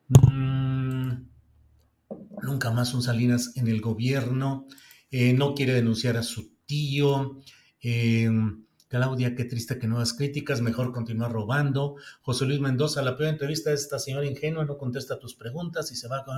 [0.08, 1.12] Mm,
[2.42, 4.66] nunca más un Salinas en el gobierno.
[5.10, 7.40] Eh, no quiere denunciar a su tío.
[7.82, 8.28] Eh,
[8.90, 11.94] Claudia, qué triste que nuevas críticas, mejor continuar robando.
[12.22, 15.94] José Luis Mendoza, la peor entrevista de esta señora ingenua, no contesta tus preguntas y
[15.94, 16.36] se va con...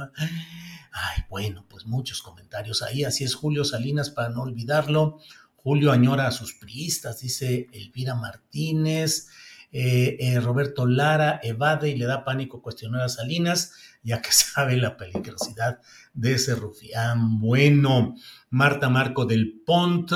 [0.93, 5.19] Ay, bueno, pues muchos comentarios ahí, así es Julio Salinas para no olvidarlo.
[5.57, 9.29] Julio añora a sus priistas, dice Elvira Martínez.
[9.75, 13.73] Eh, eh, Roberto Lara evade y le da pánico cuestionar a Salinas,
[14.03, 15.81] ya que sabe la peligrosidad
[16.13, 17.39] de ese rufián.
[17.41, 18.15] Bueno,
[18.51, 20.13] Marta Marco del Pont,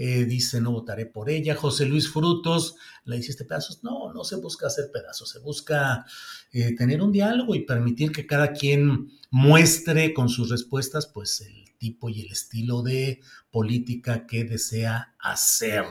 [0.00, 1.56] eh, dice no votaré por ella.
[1.56, 3.82] José Luis Frutos, ¿la hiciste pedazos?
[3.82, 6.06] No, no se busca hacer pedazos, se busca
[6.52, 11.76] eh, tener un diálogo y permitir que cada quien muestre con sus respuestas pues el
[11.78, 13.20] tipo y el estilo de
[13.50, 15.84] política que desea hacer.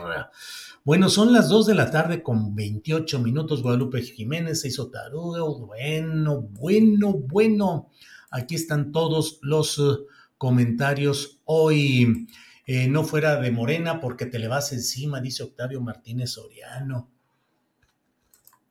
[0.84, 3.62] Bueno, son las 2 de la tarde con 28 minutos.
[3.62, 5.42] Guadalupe Jiménez se hizo taruga.
[5.42, 7.90] Bueno, bueno, bueno.
[8.30, 10.06] Aquí están todos los uh,
[10.38, 12.26] comentarios hoy.
[12.70, 17.10] Eh, no fuera de Morena porque te le vas encima, dice Octavio Martínez Soriano.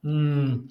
[0.03, 0.67] Mm,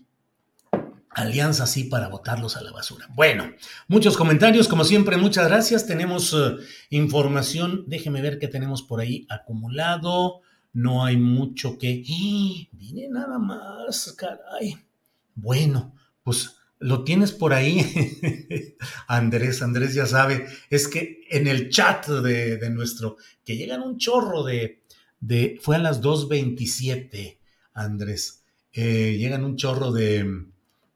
[1.10, 3.08] alianza así para botarlos a la basura.
[3.16, 3.52] Bueno,
[3.88, 5.88] muchos comentarios, como siempre, muchas gracias.
[5.88, 6.54] Tenemos eh,
[6.90, 10.42] información, déjeme ver qué tenemos por ahí acumulado.
[10.72, 12.04] No hay mucho que...
[12.08, 12.68] ¡Ah!
[12.70, 14.76] Viene nada más, caray.
[15.34, 17.84] Bueno, pues lo tienes por ahí,
[19.08, 24.44] Andrés, Andrés ya sabe, es que en el chat de, nuestro, que llegan un chorro
[24.44, 24.82] de,
[25.20, 27.38] de fue a las 2.27,
[27.72, 28.42] Andrés,
[28.72, 30.44] eh, llegan un chorro de,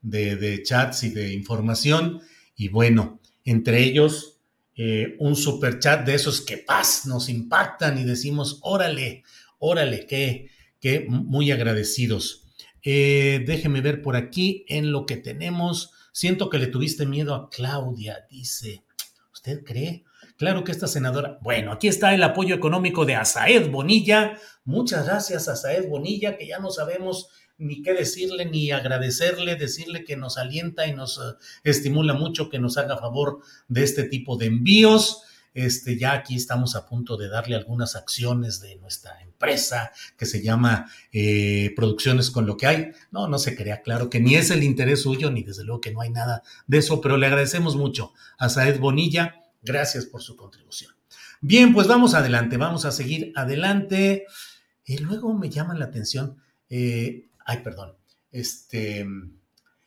[0.02, 2.20] de, chats y de información,
[2.56, 4.38] y bueno, entre ellos
[4.76, 9.22] eh, un super chat de esos que paz nos impactan y decimos, órale,
[9.58, 12.39] órale, que, que muy agradecidos.
[12.82, 15.92] Eh, déjeme ver por aquí en lo que tenemos.
[16.12, 18.82] Siento que le tuviste miedo a Claudia, dice.
[19.32, 20.04] ¿Usted cree?
[20.36, 21.38] Claro que esta senadora.
[21.42, 24.38] Bueno, aquí está el apoyo económico de Asaed Bonilla.
[24.64, 27.28] Muchas gracias, Asaed Bonilla, que ya no sabemos
[27.58, 32.58] ni qué decirle, ni agradecerle, decirle que nos alienta y nos eh, estimula mucho que
[32.58, 35.22] nos haga favor de este tipo de envíos.
[35.52, 40.42] Este, ya aquí estamos a punto de darle algunas acciones de nuestra empresa que se
[40.42, 42.90] llama eh, Producciones con lo que hay.
[43.10, 45.92] No, no se crea, claro que ni es el interés suyo, ni desde luego que
[45.92, 49.42] no hay nada de eso, pero le agradecemos mucho a Saed Bonilla.
[49.62, 50.92] Gracias por su contribución.
[51.40, 54.26] Bien, pues vamos adelante, vamos a seguir adelante.
[54.84, 56.36] Y luego me llama la atención,
[56.68, 57.94] eh, ay, perdón,
[58.30, 59.06] este,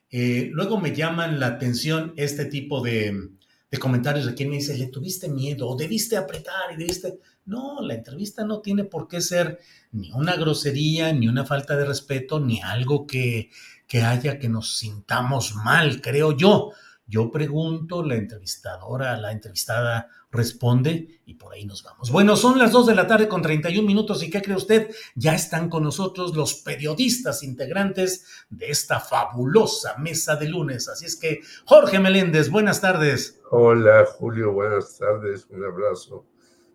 [0.09, 3.29] eh, luego me llaman la atención este tipo de,
[3.73, 7.17] de comentarios de quien me dice, le tuviste miedo o debiste apretar y debiste...
[7.45, 9.59] No, la entrevista no tiene por qué ser
[9.91, 13.49] ni una grosería, ni una falta de respeto, ni algo que,
[13.87, 16.69] que haya que nos sintamos mal, creo yo.
[17.05, 22.09] Yo pregunto, la entrevistadora, la entrevistada responde y por ahí nos vamos.
[22.11, 24.89] Bueno, son las 2 de la tarde con 31 minutos y ¿qué cree usted?
[25.15, 30.87] Ya están con nosotros los periodistas integrantes de esta fabulosa mesa de lunes.
[30.87, 33.41] Así es que, Jorge Meléndez, buenas tardes.
[33.51, 35.45] Hola, Julio, buenas tardes.
[35.49, 36.25] Un abrazo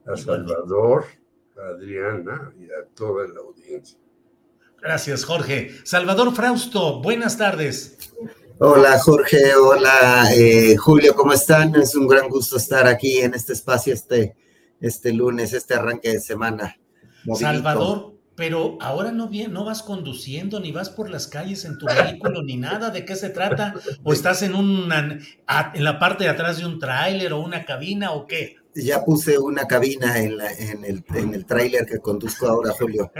[0.07, 1.07] a Salvador,
[1.57, 3.99] a Adriana y a toda la audiencia.
[4.81, 5.75] Gracias, Jorge.
[5.85, 8.13] Salvador Frausto, buenas tardes.
[8.61, 11.77] Hola Jorge, hola eh, Julio, ¿cómo están?
[11.77, 14.35] Es un gran gusto estar aquí en este espacio, este
[14.81, 16.77] este lunes, este arranque de semana.
[17.39, 21.87] Salvador, pero ahora no, bien, no vas conduciendo, ni vas por las calles en tu
[21.87, 22.91] vehículo, ni nada.
[22.91, 23.75] ¿De qué se trata?
[24.03, 25.21] ¿O estás en, una,
[25.75, 28.57] en la parte de atrás de un tráiler o una cabina o qué?
[28.75, 33.11] Ya puse una cabina en, en el, en el tráiler que conduzco ahora, Julio.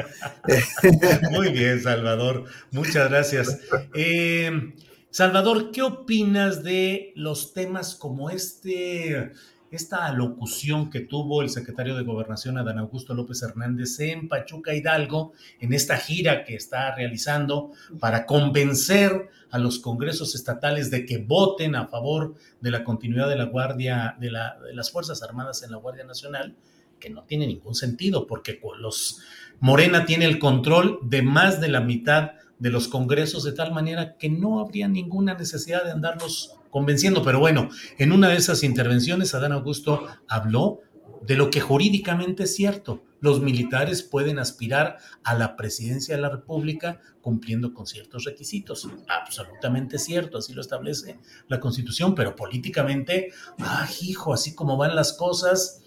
[1.31, 2.45] Muy bien, Salvador.
[2.71, 3.59] Muchas gracias.
[3.95, 4.73] Eh,
[5.11, 9.33] Salvador, ¿qué opinas de los temas como este?
[9.71, 15.33] esta alocución que tuvo el secretario de Gobernación Adán Augusto López Hernández en Pachuca Hidalgo,
[15.61, 21.75] en esta gira que está realizando para convencer a los congresos estatales de que voten
[21.75, 25.77] a favor de la continuidad de la Guardia, de, de las Fuerzas Armadas en la
[25.77, 26.57] Guardia Nacional,
[26.99, 29.21] que no tiene ningún sentido, porque los
[29.61, 34.17] Morena tiene el control de más de la mitad de los congresos de tal manera
[34.17, 37.23] que no habría ninguna necesidad de andarlos convenciendo.
[37.23, 37.69] Pero bueno,
[37.99, 40.81] en una de esas intervenciones, Adán Augusto habló
[41.23, 43.05] de lo que jurídicamente es cierto.
[43.21, 48.89] Los militares pueden aspirar a la presidencia de la República cumpliendo con ciertos requisitos.
[49.09, 51.19] Absolutamente cierto, así lo establece
[51.49, 55.83] la Constitución, pero políticamente, ah, hijo, así como van las cosas,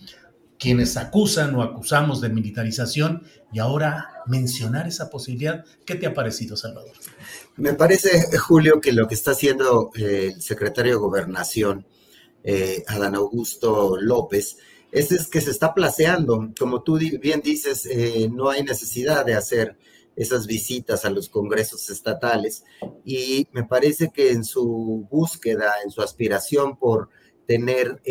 [0.61, 6.55] quienes acusan o acusamos de militarización y ahora mencionar esa posibilidad, ¿qué te ha parecido,
[6.55, 6.91] Salvador?
[7.57, 11.87] Me parece, Julio, que lo que está haciendo eh, el secretario de Gobernación,
[12.43, 14.57] eh, Adán Augusto López,
[14.91, 16.51] es, que se está placeando.
[16.59, 19.79] Como tú bien dices, eh, no hay necesidad de hacer
[20.15, 22.65] esas visitas a los congresos estatales
[23.03, 27.09] y me parece que en su búsqueda, en su aspiración por
[27.51, 28.01] tener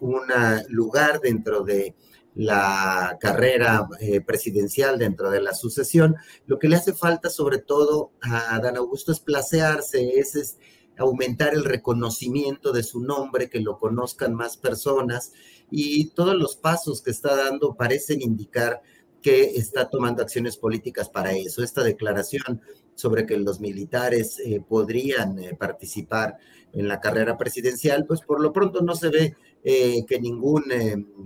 [0.00, 0.22] un
[0.68, 1.94] lugar dentro de
[2.34, 8.12] la carrera eh, presidencial dentro de la sucesión, lo que le hace falta sobre todo
[8.22, 10.58] a Dan Augusto es placearse, es,
[10.98, 15.32] aumentar el reconocimiento de su nombre, que lo conozcan más personas
[15.70, 18.82] y todos los pasos que está dando parecen indicar
[19.22, 21.62] que está tomando acciones políticas para eso.
[21.62, 22.60] Esta declaración
[22.94, 26.36] sobre que los militares eh, podrían eh, participar
[26.72, 30.64] en la carrera presidencial, pues por lo pronto no se ve eh, que ningún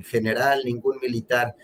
[0.04, 1.54] general, ningún militar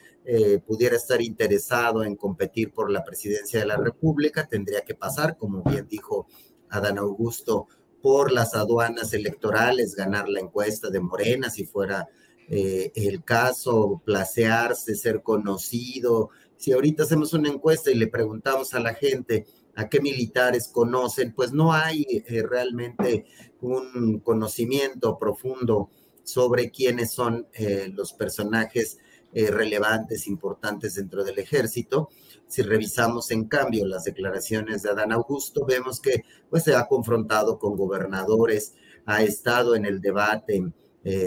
[0.67, 4.47] pudiera estar interesado en competir por la presidencia de la República.
[4.47, 6.29] Tendría que pasar, como bien dijo
[6.69, 7.67] Adán Augusto,
[8.01, 12.07] por las aduanas electorales, ganar la encuesta de Morena si fuera
[12.49, 16.31] el caso, placearse, ser conocido.
[16.57, 21.33] Si ahorita hacemos una encuesta y le preguntamos a la gente, a qué militares conocen,
[21.33, 23.25] pues no hay eh, realmente
[23.61, 25.91] un conocimiento profundo
[26.25, 28.99] sobre quiénes son eh, los personajes
[29.33, 32.11] eh, relevantes, importantes dentro del ejército.
[32.47, 37.59] Si revisamos en cambio las declaraciones de Adán Augusto, vemos que pues se ha confrontado
[37.59, 38.75] con gobernadores,
[39.07, 40.73] ha estado en el debate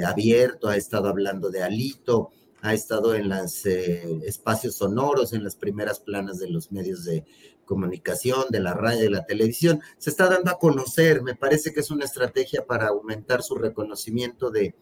[0.08, 2.30] abierto, ha estado hablando de Alito,
[2.62, 7.26] ha estado en los espacios sonoros, en las primeras planas de los medios de,
[7.66, 11.22] comunicación, de la radio, de la televisión, se está dando a conocer.
[11.24, 14.76] Me parece que es una estrategia para aumentar su reconocimiento de,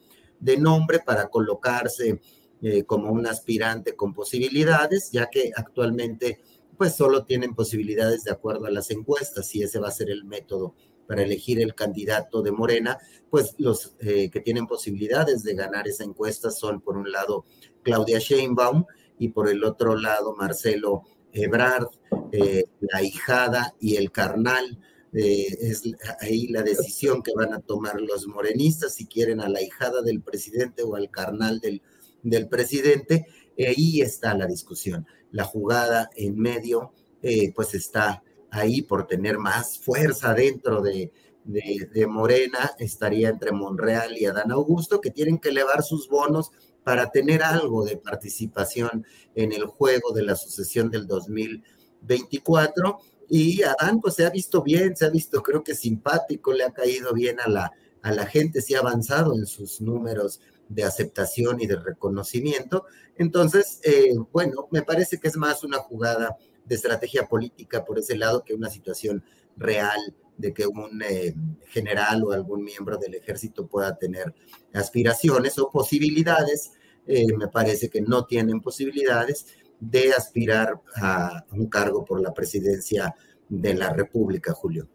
[0.58, 2.22] nombre, para colocarse
[2.62, 6.42] eh, como un aspirante con posibilidades, ya que actualmente
[6.78, 10.26] pues solo tienen posibilidades de acuerdo a las encuestas y ese va a ser el
[10.26, 10.76] método
[11.08, 12.98] para elegir el candidato de Morena,
[13.30, 17.46] pues los eh, que tienen posibilidades de ganar esa encuesta son por un lado
[17.84, 18.86] Claudia Sheinbaum
[19.20, 21.04] y por el otro lado Marcelo
[21.34, 21.88] Ebrard,
[22.32, 24.80] eh, la hijada y el carnal.
[25.14, 25.84] Eh, es
[26.22, 30.22] ahí la decisión que van a tomar los morenistas, si quieren a la hijada del
[30.22, 31.82] presidente o al carnal del,
[32.24, 33.28] del presidente.
[33.58, 35.06] ahí está la discusión.
[35.32, 41.12] La jugada en medio, eh, pues está ahí por tener más fuerza dentro de,
[41.44, 46.52] de, de, Morena, estaría entre Monreal y Adán Augusto, que tienen que elevar sus bonos
[46.84, 49.06] para tener algo de participación
[49.36, 53.00] en el juego de la sucesión del 2024.
[53.30, 56.72] Y Adán, pues se ha visto bien, se ha visto creo que simpático, le ha
[56.72, 61.62] caído bien a la, a la gente, se ha avanzado en sus números de aceptación
[61.62, 62.86] y de reconocimiento.
[63.18, 68.16] Entonces, eh, bueno, me parece que es más una jugada de estrategia política por ese
[68.16, 69.24] lado que una situación
[69.58, 70.00] real
[70.38, 71.36] de que un eh,
[71.68, 74.34] general o algún miembro del ejército pueda tener
[74.74, 76.72] aspiraciones o posibilidades.
[77.06, 79.48] Eh, me parece que no tienen posibilidades
[79.80, 83.14] de aspirar a un cargo por la presidencia
[83.50, 84.88] de la República, Julio.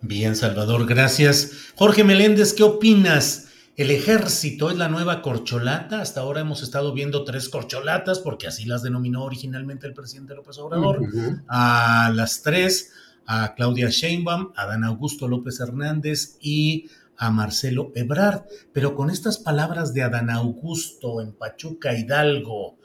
[0.00, 1.72] Bien, Salvador, gracias.
[1.76, 3.48] Jorge Meléndez, ¿qué opinas?
[3.76, 6.00] ¿El ejército es la nueva corcholata?
[6.00, 10.58] Hasta ahora hemos estado viendo tres corcholatas, porque así las denominó originalmente el presidente López
[10.58, 11.00] Obrador.
[11.48, 12.92] A las tres
[13.26, 19.38] a Claudia Sheinbaum, a Dan Augusto López Hernández y a Marcelo Ebrard, pero con estas
[19.38, 22.76] palabras de Adán Augusto en Pachuca Hidalgo,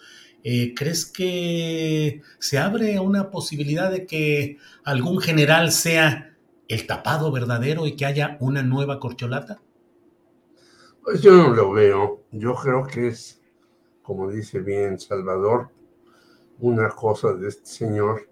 [0.44, 6.38] eh, ¿crees que se abre una posibilidad de que algún general sea
[6.68, 9.61] el tapado verdadero y que haya una nueva corcholata?
[11.03, 12.24] Pues yo no lo veo.
[12.32, 13.41] Yo creo que es,
[14.02, 15.72] como dice bien Salvador,
[16.60, 18.30] una cosa de este señor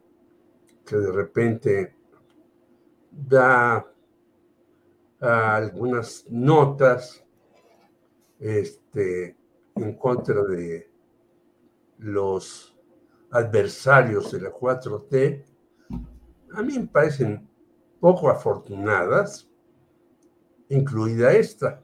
[0.85, 1.96] que de repente
[3.17, 3.85] da
[5.19, 7.23] algunas notas
[8.39, 9.35] este,
[9.75, 10.91] en contra de
[11.97, 12.75] los
[13.31, 15.43] adversarios de la 4T,
[16.53, 17.49] a mí me parecen
[17.99, 19.49] poco afortunadas,
[20.69, 21.83] incluida esta.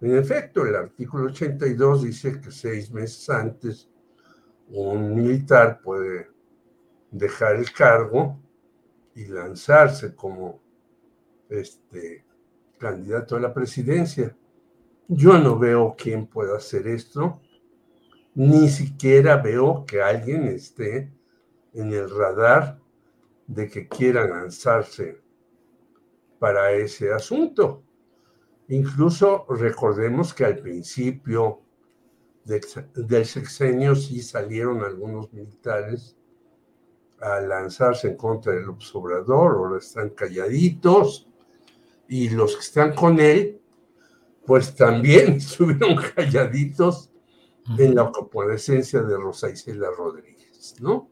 [0.00, 3.88] En efecto, el artículo 82 dice que seis meses antes
[4.68, 6.28] un militar puede
[7.10, 8.43] dejar el cargo
[9.14, 10.60] y lanzarse como
[11.48, 12.24] este
[12.78, 14.36] candidato a la presidencia.
[15.08, 17.40] Yo no veo quién pueda hacer esto,
[18.34, 21.12] ni siquiera veo que alguien esté
[21.72, 22.80] en el radar
[23.46, 25.20] de que quiera lanzarse
[26.38, 27.84] para ese asunto.
[28.68, 31.60] Incluso recordemos que al principio
[32.44, 36.16] del sexenio sí salieron algunos militares
[37.24, 41.26] a lanzarse en contra del observador, ahora están calladitos,
[42.06, 43.60] y los que están con él,
[44.44, 47.10] pues también estuvieron calladitos
[47.78, 51.08] en la comparecencia de Rosa Isela Rodríguez, ¿no?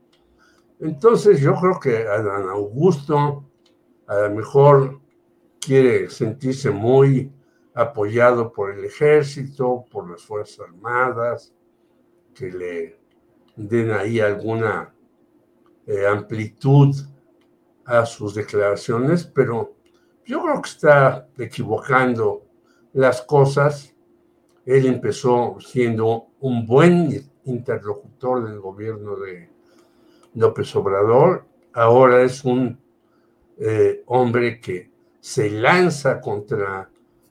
[0.81, 3.49] Entonces yo creo que Adán Augusto
[4.07, 5.01] a lo mejor
[5.61, 7.33] quiere sentirse muy
[7.73, 11.55] apoyado por el ejército, por las Fuerzas Armadas,
[12.35, 13.01] que le
[13.57, 14.93] den ahí alguna
[15.87, 16.95] eh, amplitud
[17.85, 19.75] a sus declaraciones, pero
[20.25, 22.47] yo creo que está equivocando
[22.93, 23.95] las cosas.
[24.65, 29.51] Él empezó siendo un buen interlocutor del gobierno de
[30.35, 31.45] López Obrador,
[31.75, 32.79] ahora es un
[33.59, 34.91] eh, hombre que
[35.21, 36.89] se lanza contra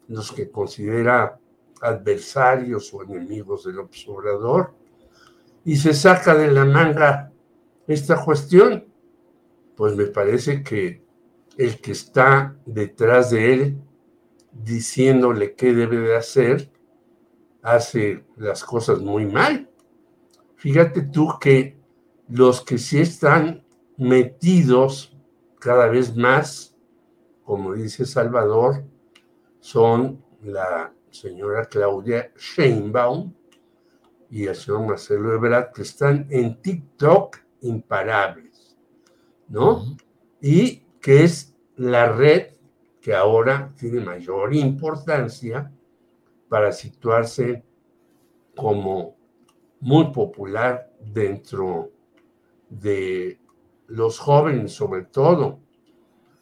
[0.08, 1.40] los que considera
[1.82, 4.74] adversarios o enemigos del López Obrador
[5.66, 7.31] y se saca de la manga
[7.88, 8.86] esta cuestión.
[9.76, 11.04] Pues me parece que
[11.58, 13.82] el que está detrás de él
[14.52, 16.72] diciéndole qué debe de hacer,
[17.62, 19.70] hace las cosas muy mal.
[20.56, 21.80] Fíjate tú que
[22.28, 23.66] los que sí están
[23.98, 25.16] metidos
[25.60, 26.76] cada vez más,
[27.44, 28.84] como dice Salvador,
[29.60, 33.34] son la señora Claudia Sheinbaum
[34.30, 38.78] y el señor Marcelo Ebrard, que están en TikTok imparables,
[39.48, 39.98] ¿no?
[40.42, 42.54] Y que es la red
[43.02, 45.72] que ahora tiene mayor importancia
[46.50, 47.64] para situarse
[48.56, 49.16] como
[49.80, 51.92] muy popular dentro
[52.70, 53.40] de
[53.88, 55.60] los jóvenes, sobre todo.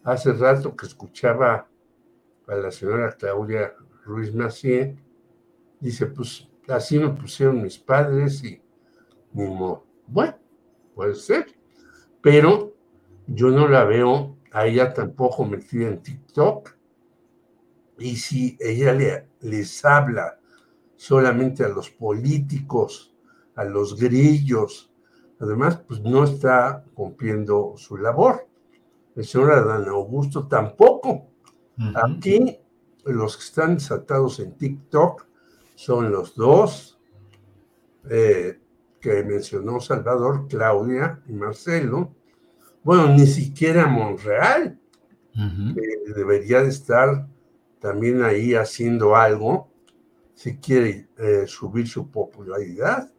[0.04, 1.68] Hace rato que escuchaba
[2.48, 3.74] a la señora Claudia
[4.04, 4.98] Ruiz Macié,
[5.80, 8.62] dice, pues así me pusieron mis padres y
[9.34, 9.86] ni modo.
[10.08, 10.39] Bueno,
[11.00, 11.56] puede ser,
[12.22, 12.74] pero
[13.26, 16.76] yo no la veo a ella tampoco metida en TikTok.
[18.00, 20.38] Y si ella le, les habla
[20.98, 23.16] solamente a los políticos,
[23.56, 24.92] a los grillos,
[25.40, 28.50] además, pues no está cumpliendo su labor.
[29.16, 31.30] El señor Adán Augusto tampoco.
[31.96, 32.60] Aquí
[33.06, 35.26] los que están desatados en TikTok
[35.76, 37.00] son los dos
[38.10, 38.60] eh,
[39.00, 42.16] que mencionó Salvador, Claudia y Marcelo,
[42.84, 44.80] bueno, ni siquiera Monreal,
[46.16, 47.28] debería de estar
[47.80, 49.70] también ahí haciendo algo
[50.34, 53.12] si quiere eh, subir su popularidad.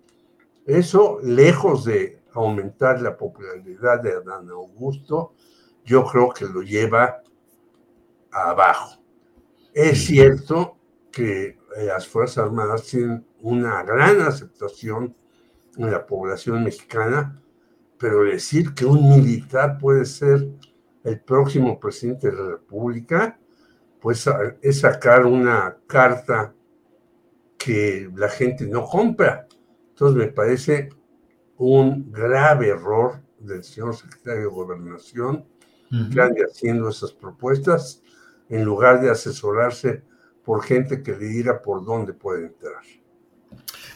[0.66, 5.35] Eso, lejos de aumentar la popularidad de Adán Augusto,
[5.85, 7.23] yo creo que lo lleva
[8.31, 9.02] abajo.
[9.73, 10.78] Es cierto
[11.11, 15.15] que eh, las Fuerzas Armadas tienen una gran aceptación
[15.76, 17.40] en la población mexicana,
[17.98, 20.48] pero decir que un militar puede ser
[21.05, 23.38] el próximo presidente de la República,
[24.01, 24.28] pues
[24.62, 26.55] es sacar una carta
[27.59, 29.47] que la gente no compra.
[29.90, 30.88] Entonces me parece
[31.59, 35.44] un grave error del señor secretario de Gobernación
[36.12, 38.02] que ande haciendo esas propuestas
[38.48, 40.05] en lugar de asesorarse
[40.44, 42.82] por gente que le diga por dónde puede entrar.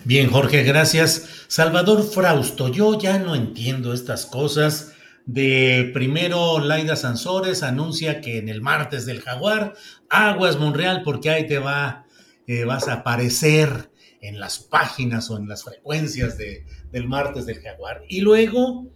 [0.07, 1.47] Bien, Jorge, gracias.
[1.49, 4.93] Salvador Frausto, yo ya no entiendo estas cosas
[5.25, 9.73] de primero Laida Sansores anuncia que en el martes del jaguar,
[10.11, 12.05] aguas Monreal, porque ahí te va,
[12.47, 13.89] eh, vas a aparecer
[14.21, 18.03] en las páginas o en las frecuencias de, del martes del jaguar.
[18.07, 18.87] Y luego,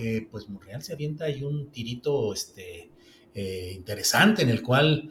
[0.00, 2.88] eh, pues Monreal se avienta ahí un tirito este,
[3.34, 5.10] eh, interesante en el cual,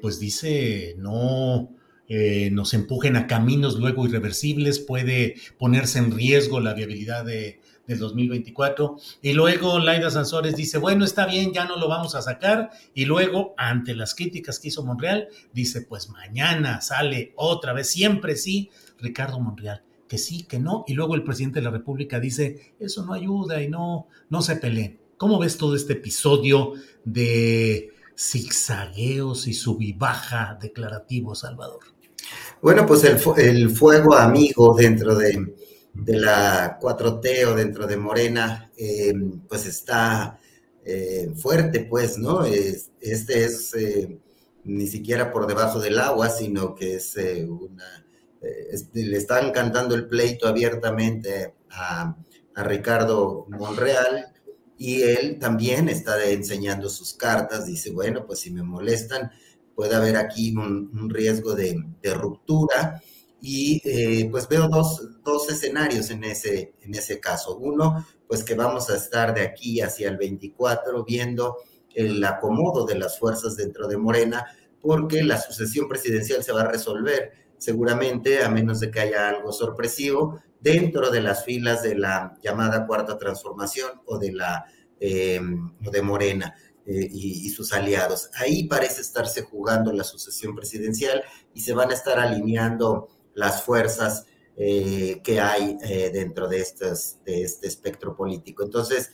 [0.00, 1.75] pues dice, no,
[2.08, 8.96] nos empujen a caminos luego irreversibles, puede ponerse en riesgo la viabilidad de, del 2024.
[9.22, 12.70] Y luego Laida Sansores dice, bueno, está bien, ya no lo vamos a sacar.
[12.94, 18.36] Y luego, ante las críticas que hizo Monreal, dice, pues mañana sale otra vez, siempre
[18.36, 20.84] sí, Ricardo Monreal, que sí, que no.
[20.86, 24.56] Y luego el presidente de la República dice, eso no ayuda y no, no se
[24.56, 25.00] peleen.
[25.16, 26.74] ¿Cómo ves todo este episodio
[27.04, 31.95] de zigzagueos y subibaja declarativo, Salvador?
[32.62, 35.54] Bueno, pues el, el fuego amigo dentro de
[36.04, 39.14] de la 4T o dentro de Morena, eh,
[39.48, 40.38] pues está
[40.84, 42.44] eh, fuerte, pues, ¿no?
[42.44, 44.18] este es eh,
[44.64, 47.16] ni siquiera por debajo del agua, sino que es
[47.48, 48.04] una...
[48.92, 52.16] le están cantando el pleito abiertamente a,
[52.58, 54.32] Ricardo Monreal
[54.78, 59.30] y él también está enseñando sus cartas, dice, bueno, pues si me molestan,
[59.76, 61.78] puede haber aquí un, riesgo de,
[62.14, 63.00] ruptura
[63.40, 67.56] y eh, pues veo dos, dos, escenarios en ese, en ese caso.
[67.58, 71.58] Uno, pues que vamos a estar de aquí hacia el 24 viendo
[71.94, 74.46] el acomodo de las fuerzas dentro de Morena,
[74.80, 79.52] porque la sucesión presidencial se va a resolver seguramente, a menos de que haya algo
[79.52, 84.64] sorpresivo, dentro de las filas de la llamada cuarta transformación o de la
[84.98, 85.40] eh,
[85.80, 86.54] de Morena.
[86.88, 88.30] Eh, y, sus aliados.
[88.34, 91.20] Ahí parece estarse jugando la sucesión presidencial
[91.52, 94.26] y se van a estar alineando las fuerzas
[94.56, 96.58] eh, que hay eh, dentro de,
[97.24, 98.62] de este espectro político.
[98.62, 99.10] Entonces,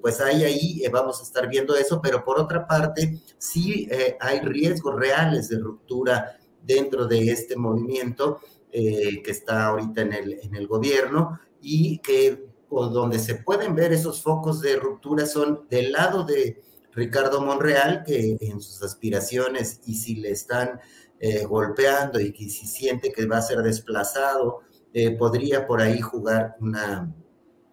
[0.00, 3.88] pues ahí, ahí vamos a estar viendo eso, pero por otra parte, sí
[4.20, 8.40] hay riesgos reales de ruptura dentro de este movimiento
[8.70, 14.22] que está ahorita en el, en el gobierno y que donde se pueden ver esos
[14.22, 16.62] focos de ruptura son del lado de
[17.00, 20.78] Ricardo Monreal, que en sus aspiraciones y si le están
[21.18, 24.60] eh, golpeando y que si siente que va a ser desplazado,
[24.92, 27.10] eh, podría por ahí jugar una,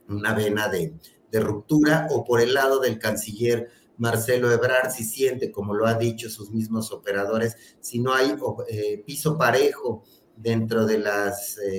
[0.08, 0.94] una vena de,
[1.40, 6.32] ruptura o por el lado del canciller Marcelo Ebrard, si siente, como lo han dicho
[6.32, 8.34] sus mismos operadores, si no hay
[8.70, 10.04] eh, piso parejo
[10.36, 11.32] dentro de la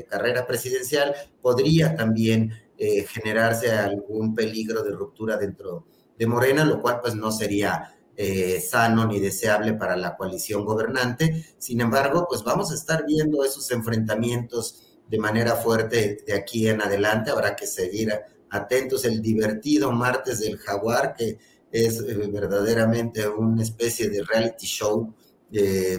[0.08, 7.14] carrera presidencial, podría también generarse algún peligro de ruptura dentro de Morena, lo cual pues
[7.14, 11.46] no sería eh, sano ni deseable para la coalición gobernante.
[11.58, 16.82] Sin embargo, pues vamos a estar viendo esos enfrentamientos de manera fuerte de aquí en
[16.82, 17.30] adelante.
[17.30, 18.12] Habrá que seguir
[18.50, 19.04] atentos.
[19.04, 21.38] El divertido martes del jaguar, que
[21.70, 25.14] es eh, verdaderamente una especie de reality show.
[25.52, 25.98] Eh,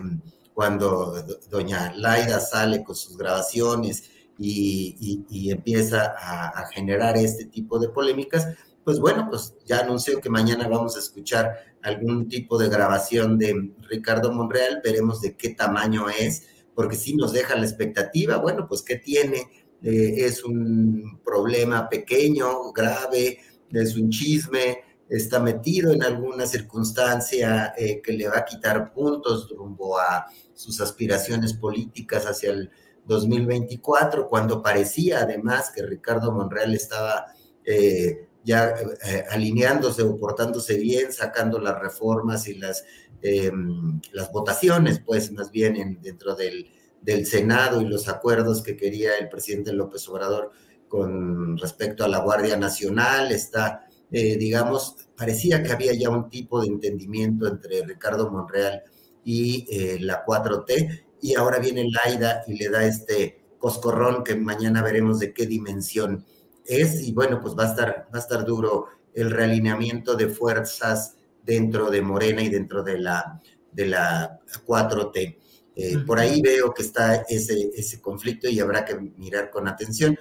[0.53, 4.03] cuando doña Laida sale con sus grabaciones
[4.37, 8.45] y, empieza a, generar este tipo de polémicas,
[8.89, 13.71] pues bueno, pues ya anunció que mañana vamos a escuchar algún tipo de grabación de
[13.87, 18.81] Ricardo Monreal, veremos de qué tamaño es, porque si nos deja la expectativa, bueno, pues
[18.81, 19.47] qué tiene,
[19.83, 23.37] eh, es un problema pequeño, grave,
[23.69, 29.51] es un chisme, está metido en alguna circunstancia eh, que le va a quitar puntos
[29.55, 30.25] rumbo a
[30.55, 32.71] sus aspiraciones políticas hacia el
[33.05, 37.27] 2024, cuando parecía además que Ricardo Monreal estaba
[37.63, 38.73] eh, ya
[39.05, 42.84] eh, alineándose o portándose bien, sacando las reformas y las,
[43.21, 46.65] em, las votaciones, pues más bien dentro del,
[46.99, 50.49] del Senado y los acuerdos que quería el presidente López Obrador
[50.88, 56.59] con respecto a la Guardia Nacional, está, eh, digamos, parecía que había ya un tipo
[56.59, 58.81] de entendimiento entre Ricardo Monreal
[59.23, 64.81] y eh, la 4T, y ahora viene Laida y le da este coscorrón que mañana
[64.81, 66.26] veremos de qué dimensión
[66.69, 71.15] es, y bueno, pues va a estar, va a estar duro el realineamiento de fuerzas
[71.43, 73.41] dentro de Morena y dentro de la,
[73.71, 75.37] de la 4T.
[75.75, 80.17] Eh, por ahí veo que está ese, ese conflicto y habrá que mirar con atención.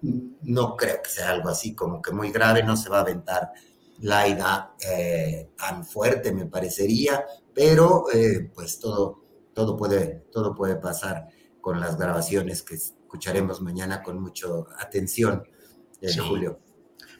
[0.00, 3.52] No creo que sea algo así como que muy grave, no se va a aventar
[4.00, 7.24] la idea eh, tan fuerte, me parecería,
[7.54, 9.22] pero eh, pues todo,
[9.54, 11.28] todo, puede, todo puede pasar
[11.60, 14.48] con las grabaciones que escucharemos mañana con mucha
[14.78, 15.44] atención.
[16.20, 16.60] Julio.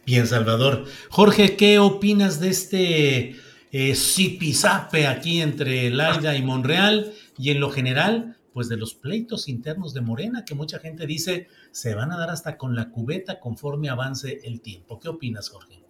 [0.04, 0.84] Bien, Salvador.
[1.10, 3.36] Jorge, ¿qué opinas de este
[3.70, 9.48] eh, zipizape aquí entre Laida y Monreal y en lo general, pues de los pleitos
[9.48, 13.38] internos de Morena, que mucha gente dice se van a dar hasta con la cubeta
[13.38, 14.98] conforme avance el tiempo?
[14.98, 15.82] ¿Qué opinas, Jorge?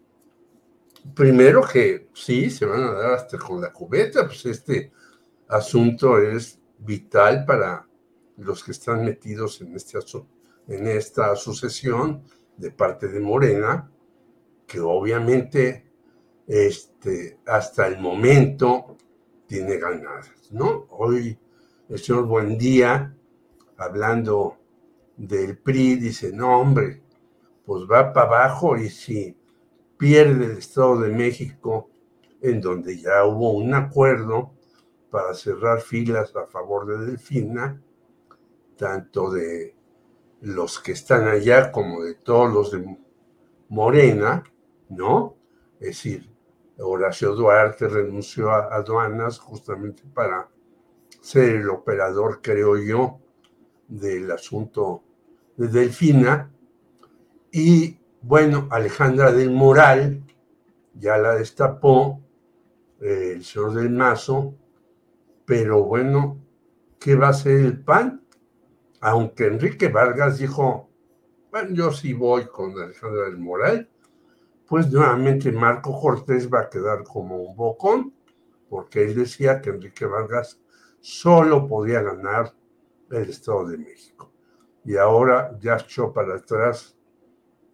[1.14, 4.92] primero que sí, se van a dar hasta con la cubeta, pues este
[5.48, 7.86] asunto es vital para
[8.36, 9.98] los que están metidos en, este,
[10.68, 12.22] en esta sucesión
[12.56, 13.90] de parte de Morena,
[14.66, 15.86] que obviamente
[16.46, 18.96] este, hasta el momento
[19.46, 20.86] tiene ganadas, ¿no?
[20.90, 21.38] Hoy
[21.88, 23.14] el señor Buendía,
[23.76, 24.58] hablando
[25.16, 27.02] del PRI, dice, no, hombre,
[27.64, 29.36] pues va para abajo y si
[29.96, 31.90] pierde el Estado de México,
[32.40, 34.52] en donde ya hubo un acuerdo
[35.10, 37.80] para cerrar filas a favor de Delfina,
[38.76, 39.76] tanto de
[40.42, 42.98] los que están allá como de todos los de
[43.68, 44.42] Morena,
[44.88, 45.36] ¿no?
[45.78, 46.28] Es decir,
[46.78, 50.48] Horacio Duarte renunció a aduanas justamente para
[51.20, 53.20] ser el operador, creo yo,
[53.86, 55.04] del asunto
[55.56, 56.50] de Delfina.
[57.52, 60.24] Y bueno, Alejandra del Moral
[60.94, 62.20] ya la destapó,
[63.00, 64.54] eh, el señor del Mazo,
[65.44, 66.38] pero bueno,
[66.98, 68.21] ¿qué va a ser el PAN?
[69.04, 70.88] Aunque Enrique Vargas dijo,
[71.50, 73.90] bueno, yo sí voy con Alejandra del Moral,
[74.68, 78.14] pues nuevamente Marco Cortés va a quedar como un bocón,
[78.70, 80.60] porque él decía que Enrique Vargas
[81.00, 82.54] solo podía ganar
[83.10, 84.32] el Estado de México.
[84.84, 86.96] Y ahora ya echó para atrás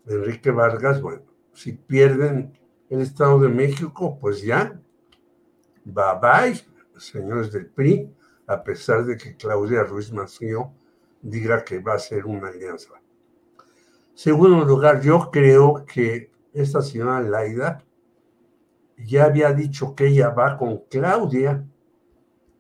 [0.07, 4.81] Enrique Vargas, bueno, si pierden el Estado de México, pues ya,
[5.85, 6.59] bye bye,
[6.97, 10.73] señores del PRI, a pesar de que Claudia Ruiz Mació
[11.23, 12.95] diga que va a ser una alianza.
[14.15, 17.85] Segundo lugar, yo creo que esta señora Laida
[18.97, 21.65] ya había dicho que ella va con Claudia,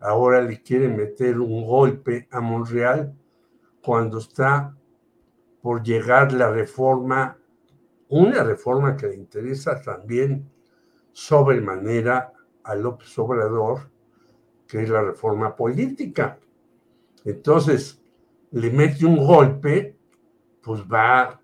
[0.00, 3.12] ahora le quiere meter un golpe a Monreal
[3.82, 4.76] cuando está
[5.60, 7.36] por llegar la reforma,
[8.08, 10.48] una reforma que le interesa también
[11.12, 12.32] sobremanera
[12.62, 13.90] a López Obrador,
[14.66, 16.38] que es la reforma política.
[17.24, 18.00] Entonces,
[18.50, 19.96] le mete un golpe,
[20.62, 21.40] pues va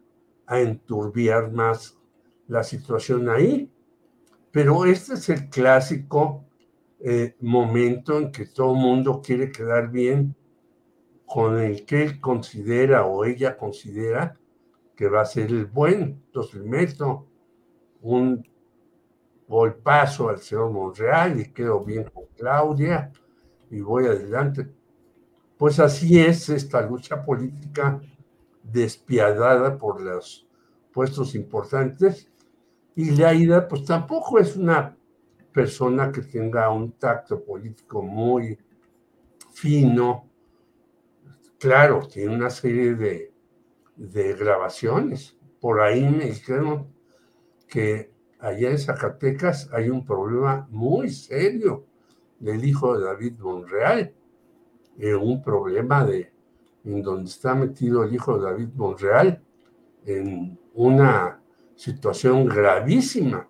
[0.46, 1.98] a enturbiar más
[2.48, 3.70] la situación ahí.
[4.50, 6.44] Pero este es el clásico
[7.00, 10.34] eh, momento en que todo el mundo quiere quedar bien
[11.26, 14.38] con el que él considera o ella considera
[14.94, 16.22] que va a ser el buen.
[16.26, 17.26] Entonces le meto
[18.02, 18.46] un
[19.48, 23.12] golpazo al señor Monreal y quedo bien con Claudia
[23.70, 24.72] y voy adelante.
[25.58, 28.00] Pues así es esta lucha política
[28.62, 30.48] despiadada por los
[30.92, 32.30] puestos importantes
[32.96, 34.96] y Laida, pues tampoco es una
[35.52, 38.58] persona que tenga un tacto político muy
[39.52, 40.28] fino.
[41.58, 43.32] Claro, tiene una serie de,
[43.96, 45.36] de grabaciones.
[45.60, 46.88] Por ahí me dijeron
[47.68, 51.86] que allá en Zacatecas hay un problema muy serio
[52.38, 54.14] del hijo de David Monreal,
[54.98, 56.32] eh, un problema de
[56.84, 59.42] en donde está metido el hijo de David Monreal
[60.04, 61.40] en una
[61.74, 63.48] situación gravísima,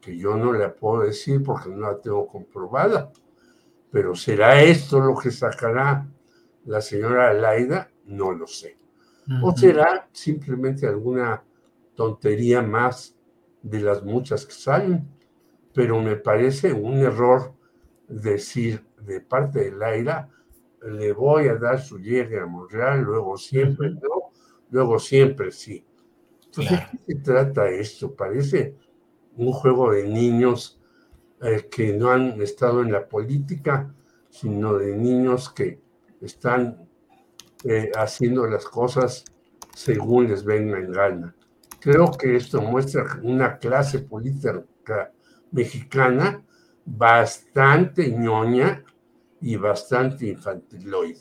[0.00, 3.12] que yo no le puedo decir porque no la tengo comprobada.
[3.90, 6.06] Pero ¿será esto lo que sacará
[6.64, 7.90] la señora Laida?
[8.06, 8.78] No lo sé.
[9.42, 11.42] O será simplemente alguna
[11.94, 13.16] tontería más
[13.62, 15.08] de las muchas que salen.
[15.72, 17.54] Pero me parece un error
[18.08, 20.28] decir de parte de Laida,
[20.84, 24.30] le voy a dar su llegue a Monreal, luego siempre no,
[24.70, 25.84] luego siempre sí.
[26.56, 28.14] ¿De qué se trata esto?
[28.14, 28.76] Parece
[29.36, 30.80] un juego de niños
[31.42, 33.92] eh, que no han estado en la política,
[34.30, 35.80] sino de niños que
[36.20, 36.88] están
[37.64, 39.24] eh, haciendo las cosas
[39.74, 41.34] según les venga en gana.
[41.80, 44.64] Creo que esto muestra una clase política
[45.50, 46.42] mexicana
[46.84, 48.84] bastante ñoña
[49.44, 51.20] y bastante infantiloide.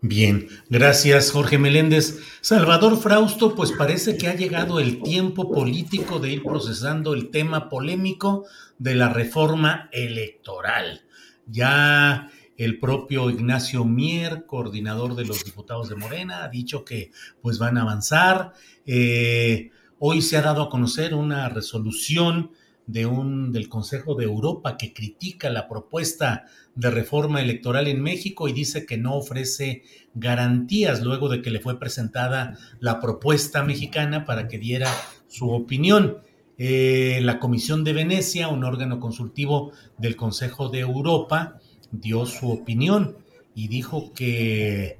[0.00, 2.18] Bien, gracias Jorge Meléndez.
[2.40, 7.68] Salvador Frausto, pues parece que ha llegado el tiempo político de ir procesando el tema
[7.68, 8.46] polémico
[8.78, 11.02] de la reforma electoral.
[11.46, 17.10] Ya el propio Ignacio Mier, coordinador de los diputados de Morena, ha dicho que
[17.42, 18.54] pues van a avanzar.
[18.86, 22.50] Eh, hoy se ha dado a conocer una resolución
[22.86, 26.44] de un, del Consejo de Europa que critica la propuesta
[26.74, 29.82] de reforma electoral en México y dice que no ofrece
[30.14, 34.90] garantías luego de que le fue presentada la propuesta mexicana para que diera
[35.28, 36.18] su opinión.
[36.58, 41.58] Eh, la Comisión de Venecia, un órgano consultivo del Consejo de Europa,
[41.90, 43.16] dio su opinión
[43.54, 44.98] y dijo que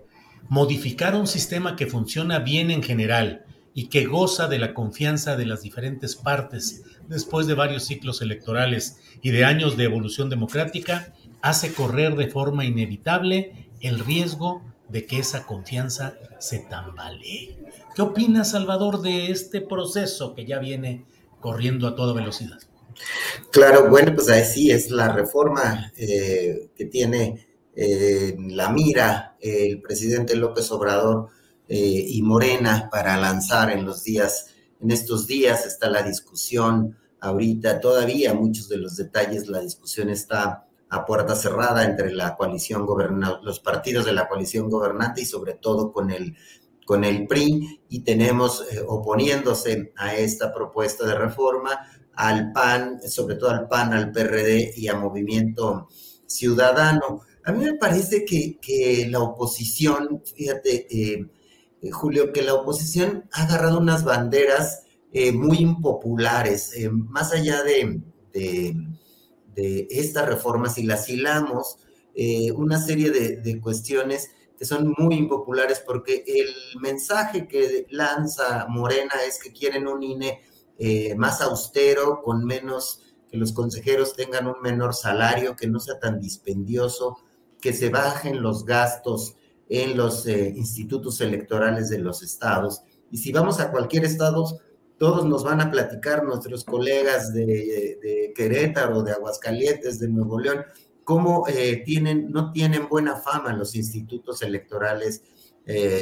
[0.49, 3.44] modificar un sistema que funciona bien en general
[3.75, 8.99] y que goza de la confianza de las diferentes partes después de varios ciclos electorales
[9.21, 15.19] y de años de evolución democrática, hace correr de forma inevitable el riesgo de que
[15.19, 17.59] esa confianza se tambalee.
[17.95, 21.05] ¿Qué opinas, Salvador, de este proceso que ya viene
[21.41, 22.59] corriendo a toda velocidad?
[23.51, 30.37] Claro, bueno, pues así es la reforma eh, que tiene eh, la mira el presidente
[30.37, 31.29] López Obrador
[31.69, 34.47] eh, y Morena para lanzar en los días,
[34.81, 40.67] en estos días está la discusión ahorita, todavía muchos de los detalles, la discusión está
[40.91, 45.55] a puerta cerrada entre la coalición gobernante, los partidos de la coalición gobernante y sobre
[45.55, 46.37] todo con el
[46.85, 51.81] con el PRI y tenemos oponiéndose a esta propuesta de reforma
[52.17, 55.89] al PAN, sobre todo al PAN, al PRD y a Movimiento
[56.27, 57.23] Ciudadano.
[57.45, 61.27] A mí me parece que, la oposición, fíjate, eh,
[61.85, 68.03] eh, Julio, que la oposición ha agarrado unas banderas eh, muy impopulares, más allá de,
[69.91, 71.79] estas reformas, si las hilamos,
[72.57, 79.39] una serie de, cuestiones que son muy impopulares porque el mensaje que lanza Morena es
[79.39, 80.41] que quieren un INE
[80.79, 83.01] eh, más austero, con menos,
[83.31, 87.19] que los consejeros tengan un menor salario, que no sea tan dispendioso,
[87.61, 89.37] que se bajen los gastos
[89.69, 92.83] en los eh, institutos electorales de los estados.
[93.11, 94.61] Y si vamos a cualquier estado,
[94.99, 100.65] todos nos van a platicar nuestros colegas de, Querétaro, de Aguascalientes, de Nuevo León,
[101.05, 105.23] cómo eh, tienen, no tienen buena fama los institutos electorales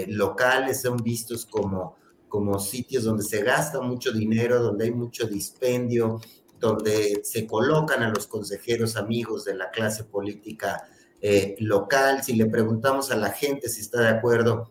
[0.08, 1.94] locales, son vistos como
[2.32, 6.18] como sitios donde se gasta mucho dinero, donde hay mucho dispendio,
[6.58, 10.82] donde se colocan a los consejeros amigos de la clase política
[11.22, 12.22] eh, local.
[12.22, 14.70] Si le preguntamos a la gente si está de acuerdo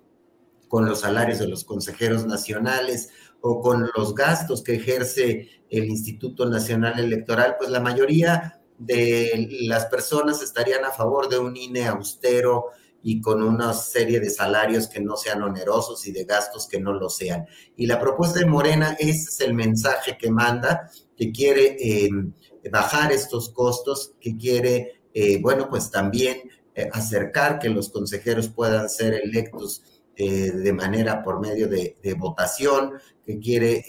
[0.67, 3.09] con los salarios de los consejeros nacionales
[3.41, 9.87] o con los gastos que ejerce el Instituto Nacional Electoral, pues la mayoría de las
[9.87, 12.67] personas estarían a favor de un INE austero,
[13.03, 16.93] y con una serie de salarios que no sean onerosos y de gastos que no
[16.93, 17.45] lo sean.
[17.75, 22.33] Y la propuesta de Morena, ese es el mensaje que manda, que quiere em,
[22.71, 26.38] bajar estos costos, que quiere, eh, bueno, pues también
[26.75, 29.83] eh, acercar que los consejeros puedan ser electos
[30.15, 32.93] eh, de manera por medio de, votación,
[33.25, 33.85] que quiere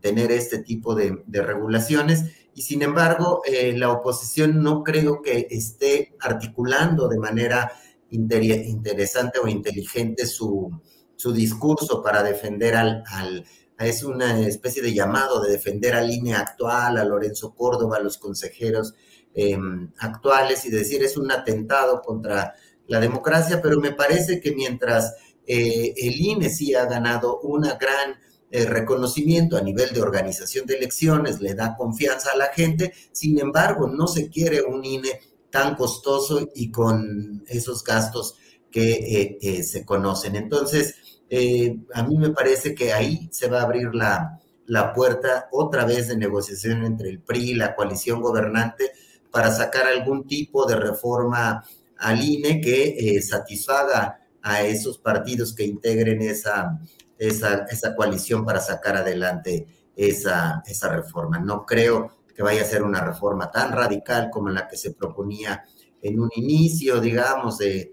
[0.00, 2.24] tener este tipo de, regulaciones.
[2.54, 3.42] Y sin embargo,
[3.74, 7.70] la oposición no creo que esté articulando de manera
[8.10, 10.80] interesante o inteligente su,
[11.14, 13.44] su discurso para defender al, al,
[13.78, 18.18] es una especie de llamado de defender a línea actual, a Lorenzo Córdoba, a los
[18.18, 18.94] consejeros
[19.38, 22.54] em, actuales y decir es un atentado contra
[22.86, 25.14] la democracia, pero me parece que mientras
[25.46, 28.18] eh, el INE sí ha ganado un gran
[28.50, 33.38] eh, reconocimiento a nivel de organización de elecciones, le da confianza a la gente, sin
[33.38, 35.20] embargo, no se quiere un INE
[35.50, 38.36] tan costoso y con esos gastos
[38.70, 40.36] que eh, eh, se conocen.
[40.36, 40.94] Entonces,
[41.30, 45.84] eh, a mí me parece que ahí se va a abrir la, la puerta otra
[45.84, 48.92] vez de negociación entre el PRI y la coalición gobernante
[49.30, 51.64] para sacar algún tipo de reforma
[51.98, 56.78] al INE que satisfaga a esos partidos que integren esa,
[57.18, 61.38] esa, esa coalición para sacar adelante esa, esa reforma.
[61.38, 65.64] No creo que vaya a ser una reforma tan radical como la que se proponía
[66.00, 67.92] en un inicio, digamos, de,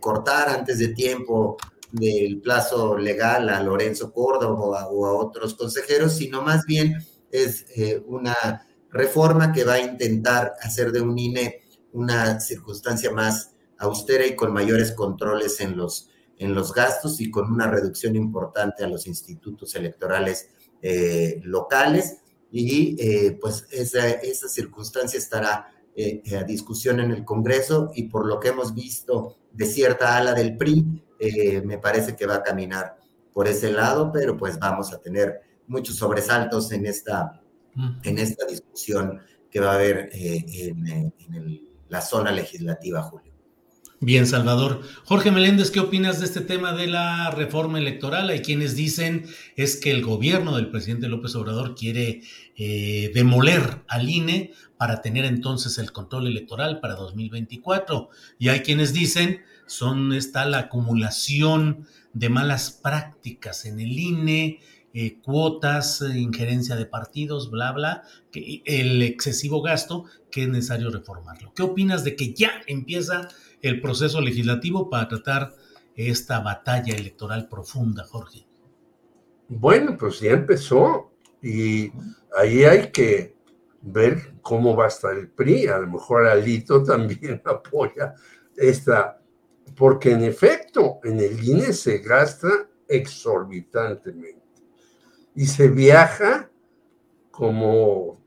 [0.00, 1.58] cortar antes de tiempo
[1.92, 6.96] del plazo legal a Lorenzo Córdoba o a, otros consejeros, sino más bien
[7.30, 11.60] es eh, una reforma que va a intentar hacer de un INE
[11.92, 17.50] una circunstancia más austera y con mayores controles en los, en los gastos y con
[17.50, 20.50] una reducción importante a los institutos electorales
[20.82, 22.18] eh, locales.
[22.52, 28.26] Y eh, pues esa, esa, circunstancia estará eh, a discusión en el Congreso y por
[28.26, 31.02] lo que hemos visto de cierta ala del PRI,
[31.64, 32.98] me parece que va a caminar
[33.32, 37.42] por ese lado, pero pues vamos a tener muchos sobresaltos en esta,
[38.02, 39.20] en esta discusión
[39.50, 43.36] que va a haber en, en la zona legislativa, Julio.
[44.00, 44.82] Bien, Salvador.
[45.04, 48.28] Jorge Meléndez, ¿qué opinas de este tema de la reforma electoral?
[48.28, 49.24] Hay quienes dicen
[49.56, 52.20] es que el gobierno del presidente López Obrador quiere
[52.56, 58.10] eh, demoler al INE para tener entonces el control electoral para 2024.
[58.38, 64.60] Y hay quienes dicen son está la acumulación de malas prácticas en el INE,
[64.98, 68.02] eh, cuotas, injerencia de partidos, bla, bla,
[68.32, 71.52] el excesivo gasto que es necesario reformarlo.
[71.54, 73.28] ¿Qué opinas de que ya empieza
[73.60, 75.54] el proceso legislativo para tratar
[75.96, 78.46] esta batalla electoral profunda, Jorge.
[79.48, 81.90] bueno, pues ya empezó y
[82.36, 83.34] ahí hay que
[83.80, 85.68] ver cómo va a estar el PRI.
[85.68, 88.14] A lo mejor Alito también apoya
[88.56, 89.20] esta,
[89.76, 92.48] porque en efecto, en el INE se gasta
[92.88, 94.35] exorbitantemente
[95.36, 96.50] y se viaja
[97.30, 98.18] como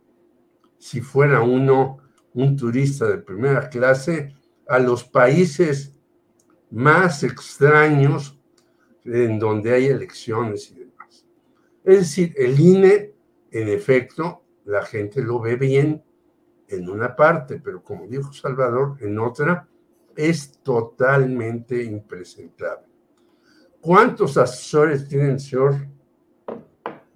[0.78, 1.98] si fuera uno
[2.36, 4.36] un turista de primera clase
[4.68, 6.00] a los países
[6.70, 8.40] más extraños
[9.04, 11.26] en donde hay elecciones y demás.
[11.84, 13.16] Es decir, el INE,
[13.50, 16.04] en efecto, la gente lo ve bien
[16.68, 19.68] en una parte, pero como dijo Salvador, en otra
[20.16, 22.86] es totalmente impresentable.
[23.82, 25.88] ¿Cuántos asesores tiene el señor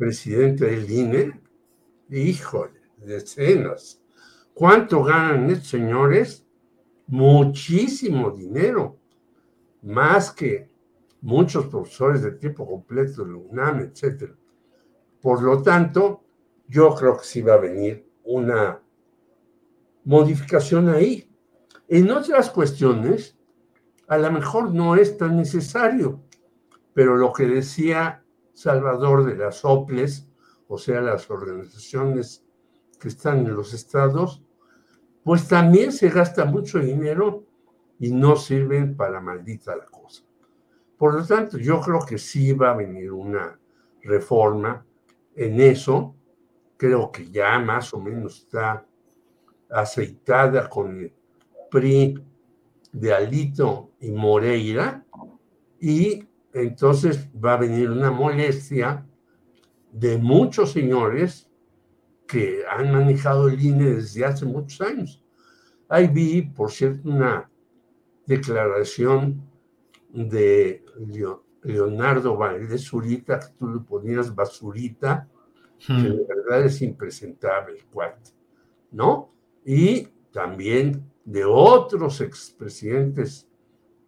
[0.04, 1.42] presidente del INE?
[2.10, 4.02] Híjole, decenas.
[4.54, 6.46] ¿Cuánto ganan estos señores?
[7.08, 9.00] Muchísimo dinero,
[9.82, 10.70] más que
[11.22, 14.32] muchos profesores de tiempo completo de la UNAM, etc.
[15.22, 16.26] Por lo tanto,
[16.68, 18.82] yo creo que sí va a venir una
[20.04, 21.32] modificación ahí.
[21.88, 23.38] En otras cuestiones,
[24.08, 26.22] a lo mejor no es tan necesario,
[26.94, 28.23] pero lo que decía
[28.54, 30.28] Salvador de las OPLES,
[30.68, 32.46] o sea, las organizaciones
[33.00, 34.44] que están en los estados,
[35.24, 37.46] pues también se gasta mucho dinero
[38.00, 40.24] y no sirven para maldita la cosa.
[40.98, 43.60] Por lo tanto, yo creo que sí va a venir una
[44.02, 44.86] reforma
[45.36, 46.16] en eso.
[46.78, 48.86] Creo que ya más o menos está
[49.70, 51.14] aceitada con el
[51.72, 52.24] PRI
[52.92, 55.06] de Alito y Moreira.
[55.80, 59.06] Y entonces va a venir una molestia
[59.92, 61.50] de muchos señores
[62.28, 65.24] que han manejado el INE desde hace muchos años.
[65.90, 67.50] Ahí vi, por cierto, una
[68.26, 69.42] declaración
[70.10, 70.84] de
[71.64, 75.28] Leonardo Valdés Zurita, que tú le ponías basurita,
[75.86, 76.04] que hmm.
[76.04, 78.32] de verdad es impresentable el cuate,
[78.92, 79.34] ¿no?
[79.66, 83.48] Y también de otros expresidentes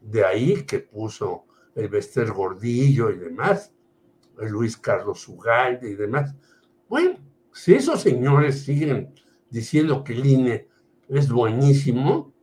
[0.02, 1.46] de ahí que puso
[1.76, 3.74] el Bester Gordillo y demás,
[4.40, 6.34] el Luis Carlos Ugalde y demás.
[6.90, 7.20] Bueno,
[7.52, 9.14] si esos señores siguen
[9.50, 10.68] diciendo que el INE
[11.08, 12.34] es buenísimo,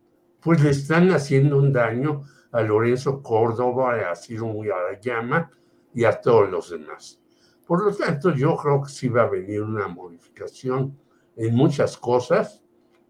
[0.41, 5.51] pues le están haciendo un daño a Lorenzo Córdoba, a Ciro Muyarayama
[5.95, 7.21] y a todos los demás.
[7.67, 10.99] Por lo tanto, yo creo que sí va a venir una modificación
[11.37, 12.63] en muchas cosas,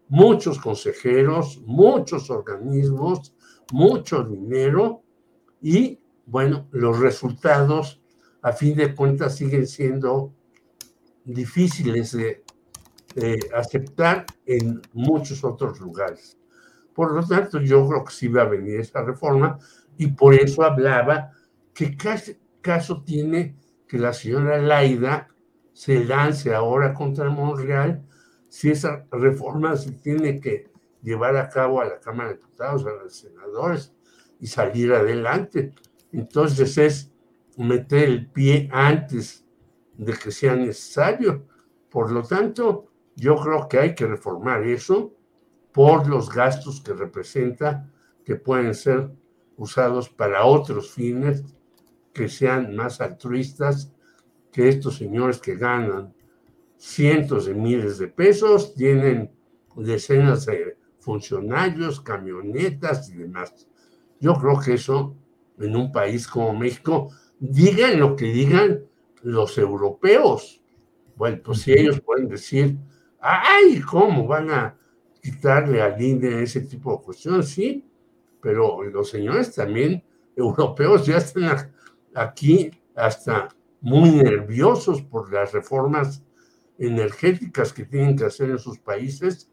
[0.07, 3.35] muchos consejeros, muchos organismos,
[3.71, 5.01] mucho dinero
[5.61, 8.01] y, bueno, los resultados
[8.41, 10.33] a fin de cuentas siguen siendo
[11.23, 12.43] difíciles de,
[13.55, 16.35] aceptar en muchos otros lugares.
[16.95, 19.59] Por lo tanto, yo creo que sí va a venir esa reforma
[19.97, 21.31] y por eso hablaba
[21.75, 23.55] que caso tiene
[23.87, 25.27] que la señora Laida
[25.73, 28.03] se lance ahora contra Monreal
[28.49, 30.71] si esa reforma se tiene que
[31.03, 33.93] llevar a cabo a la Cámara de Diputados, a los senadores
[34.39, 35.73] y salir adelante.
[36.13, 37.11] Entonces es
[37.57, 39.45] meter el pie antes
[39.97, 41.45] de que sea necesario.
[41.89, 45.13] Por lo tanto, yo creo que hay que reformar eso
[45.71, 47.91] por los gastos que representa,
[48.23, 49.11] que pueden ser
[49.57, 51.43] usados para otros fines
[52.13, 53.91] que sean más altruistas
[54.51, 56.13] que estos señores que ganan
[56.77, 59.31] cientos de miles de pesos, tienen
[59.75, 63.67] decenas de funcionarios, camionetas y demás.
[64.19, 65.15] Yo creo que eso
[65.59, 67.09] en un país como México,
[67.39, 68.85] digan lo que digan,
[69.21, 70.61] los europeos.
[71.15, 72.77] Bueno, pues si ellos pueden decir,
[73.19, 74.77] ay, ¿cómo van a
[75.21, 77.49] quitarle al INE ese tipo de cuestiones?
[77.49, 77.85] Sí,
[78.41, 80.03] pero los señores también
[80.35, 81.71] europeos ya están
[82.13, 83.49] aquí hasta
[83.81, 86.23] muy nerviosos por las reformas
[86.77, 89.49] energéticas que tienen que hacer en sus países,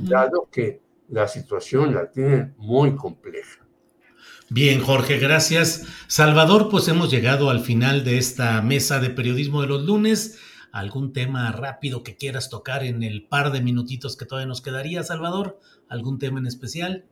[0.00, 3.61] dado que la situación la tienen muy compleja.
[4.54, 5.84] Bien, Jorge, gracias.
[6.08, 10.36] Salvador, pues hemos llegado al final de esta mesa de periodismo de los lunes.
[10.72, 15.04] ¿Algún tema rápido que quieras tocar en el par de minutitos que todavía nos quedaría,
[15.04, 15.58] Salvador?
[15.88, 17.06] ¿Algún tema en especial?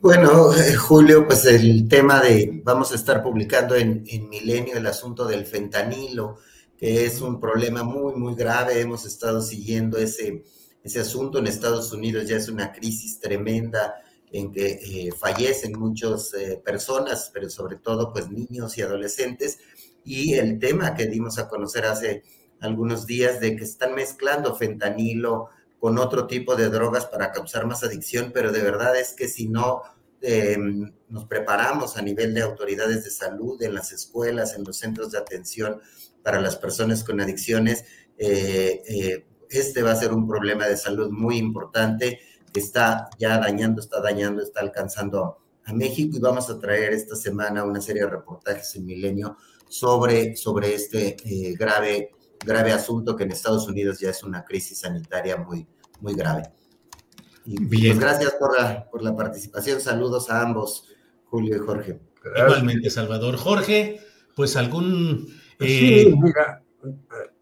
[0.00, 4.86] Bueno, eh, Julio, pues el tema de, vamos a estar publicando en, en Milenio el
[4.86, 6.38] asunto del fentanilo,
[6.78, 8.80] que es un problema muy, muy grave.
[8.80, 10.44] Hemos estado siguiendo ese,
[10.84, 13.96] ese asunto en Estados Unidos, ya es una crisis tremenda
[14.36, 19.58] en que eh, fallecen muchas eh, personas, pero sobre todo pues niños y adolescentes,
[20.04, 22.22] y el tema que dimos a conocer hace
[22.60, 25.48] algunos días de que están mezclando fentanilo
[25.78, 29.48] con otro tipo de drogas para causar más adicción, pero de verdad es que si
[29.48, 29.82] no
[30.20, 35.12] em, nos preparamos a nivel de autoridades de salud, en las escuelas, en los centros
[35.12, 35.80] de atención,
[36.22, 37.84] para las personas con adicciones.
[39.48, 42.20] este va a ser un problema de salud muy importante
[42.54, 47.64] está ya dañando, está dañando, está alcanzando a México y vamos a traer esta semana
[47.64, 49.36] una serie de reportajes en Milenio
[49.68, 51.16] sobre, sobre este
[51.58, 52.10] grave,
[52.44, 55.66] grave asunto que en Estados Unidos ya es una crisis sanitaria muy,
[56.00, 56.44] muy grave.
[57.44, 57.98] Y pues, Bien.
[57.98, 59.80] Pues gracias por la, por la participación.
[59.80, 60.88] Saludos a ambos,
[61.24, 62.00] Julio y Jorge.
[62.36, 63.36] Igualmente, Salvador.
[63.36, 64.00] Jorge,
[64.34, 65.28] pues algún...
[65.58, 66.62] Sí, mira,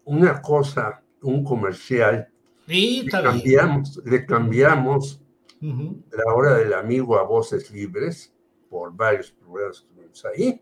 [0.05, 2.29] una cosa, un comercial.
[2.67, 5.21] Sí, le cambiamos, le cambiamos
[5.61, 8.33] la hora del amigo a voces libres
[8.69, 10.61] por varios problemas que tuvimos ahí.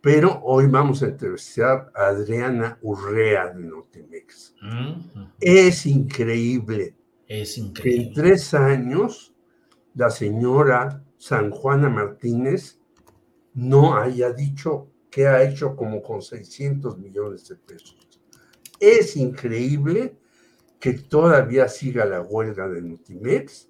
[0.00, 4.54] Pero hoy vamos a entrevistar a Adriana Urrea de Notimex.
[5.38, 6.96] Es increíble.
[7.28, 8.02] Es increíble.
[8.02, 9.34] Que en tres años
[9.94, 12.80] la señora San Juana Martínez
[13.52, 18.08] no haya dicho que ha hecho como con 600 millones de pesos.
[18.78, 20.16] Es increíble
[20.80, 23.68] que todavía siga la huelga de Notimex,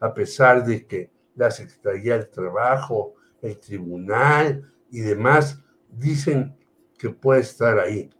[0.00, 6.56] a pesar de que la Secretaría del Trabajo, el Tribunal y demás dicen
[6.98, 8.10] que puede estar ahí.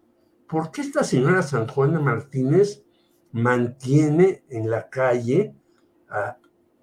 [0.47, 2.85] ¿Por qué esta señora San Juana Martínez
[3.33, 5.55] mantiene en la calle,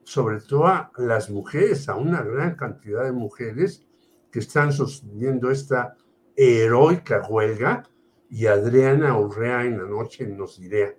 [0.04, 3.86] sobre todo a las mujeres, a una gran cantidad de mujeres
[4.32, 5.96] que están sosteniendo esta
[6.36, 7.84] heroica huelga?
[8.28, 10.96] Y Adriana Urrea en la noche nos dirá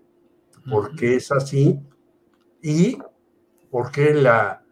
[0.70, 1.81] por qué es así
[2.62, 2.99] y
[3.70, 4.65] por qué la,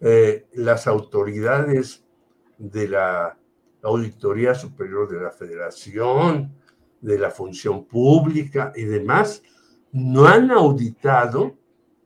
[0.00, 2.04] eh, las autoridades
[2.58, 3.38] de la
[3.82, 6.52] Auditoría Superior de la Federación,
[7.00, 9.42] de la Función Pública y demás,
[9.92, 11.56] no han auditado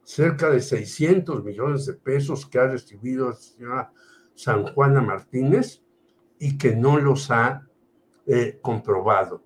[0.04, 3.92] cerca de 600 millones de pesos que ha recibido la señora
[4.34, 5.82] San Juana Martínez
[6.38, 7.66] y que no los ha
[8.26, 9.42] eh, comprobado.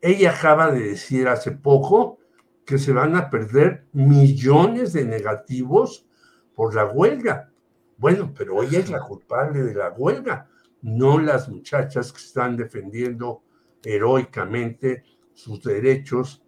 [0.00, 2.18] Ella acaba de decir hace poco
[2.66, 6.06] que se van a perder millones de negativos
[6.54, 7.50] por la huelga.
[7.96, 10.48] Bueno, pero ella es la culpable de la huelga
[10.86, 13.42] no las muchachas que están defendiendo
[13.84, 15.02] heroicamente
[15.32, 16.44] sus derechos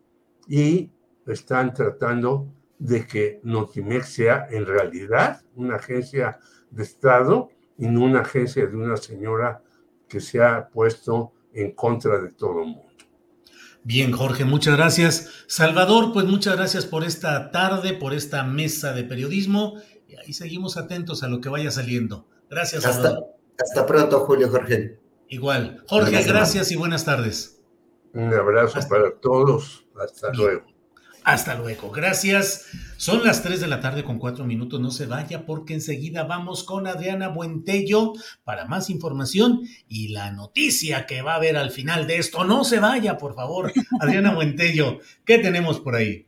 [0.47, 0.93] y
[1.27, 6.39] están tratando de que Notimex sea en realidad una agencia
[6.71, 9.63] de Estado y no una agencia de una señora
[10.09, 12.88] que se ha puesto en contra de todo el mundo.
[13.89, 15.31] Bien, Jorge, muchas gracias.
[15.47, 19.81] Salvador, pues muchas gracias por esta tarde, por esta mesa de periodismo.
[20.07, 22.27] Y ahí seguimos atentos a lo que vaya saliendo.
[22.51, 23.29] Gracias, Salvador.
[23.59, 24.99] Hasta pronto, Julio Jorge.
[25.31, 25.83] Igual.
[25.89, 27.63] Jorge, gracias y buenas tardes.
[28.13, 29.87] Un abrazo para todos.
[29.99, 30.67] Hasta luego.
[31.25, 31.91] Hasta luego.
[31.91, 32.67] Gracias.
[32.97, 34.81] Son las 3 de la tarde con 4 minutos.
[34.81, 38.13] No se vaya porque enseguida vamos con Adriana Buentello
[38.45, 42.45] para más información y la noticia que va a haber al final de esto.
[42.45, 43.73] No se vaya, por favor.
[44.01, 46.27] Adriana Buentello, ¿qué tenemos por ahí?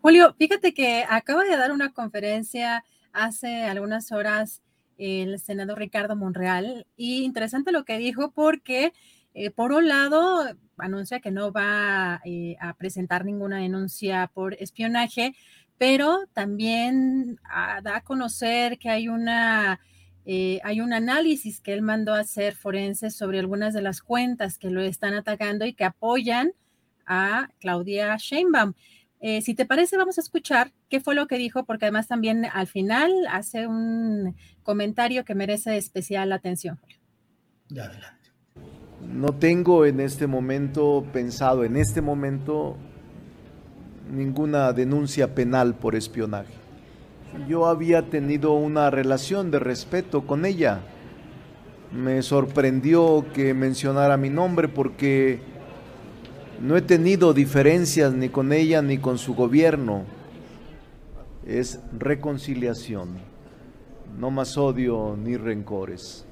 [0.00, 4.60] Julio, fíjate que acaba de dar una conferencia hace algunas horas
[4.98, 6.86] el senador Ricardo Monreal.
[6.96, 8.92] Y interesante lo que dijo porque,
[9.34, 10.44] eh, por un lado,
[10.78, 15.34] anuncia que no va eh, a presentar ninguna denuncia por espionaje,
[15.78, 19.80] pero también ah, da a conocer que hay una...
[20.26, 24.56] Eh, hay un análisis que él mandó a hacer forense sobre algunas de las cuentas
[24.56, 26.52] que lo están atacando y que apoyan
[27.04, 28.72] a Claudia Sheinbaum.
[29.26, 32.44] Eh, si te parece, vamos a escuchar qué fue lo que dijo, porque además también
[32.44, 36.78] al final hace un comentario que merece especial atención.
[37.70, 38.23] adelante.
[39.12, 42.76] No tengo en este momento pensado, en este momento,
[44.10, 46.52] ninguna denuncia penal por espionaje.
[47.48, 50.80] Yo había tenido una relación de respeto con ella.
[51.92, 55.40] Me sorprendió que mencionara mi nombre porque
[56.60, 60.04] no he tenido diferencias ni con ella ni con su gobierno.
[61.46, 63.18] Es reconciliación,
[64.18, 66.24] no más odio ni rencores.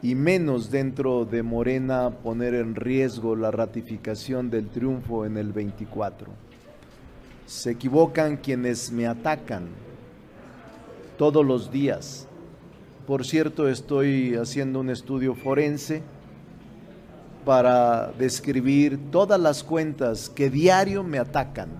[0.00, 6.28] Y menos dentro de Morena poner en riesgo la ratificación del triunfo en el 24.
[7.46, 9.68] Se equivocan quienes me atacan
[11.16, 12.28] todos los días.
[13.06, 16.02] Por cierto, estoy haciendo un estudio forense
[17.44, 21.70] para describir todas las cuentas que diario me atacan.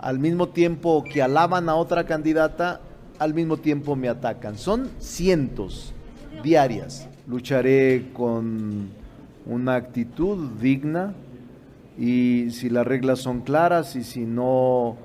[0.00, 2.80] Al mismo tiempo que alaban a otra candidata,
[3.18, 4.58] al mismo tiempo me atacan.
[4.58, 5.94] Son cientos
[6.42, 7.08] diarias.
[7.26, 8.88] Lucharé con
[9.46, 11.14] una actitud digna
[11.98, 14.96] y si las reglas son claras y si no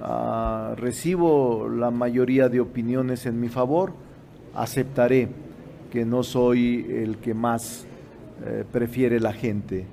[0.00, 3.92] ah, recibo la mayoría de opiniones en mi favor,
[4.54, 5.28] aceptaré
[5.90, 7.86] que no soy el que más
[8.46, 9.86] eh, prefiere la gente.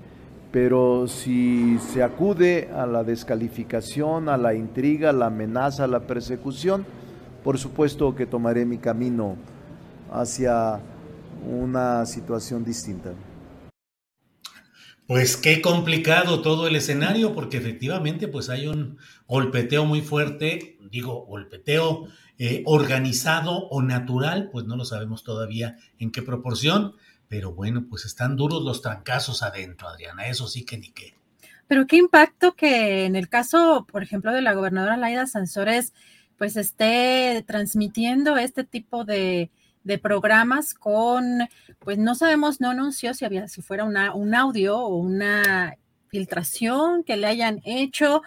[0.52, 6.08] pero si se acude a la descalificación, a la intriga, a la amenaza, a la
[6.08, 6.86] persecución,
[7.44, 9.36] por supuesto que tomaré mi camino
[10.14, 10.80] hacia
[11.48, 13.14] una situación distinta.
[15.08, 18.98] Pues qué complicado todo el escenario, porque efectivamente pues hay un
[19.28, 22.08] golpeteo muy fuerte, digo, golpeteo
[22.40, 26.96] eh, organizado o natural, pues no lo sabemos todavía en qué proporción,
[27.28, 31.14] pero bueno, pues están duros los trancazos adentro, Adriana, eso sí que ni qué.
[31.68, 35.94] Pero qué impacto que en el caso, por ejemplo, de la gobernadora Laida Sansores,
[36.38, 39.52] pues esté transmitiendo este tipo de,
[39.86, 41.48] de programas con,
[41.80, 45.78] pues no sabemos, no anunció si había, si fuera una, un audio o una
[46.10, 48.24] filtración que le hayan hecho,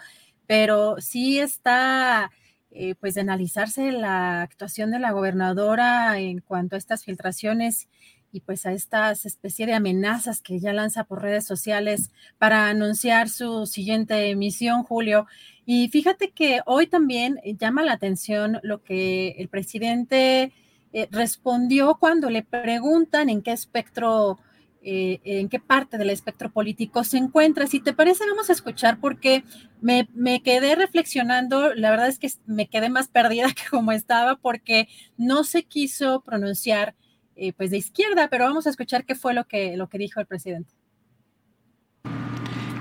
[0.47, 2.31] pero sí está,
[2.71, 7.89] eh, pues de analizarse la actuación de la gobernadora en cuanto a estas filtraciones
[8.31, 13.27] y pues a estas especie de amenazas que ya lanza por redes sociales para anunciar
[13.27, 15.27] su siguiente emisión, Julio.
[15.65, 20.53] Y fíjate que hoy también llama la atención lo que el presidente
[20.91, 24.39] eh, respondió cuando le preguntan en qué espectro,
[24.81, 27.67] eh, en qué parte del espectro político se encuentra.
[27.67, 29.43] Si te parece, vamos a escuchar porque
[29.81, 30.07] me,
[30.41, 35.43] quedé reflexionando, la verdad es que me quedé más perdida que como estaba porque no
[35.43, 36.95] se quiso pronunciar
[37.35, 40.19] eh, pues de izquierda, pero vamos a escuchar qué fue lo que, lo que dijo
[40.19, 40.73] el presidente.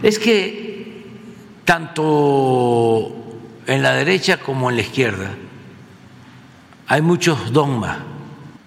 [0.03, 1.05] Es que
[1.65, 3.13] tanto
[3.67, 5.37] en la derecha como en la izquierda,
[6.89, 7.99] hay muchos dogmas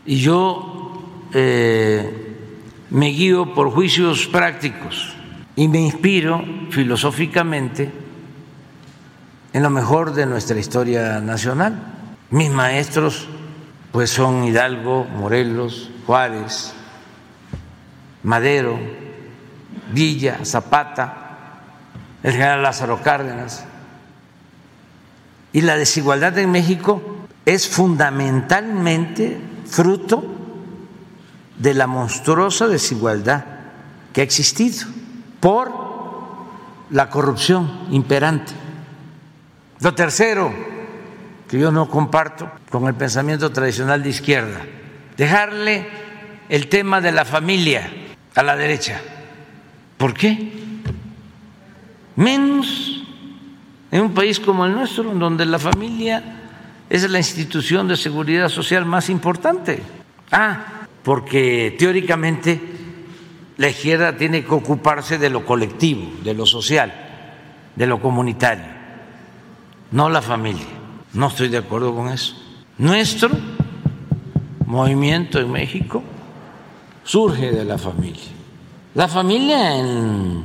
[0.05, 1.03] y yo
[1.33, 2.37] eh,
[2.91, 5.15] me guío por juicios prácticos
[5.55, 7.91] y me inspiro filosóficamente
[9.53, 11.95] en lo mejor de nuestra historia nacional.
[12.29, 13.27] Mis maestros
[13.91, 16.73] pues son Hidalgo, Morelos, Juárez,
[18.23, 18.79] Madero,
[19.91, 21.63] Villa, Zapata,
[22.21, 23.65] el general Lázaro Cárdenas.
[25.53, 27.10] Y la desigualdad en México
[27.45, 30.23] es fundamentalmente fruto
[31.57, 33.45] de la monstruosa desigualdad
[34.13, 34.87] que ha existido
[35.39, 35.71] por
[36.89, 38.51] la corrupción imperante.
[39.79, 40.53] Lo tercero,
[41.47, 44.61] que yo no comparto con el pensamiento tradicional de izquierda,
[45.17, 45.87] dejarle
[46.49, 47.89] el tema de la familia
[48.35, 49.01] a la derecha.
[49.97, 50.51] ¿Por qué?
[52.15, 53.03] Menos
[53.91, 56.40] en un país como el nuestro, donde la familia
[56.91, 59.81] es la institución de seguridad social más importante.
[60.29, 62.59] Ah, porque teóricamente
[63.55, 66.93] la izquierda tiene que ocuparse de lo colectivo, de lo social,
[67.75, 68.65] de lo comunitario,
[69.91, 70.65] no la familia.
[71.13, 72.35] No estoy de acuerdo con eso.
[72.77, 73.29] Nuestro
[74.65, 76.03] movimiento en México
[77.05, 78.31] surge de la familia.
[78.95, 80.43] La familia en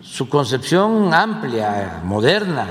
[0.00, 2.66] su concepción amplia, moderna,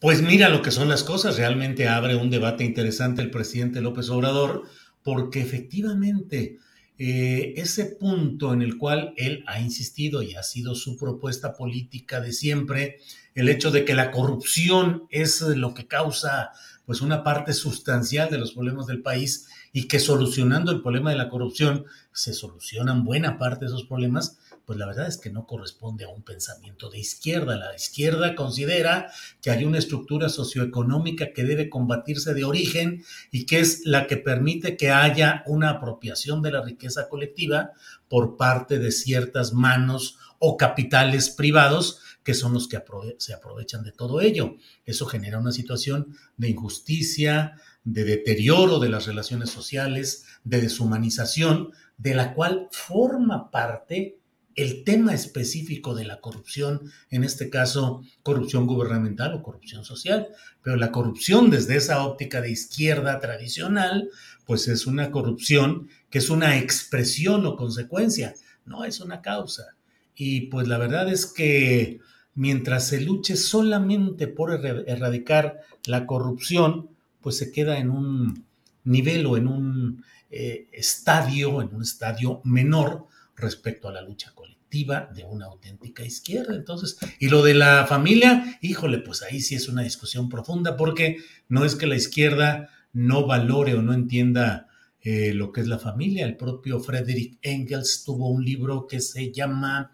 [0.00, 4.08] pues mira lo que son las cosas, realmente abre un debate interesante el presidente López
[4.08, 4.64] Obrador,
[5.02, 6.58] porque efectivamente
[6.98, 12.20] eh, ese punto en el cual él ha insistido y ha sido su propuesta política
[12.20, 12.98] de siempre,
[13.34, 16.50] el hecho de que la corrupción es lo que causa
[16.84, 21.16] pues una parte sustancial de los problemas del país y que solucionando el problema de
[21.16, 24.39] la corrupción se solucionan buena parte de esos problemas,
[24.70, 27.56] pues la verdad es que no corresponde a un pensamiento de izquierda.
[27.56, 29.10] La izquierda considera
[29.42, 33.02] que hay una estructura socioeconómica que debe combatirse de origen
[33.32, 37.72] y que es la que permite que haya una apropiación de la riqueza colectiva
[38.08, 42.80] por parte de ciertas manos o capitales privados que son los que
[43.18, 44.54] se aprovechan de todo ello.
[44.86, 52.14] Eso genera una situación de injusticia, de deterioro de las relaciones sociales, de deshumanización, de
[52.14, 54.19] la cual forma parte
[54.62, 60.28] el tema específico de la corrupción, en este caso corrupción gubernamental o corrupción social,
[60.62, 64.10] pero la corrupción desde esa óptica de izquierda tradicional,
[64.44, 68.34] pues es una corrupción que es una expresión o consecuencia,
[68.66, 69.76] no es una causa.
[70.14, 72.00] Y pues la verdad es que
[72.34, 78.44] mientras se luche solamente por erradicar la corrupción, pues se queda en un
[78.84, 83.06] nivel o en un eh, estadio, en un estadio menor
[83.36, 84.32] respecto a la lucha
[84.70, 86.54] de una auténtica izquierda.
[86.54, 91.16] Entonces, y lo de la familia, híjole, pues ahí sí es una discusión profunda porque
[91.48, 94.68] no es que la izquierda no valore o no entienda
[95.02, 96.24] eh, lo que es la familia.
[96.24, 99.92] El propio Frederick Engels tuvo un libro que se llama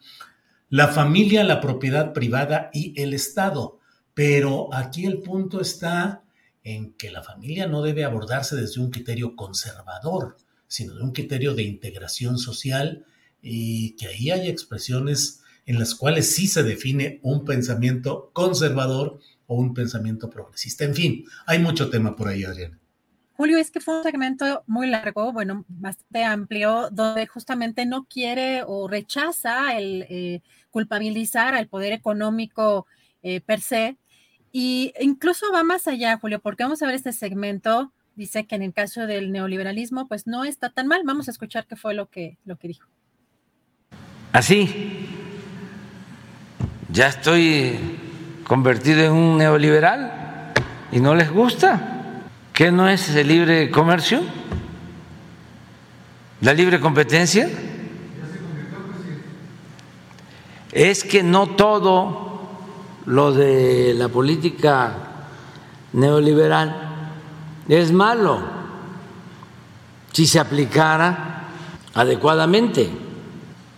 [0.68, 3.80] La familia, la propiedad privada y el Estado.
[4.12, 6.22] Pero aquí el punto está
[6.62, 10.36] en que la familia no debe abordarse desde un criterio conservador,
[10.68, 13.06] sino de un criterio de integración social
[13.42, 19.56] y que ahí hay expresiones en las cuales sí se define un pensamiento conservador o
[19.56, 20.84] un pensamiento progresista.
[20.84, 22.78] En fin, hay mucho tema por ahí, Adriana.
[23.36, 28.62] Julio, es que fue un segmento muy largo, bueno, bastante amplio, donde justamente no quiere
[28.66, 30.40] o rechaza el eh,
[30.70, 32.86] culpabilizar al poder económico
[33.22, 33.98] eh, per se.
[34.52, 37.92] Y incluso va más allá, Julio, porque vamos a ver este segmento.
[38.14, 41.02] Dice que en el caso del neoliberalismo, pues no está tan mal.
[41.04, 42.88] Vamos a escuchar qué fue lo que, lo que dijo.
[44.36, 45.08] Así,
[46.92, 47.74] ya estoy
[48.46, 50.52] convertido en un neoliberal
[50.92, 52.20] y no les gusta.
[52.52, 54.20] ¿Qué no es el libre comercio?
[56.42, 57.48] ¿La libre competencia?
[60.70, 62.42] Es que no todo
[63.06, 64.96] lo de la política
[65.94, 66.76] neoliberal
[67.70, 68.40] es malo
[70.12, 71.44] si se aplicara
[71.94, 73.05] adecuadamente.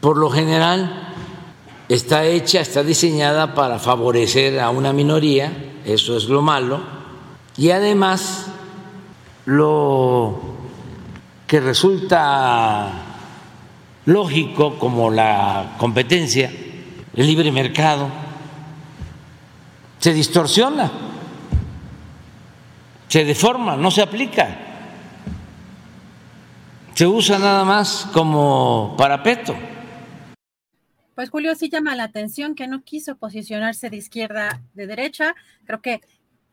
[0.00, 1.08] Por lo general
[1.88, 5.52] está hecha, está diseñada para favorecer a una minoría,
[5.84, 6.80] eso es lo malo,
[7.56, 8.46] y además
[9.46, 10.40] lo
[11.46, 12.92] que resulta
[14.04, 16.52] lógico como la competencia,
[17.16, 18.08] el libre mercado,
[19.98, 20.90] se distorsiona,
[23.08, 24.56] se deforma, no se aplica,
[26.94, 29.54] se usa nada más como parapeto.
[31.18, 35.34] Pues Julio sí llama la atención que no quiso posicionarse de izquierda, de derecha.
[35.64, 36.00] Creo que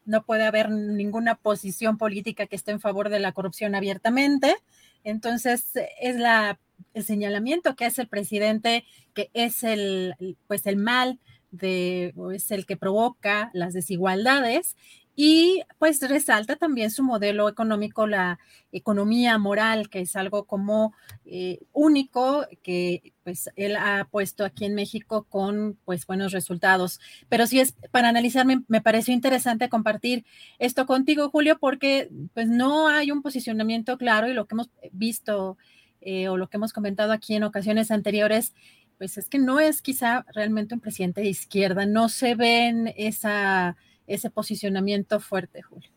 [0.05, 4.55] no puede haber ninguna posición política que esté en favor de la corrupción abiertamente.
[5.03, 5.69] Entonces,
[6.01, 6.59] es la,
[6.95, 10.15] el señalamiento que hace el presidente que es el,
[10.47, 11.19] pues el mal
[11.51, 14.75] de, es el que provoca las desigualdades
[15.15, 18.37] y pues resalta también su modelo económico, la
[18.71, 20.93] economía moral, que es algo como
[21.25, 26.99] eh, único que pues él ha puesto aquí en México con pues buenos resultados.
[27.29, 30.25] Pero sí es para analizar, me, pareció interesante compartir
[30.59, 35.57] esto contigo, Julio, porque pues no hay un posicionamiento claro y lo que hemos visto
[36.01, 38.53] eh, o lo que hemos comentado aquí en ocasiones anteriores,
[38.97, 43.77] pues es que no es quizá realmente un presidente de izquierda, no se ven esa
[44.07, 45.89] ese posicionamiento fuerte, Julio.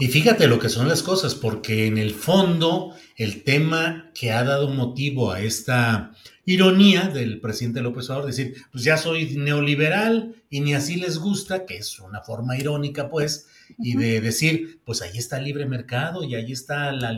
[0.00, 4.42] Y fíjate lo que son las cosas, porque en el fondo el tema que ha
[4.44, 6.12] dado motivo a esta
[6.46, 11.66] ironía del presidente López Obrador, decir, pues ya soy neoliberal y ni así les gusta,
[11.66, 13.48] que es una forma irónica, pues,
[13.78, 17.14] y de decir, pues ahí está el libre mercado y ahí está la,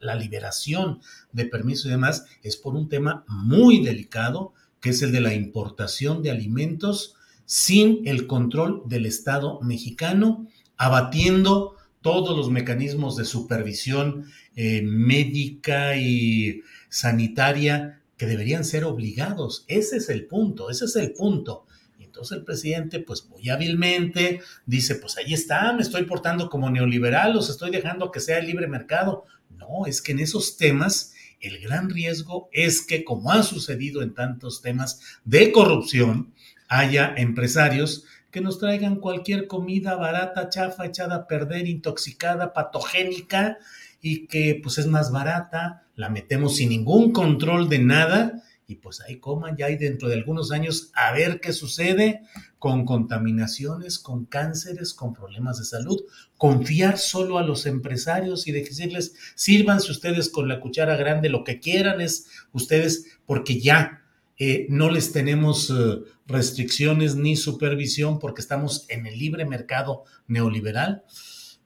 [0.00, 1.00] la liberación
[1.32, 5.32] de permiso y demás, es por un tema muy delicado, que es el de la
[5.32, 7.15] importación de alimentos
[7.46, 16.62] sin el control del Estado mexicano, abatiendo todos los mecanismos de supervisión eh, médica y
[16.88, 19.64] sanitaria que deberían ser obligados.
[19.68, 21.66] Ese es el punto, ese es el punto.
[21.98, 26.70] Y entonces el presidente, pues muy hábilmente, dice, pues ahí está, me estoy portando como
[26.70, 29.24] neoliberal, los estoy dejando que sea el libre mercado.
[29.50, 34.14] No, es que en esos temas el gran riesgo es que, como ha sucedido en
[34.14, 36.32] tantos temas de corrupción,
[36.68, 43.58] haya empresarios que nos traigan cualquier comida barata, chafa, echada a perder, intoxicada, patogénica
[44.00, 49.00] y que pues es más barata, la metemos sin ningún control de nada y pues
[49.00, 52.22] ahí coman ya y dentro de algunos años a ver qué sucede
[52.58, 56.02] con contaminaciones, con cánceres, con problemas de salud.
[56.36, 61.60] Confiar solo a los empresarios y decirles, sírvanse ustedes con la cuchara grande, lo que
[61.60, 64.02] quieran es ustedes, porque ya
[64.38, 71.04] eh, no les tenemos eh, restricciones ni supervisión porque estamos en el libre mercado neoliberal,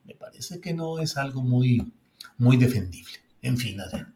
[0.04, 1.92] me parece que no es algo muy,
[2.36, 3.12] muy defendible.
[3.42, 4.14] En fin, Adrián.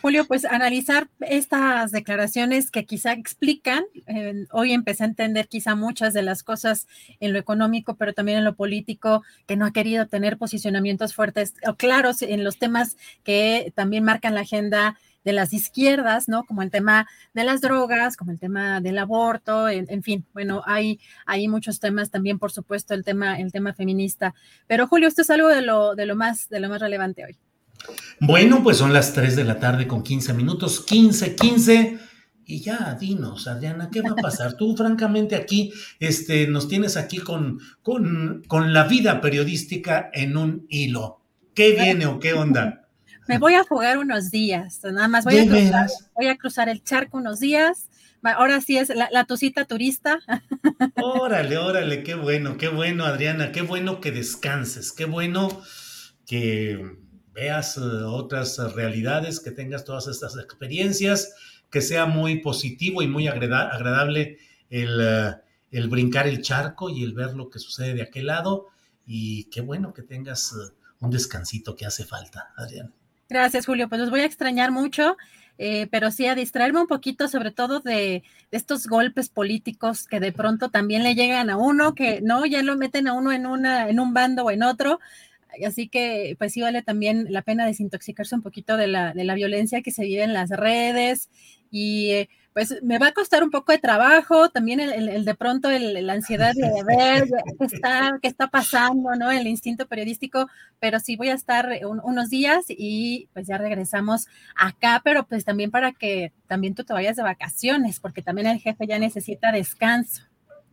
[0.00, 6.14] Julio, pues analizar estas declaraciones que quizá explican, eh, hoy empecé a entender quizá muchas
[6.14, 6.86] de las cosas
[7.20, 11.52] en lo económico, pero también en lo político, que no ha querido tener posicionamientos fuertes
[11.68, 16.44] o claros en los temas que también marcan la agenda de las izquierdas, ¿no?
[16.44, 21.00] Como el tema de las drogas, como el tema del aborto, en, fin, bueno, hay,
[21.26, 24.34] hay muchos temas también, por supuesto, el tema, el tema feminista.
[24.66, 27.36] Pero Julio, esto es algo de lo, de lo, más, de lo más relevante hoy.
[28.20, 31.98] Bueno, pues son las 3 de la tarde con 15 minutos, 15, 15.
[32.44, 34.54] Y ya, dinos, Adriana, ¿qué va a pasar?
[34.54, 40.66] Tú, francamente, aquí este, nos tienes aquí con, con, con la vida periodística en un
[40.68, 41.20] hilo.
[41.54, 42.79] ¿Qué viene o qué onda?
[43.30, 46.82] Me voy a jugar unos días, nada más voy a, cruzar, voy a cruzar el
[46.82, 47.88] charco unos días.
[48.24, 50.18] Ahora sí es la, la tucita turista.
[51.00, 55.62] Órale, órale, qué bueno, qué bueno, Adriana, qué bueno que descanses, qué bueno
[56.26, 56.96] que
[57.32, 61.32] veas eh, otras realidades, que tengas todas estas experiencias,
[61.70, 64.38] que sea muy positivo y muy agradable
[64.70, 65.34] el, eh,
[65.70, 68.66] el, brincar el charco y el ver lo que sucede de aquel lado.
[69.06, 72.92] Y qué bueno que tengas eh, un descansito que hace falta, Adrián.
[73.30, 73.88] Gracias, Julio.
[73.88, 75.16] Pues los voy a extrañar mucho.
[75.90, 80.32] pero sí a distraerme un poquito, sobre todo de, de, estos golpes políticos que de
[80.32, 83.88] pronto también le llegan a uno, que no, ya lo meten a uno en, una,
[83.88, 85.00] en un bando o en otro,
[85.66, 89.34] Así que pues sí vale también la pena desintoxicarse un poquito de la, de la
[89.34, 91.28] violencia que se vive en las redes
[91.70, 95.70] y eh, pues me va a costar un poco de trabajo, también el, de pronto
[95.70, 99.30] la ansiedad de ver qué está, qué está pasando, ¿no?
[99.30, 100.48] El instinto periodístico,
[100.78, 105.70] pero sí voy a estar unos días y pues ya regresamos acá, pero pues también
[105.70, 110.22] para que también tú te vayas de vacaciones, porque también el jefe ya necesita descanso.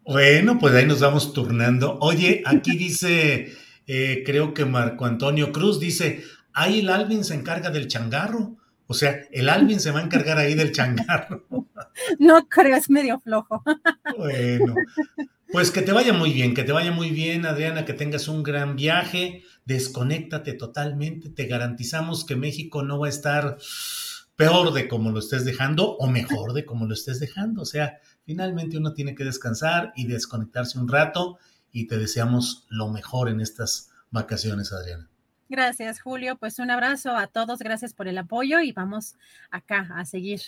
[0.03, 1.97] Bueno, pues ahí nos vamos turnando.
[1.99, 3.51] Oye, aquí dice
[3.87, 6.23] eh, creo que Marco Antonio Cruz dice,
[6.53, 8.57] ahí el Alvin se encarga del changarro.
[8.87, 11.45] O sea, el Alvin se va a encargar ahí del changarro.
[12.19, 13.63] No creo, es medio flojo.
[14.17, 14.75] Bueno,
[15.51, 18.43] pues que te vaya muy bien, que te vaya muy bien, Adriana, que tengas un
[18.43, 23.57] gran viaje, desconéctate totalmente, te garantizamos que México no va a estar
[24.35, 27.63] peor de como lo estés dejando o mejor de como lo estés dejando.
[27.63, 31.39] O sea, finalmente uno tiene que descansar y desconectarse un rato
[31.71, 35.09] y te deseamos lo mejor en estas vacaciones, Adriana.
[35.49, 36.35] Gracias, Julio.
[36.37, 39.15] Pues un abrazo a todos, gracias por el apoyo y vamos
[39.49, 40.41] acá a seguir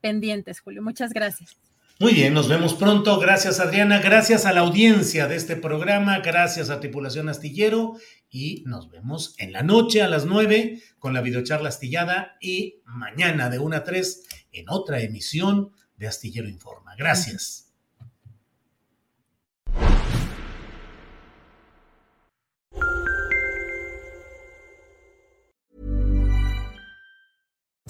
[0.00, 0.82] pendientes, Julio.
[0.82, 1.56] Muchas gracias.
[1.98, 3.18] Muy bien, nos vemos pronto.
[3.18, 4.00] Gracias, Adriana.
[4.00, 6.18] Gracias a la audiencia de este programa.
[6.18, 7.96] Gracias a Tripulación Astillero.
[8.28, 13.48] Y nos vemos en la noche a las nueve con la videocharla astillada y mañana
[13.48, 16.94] de una a tres en otra emisión de Astillero Informa.
[16.96, 17.65] Gracias.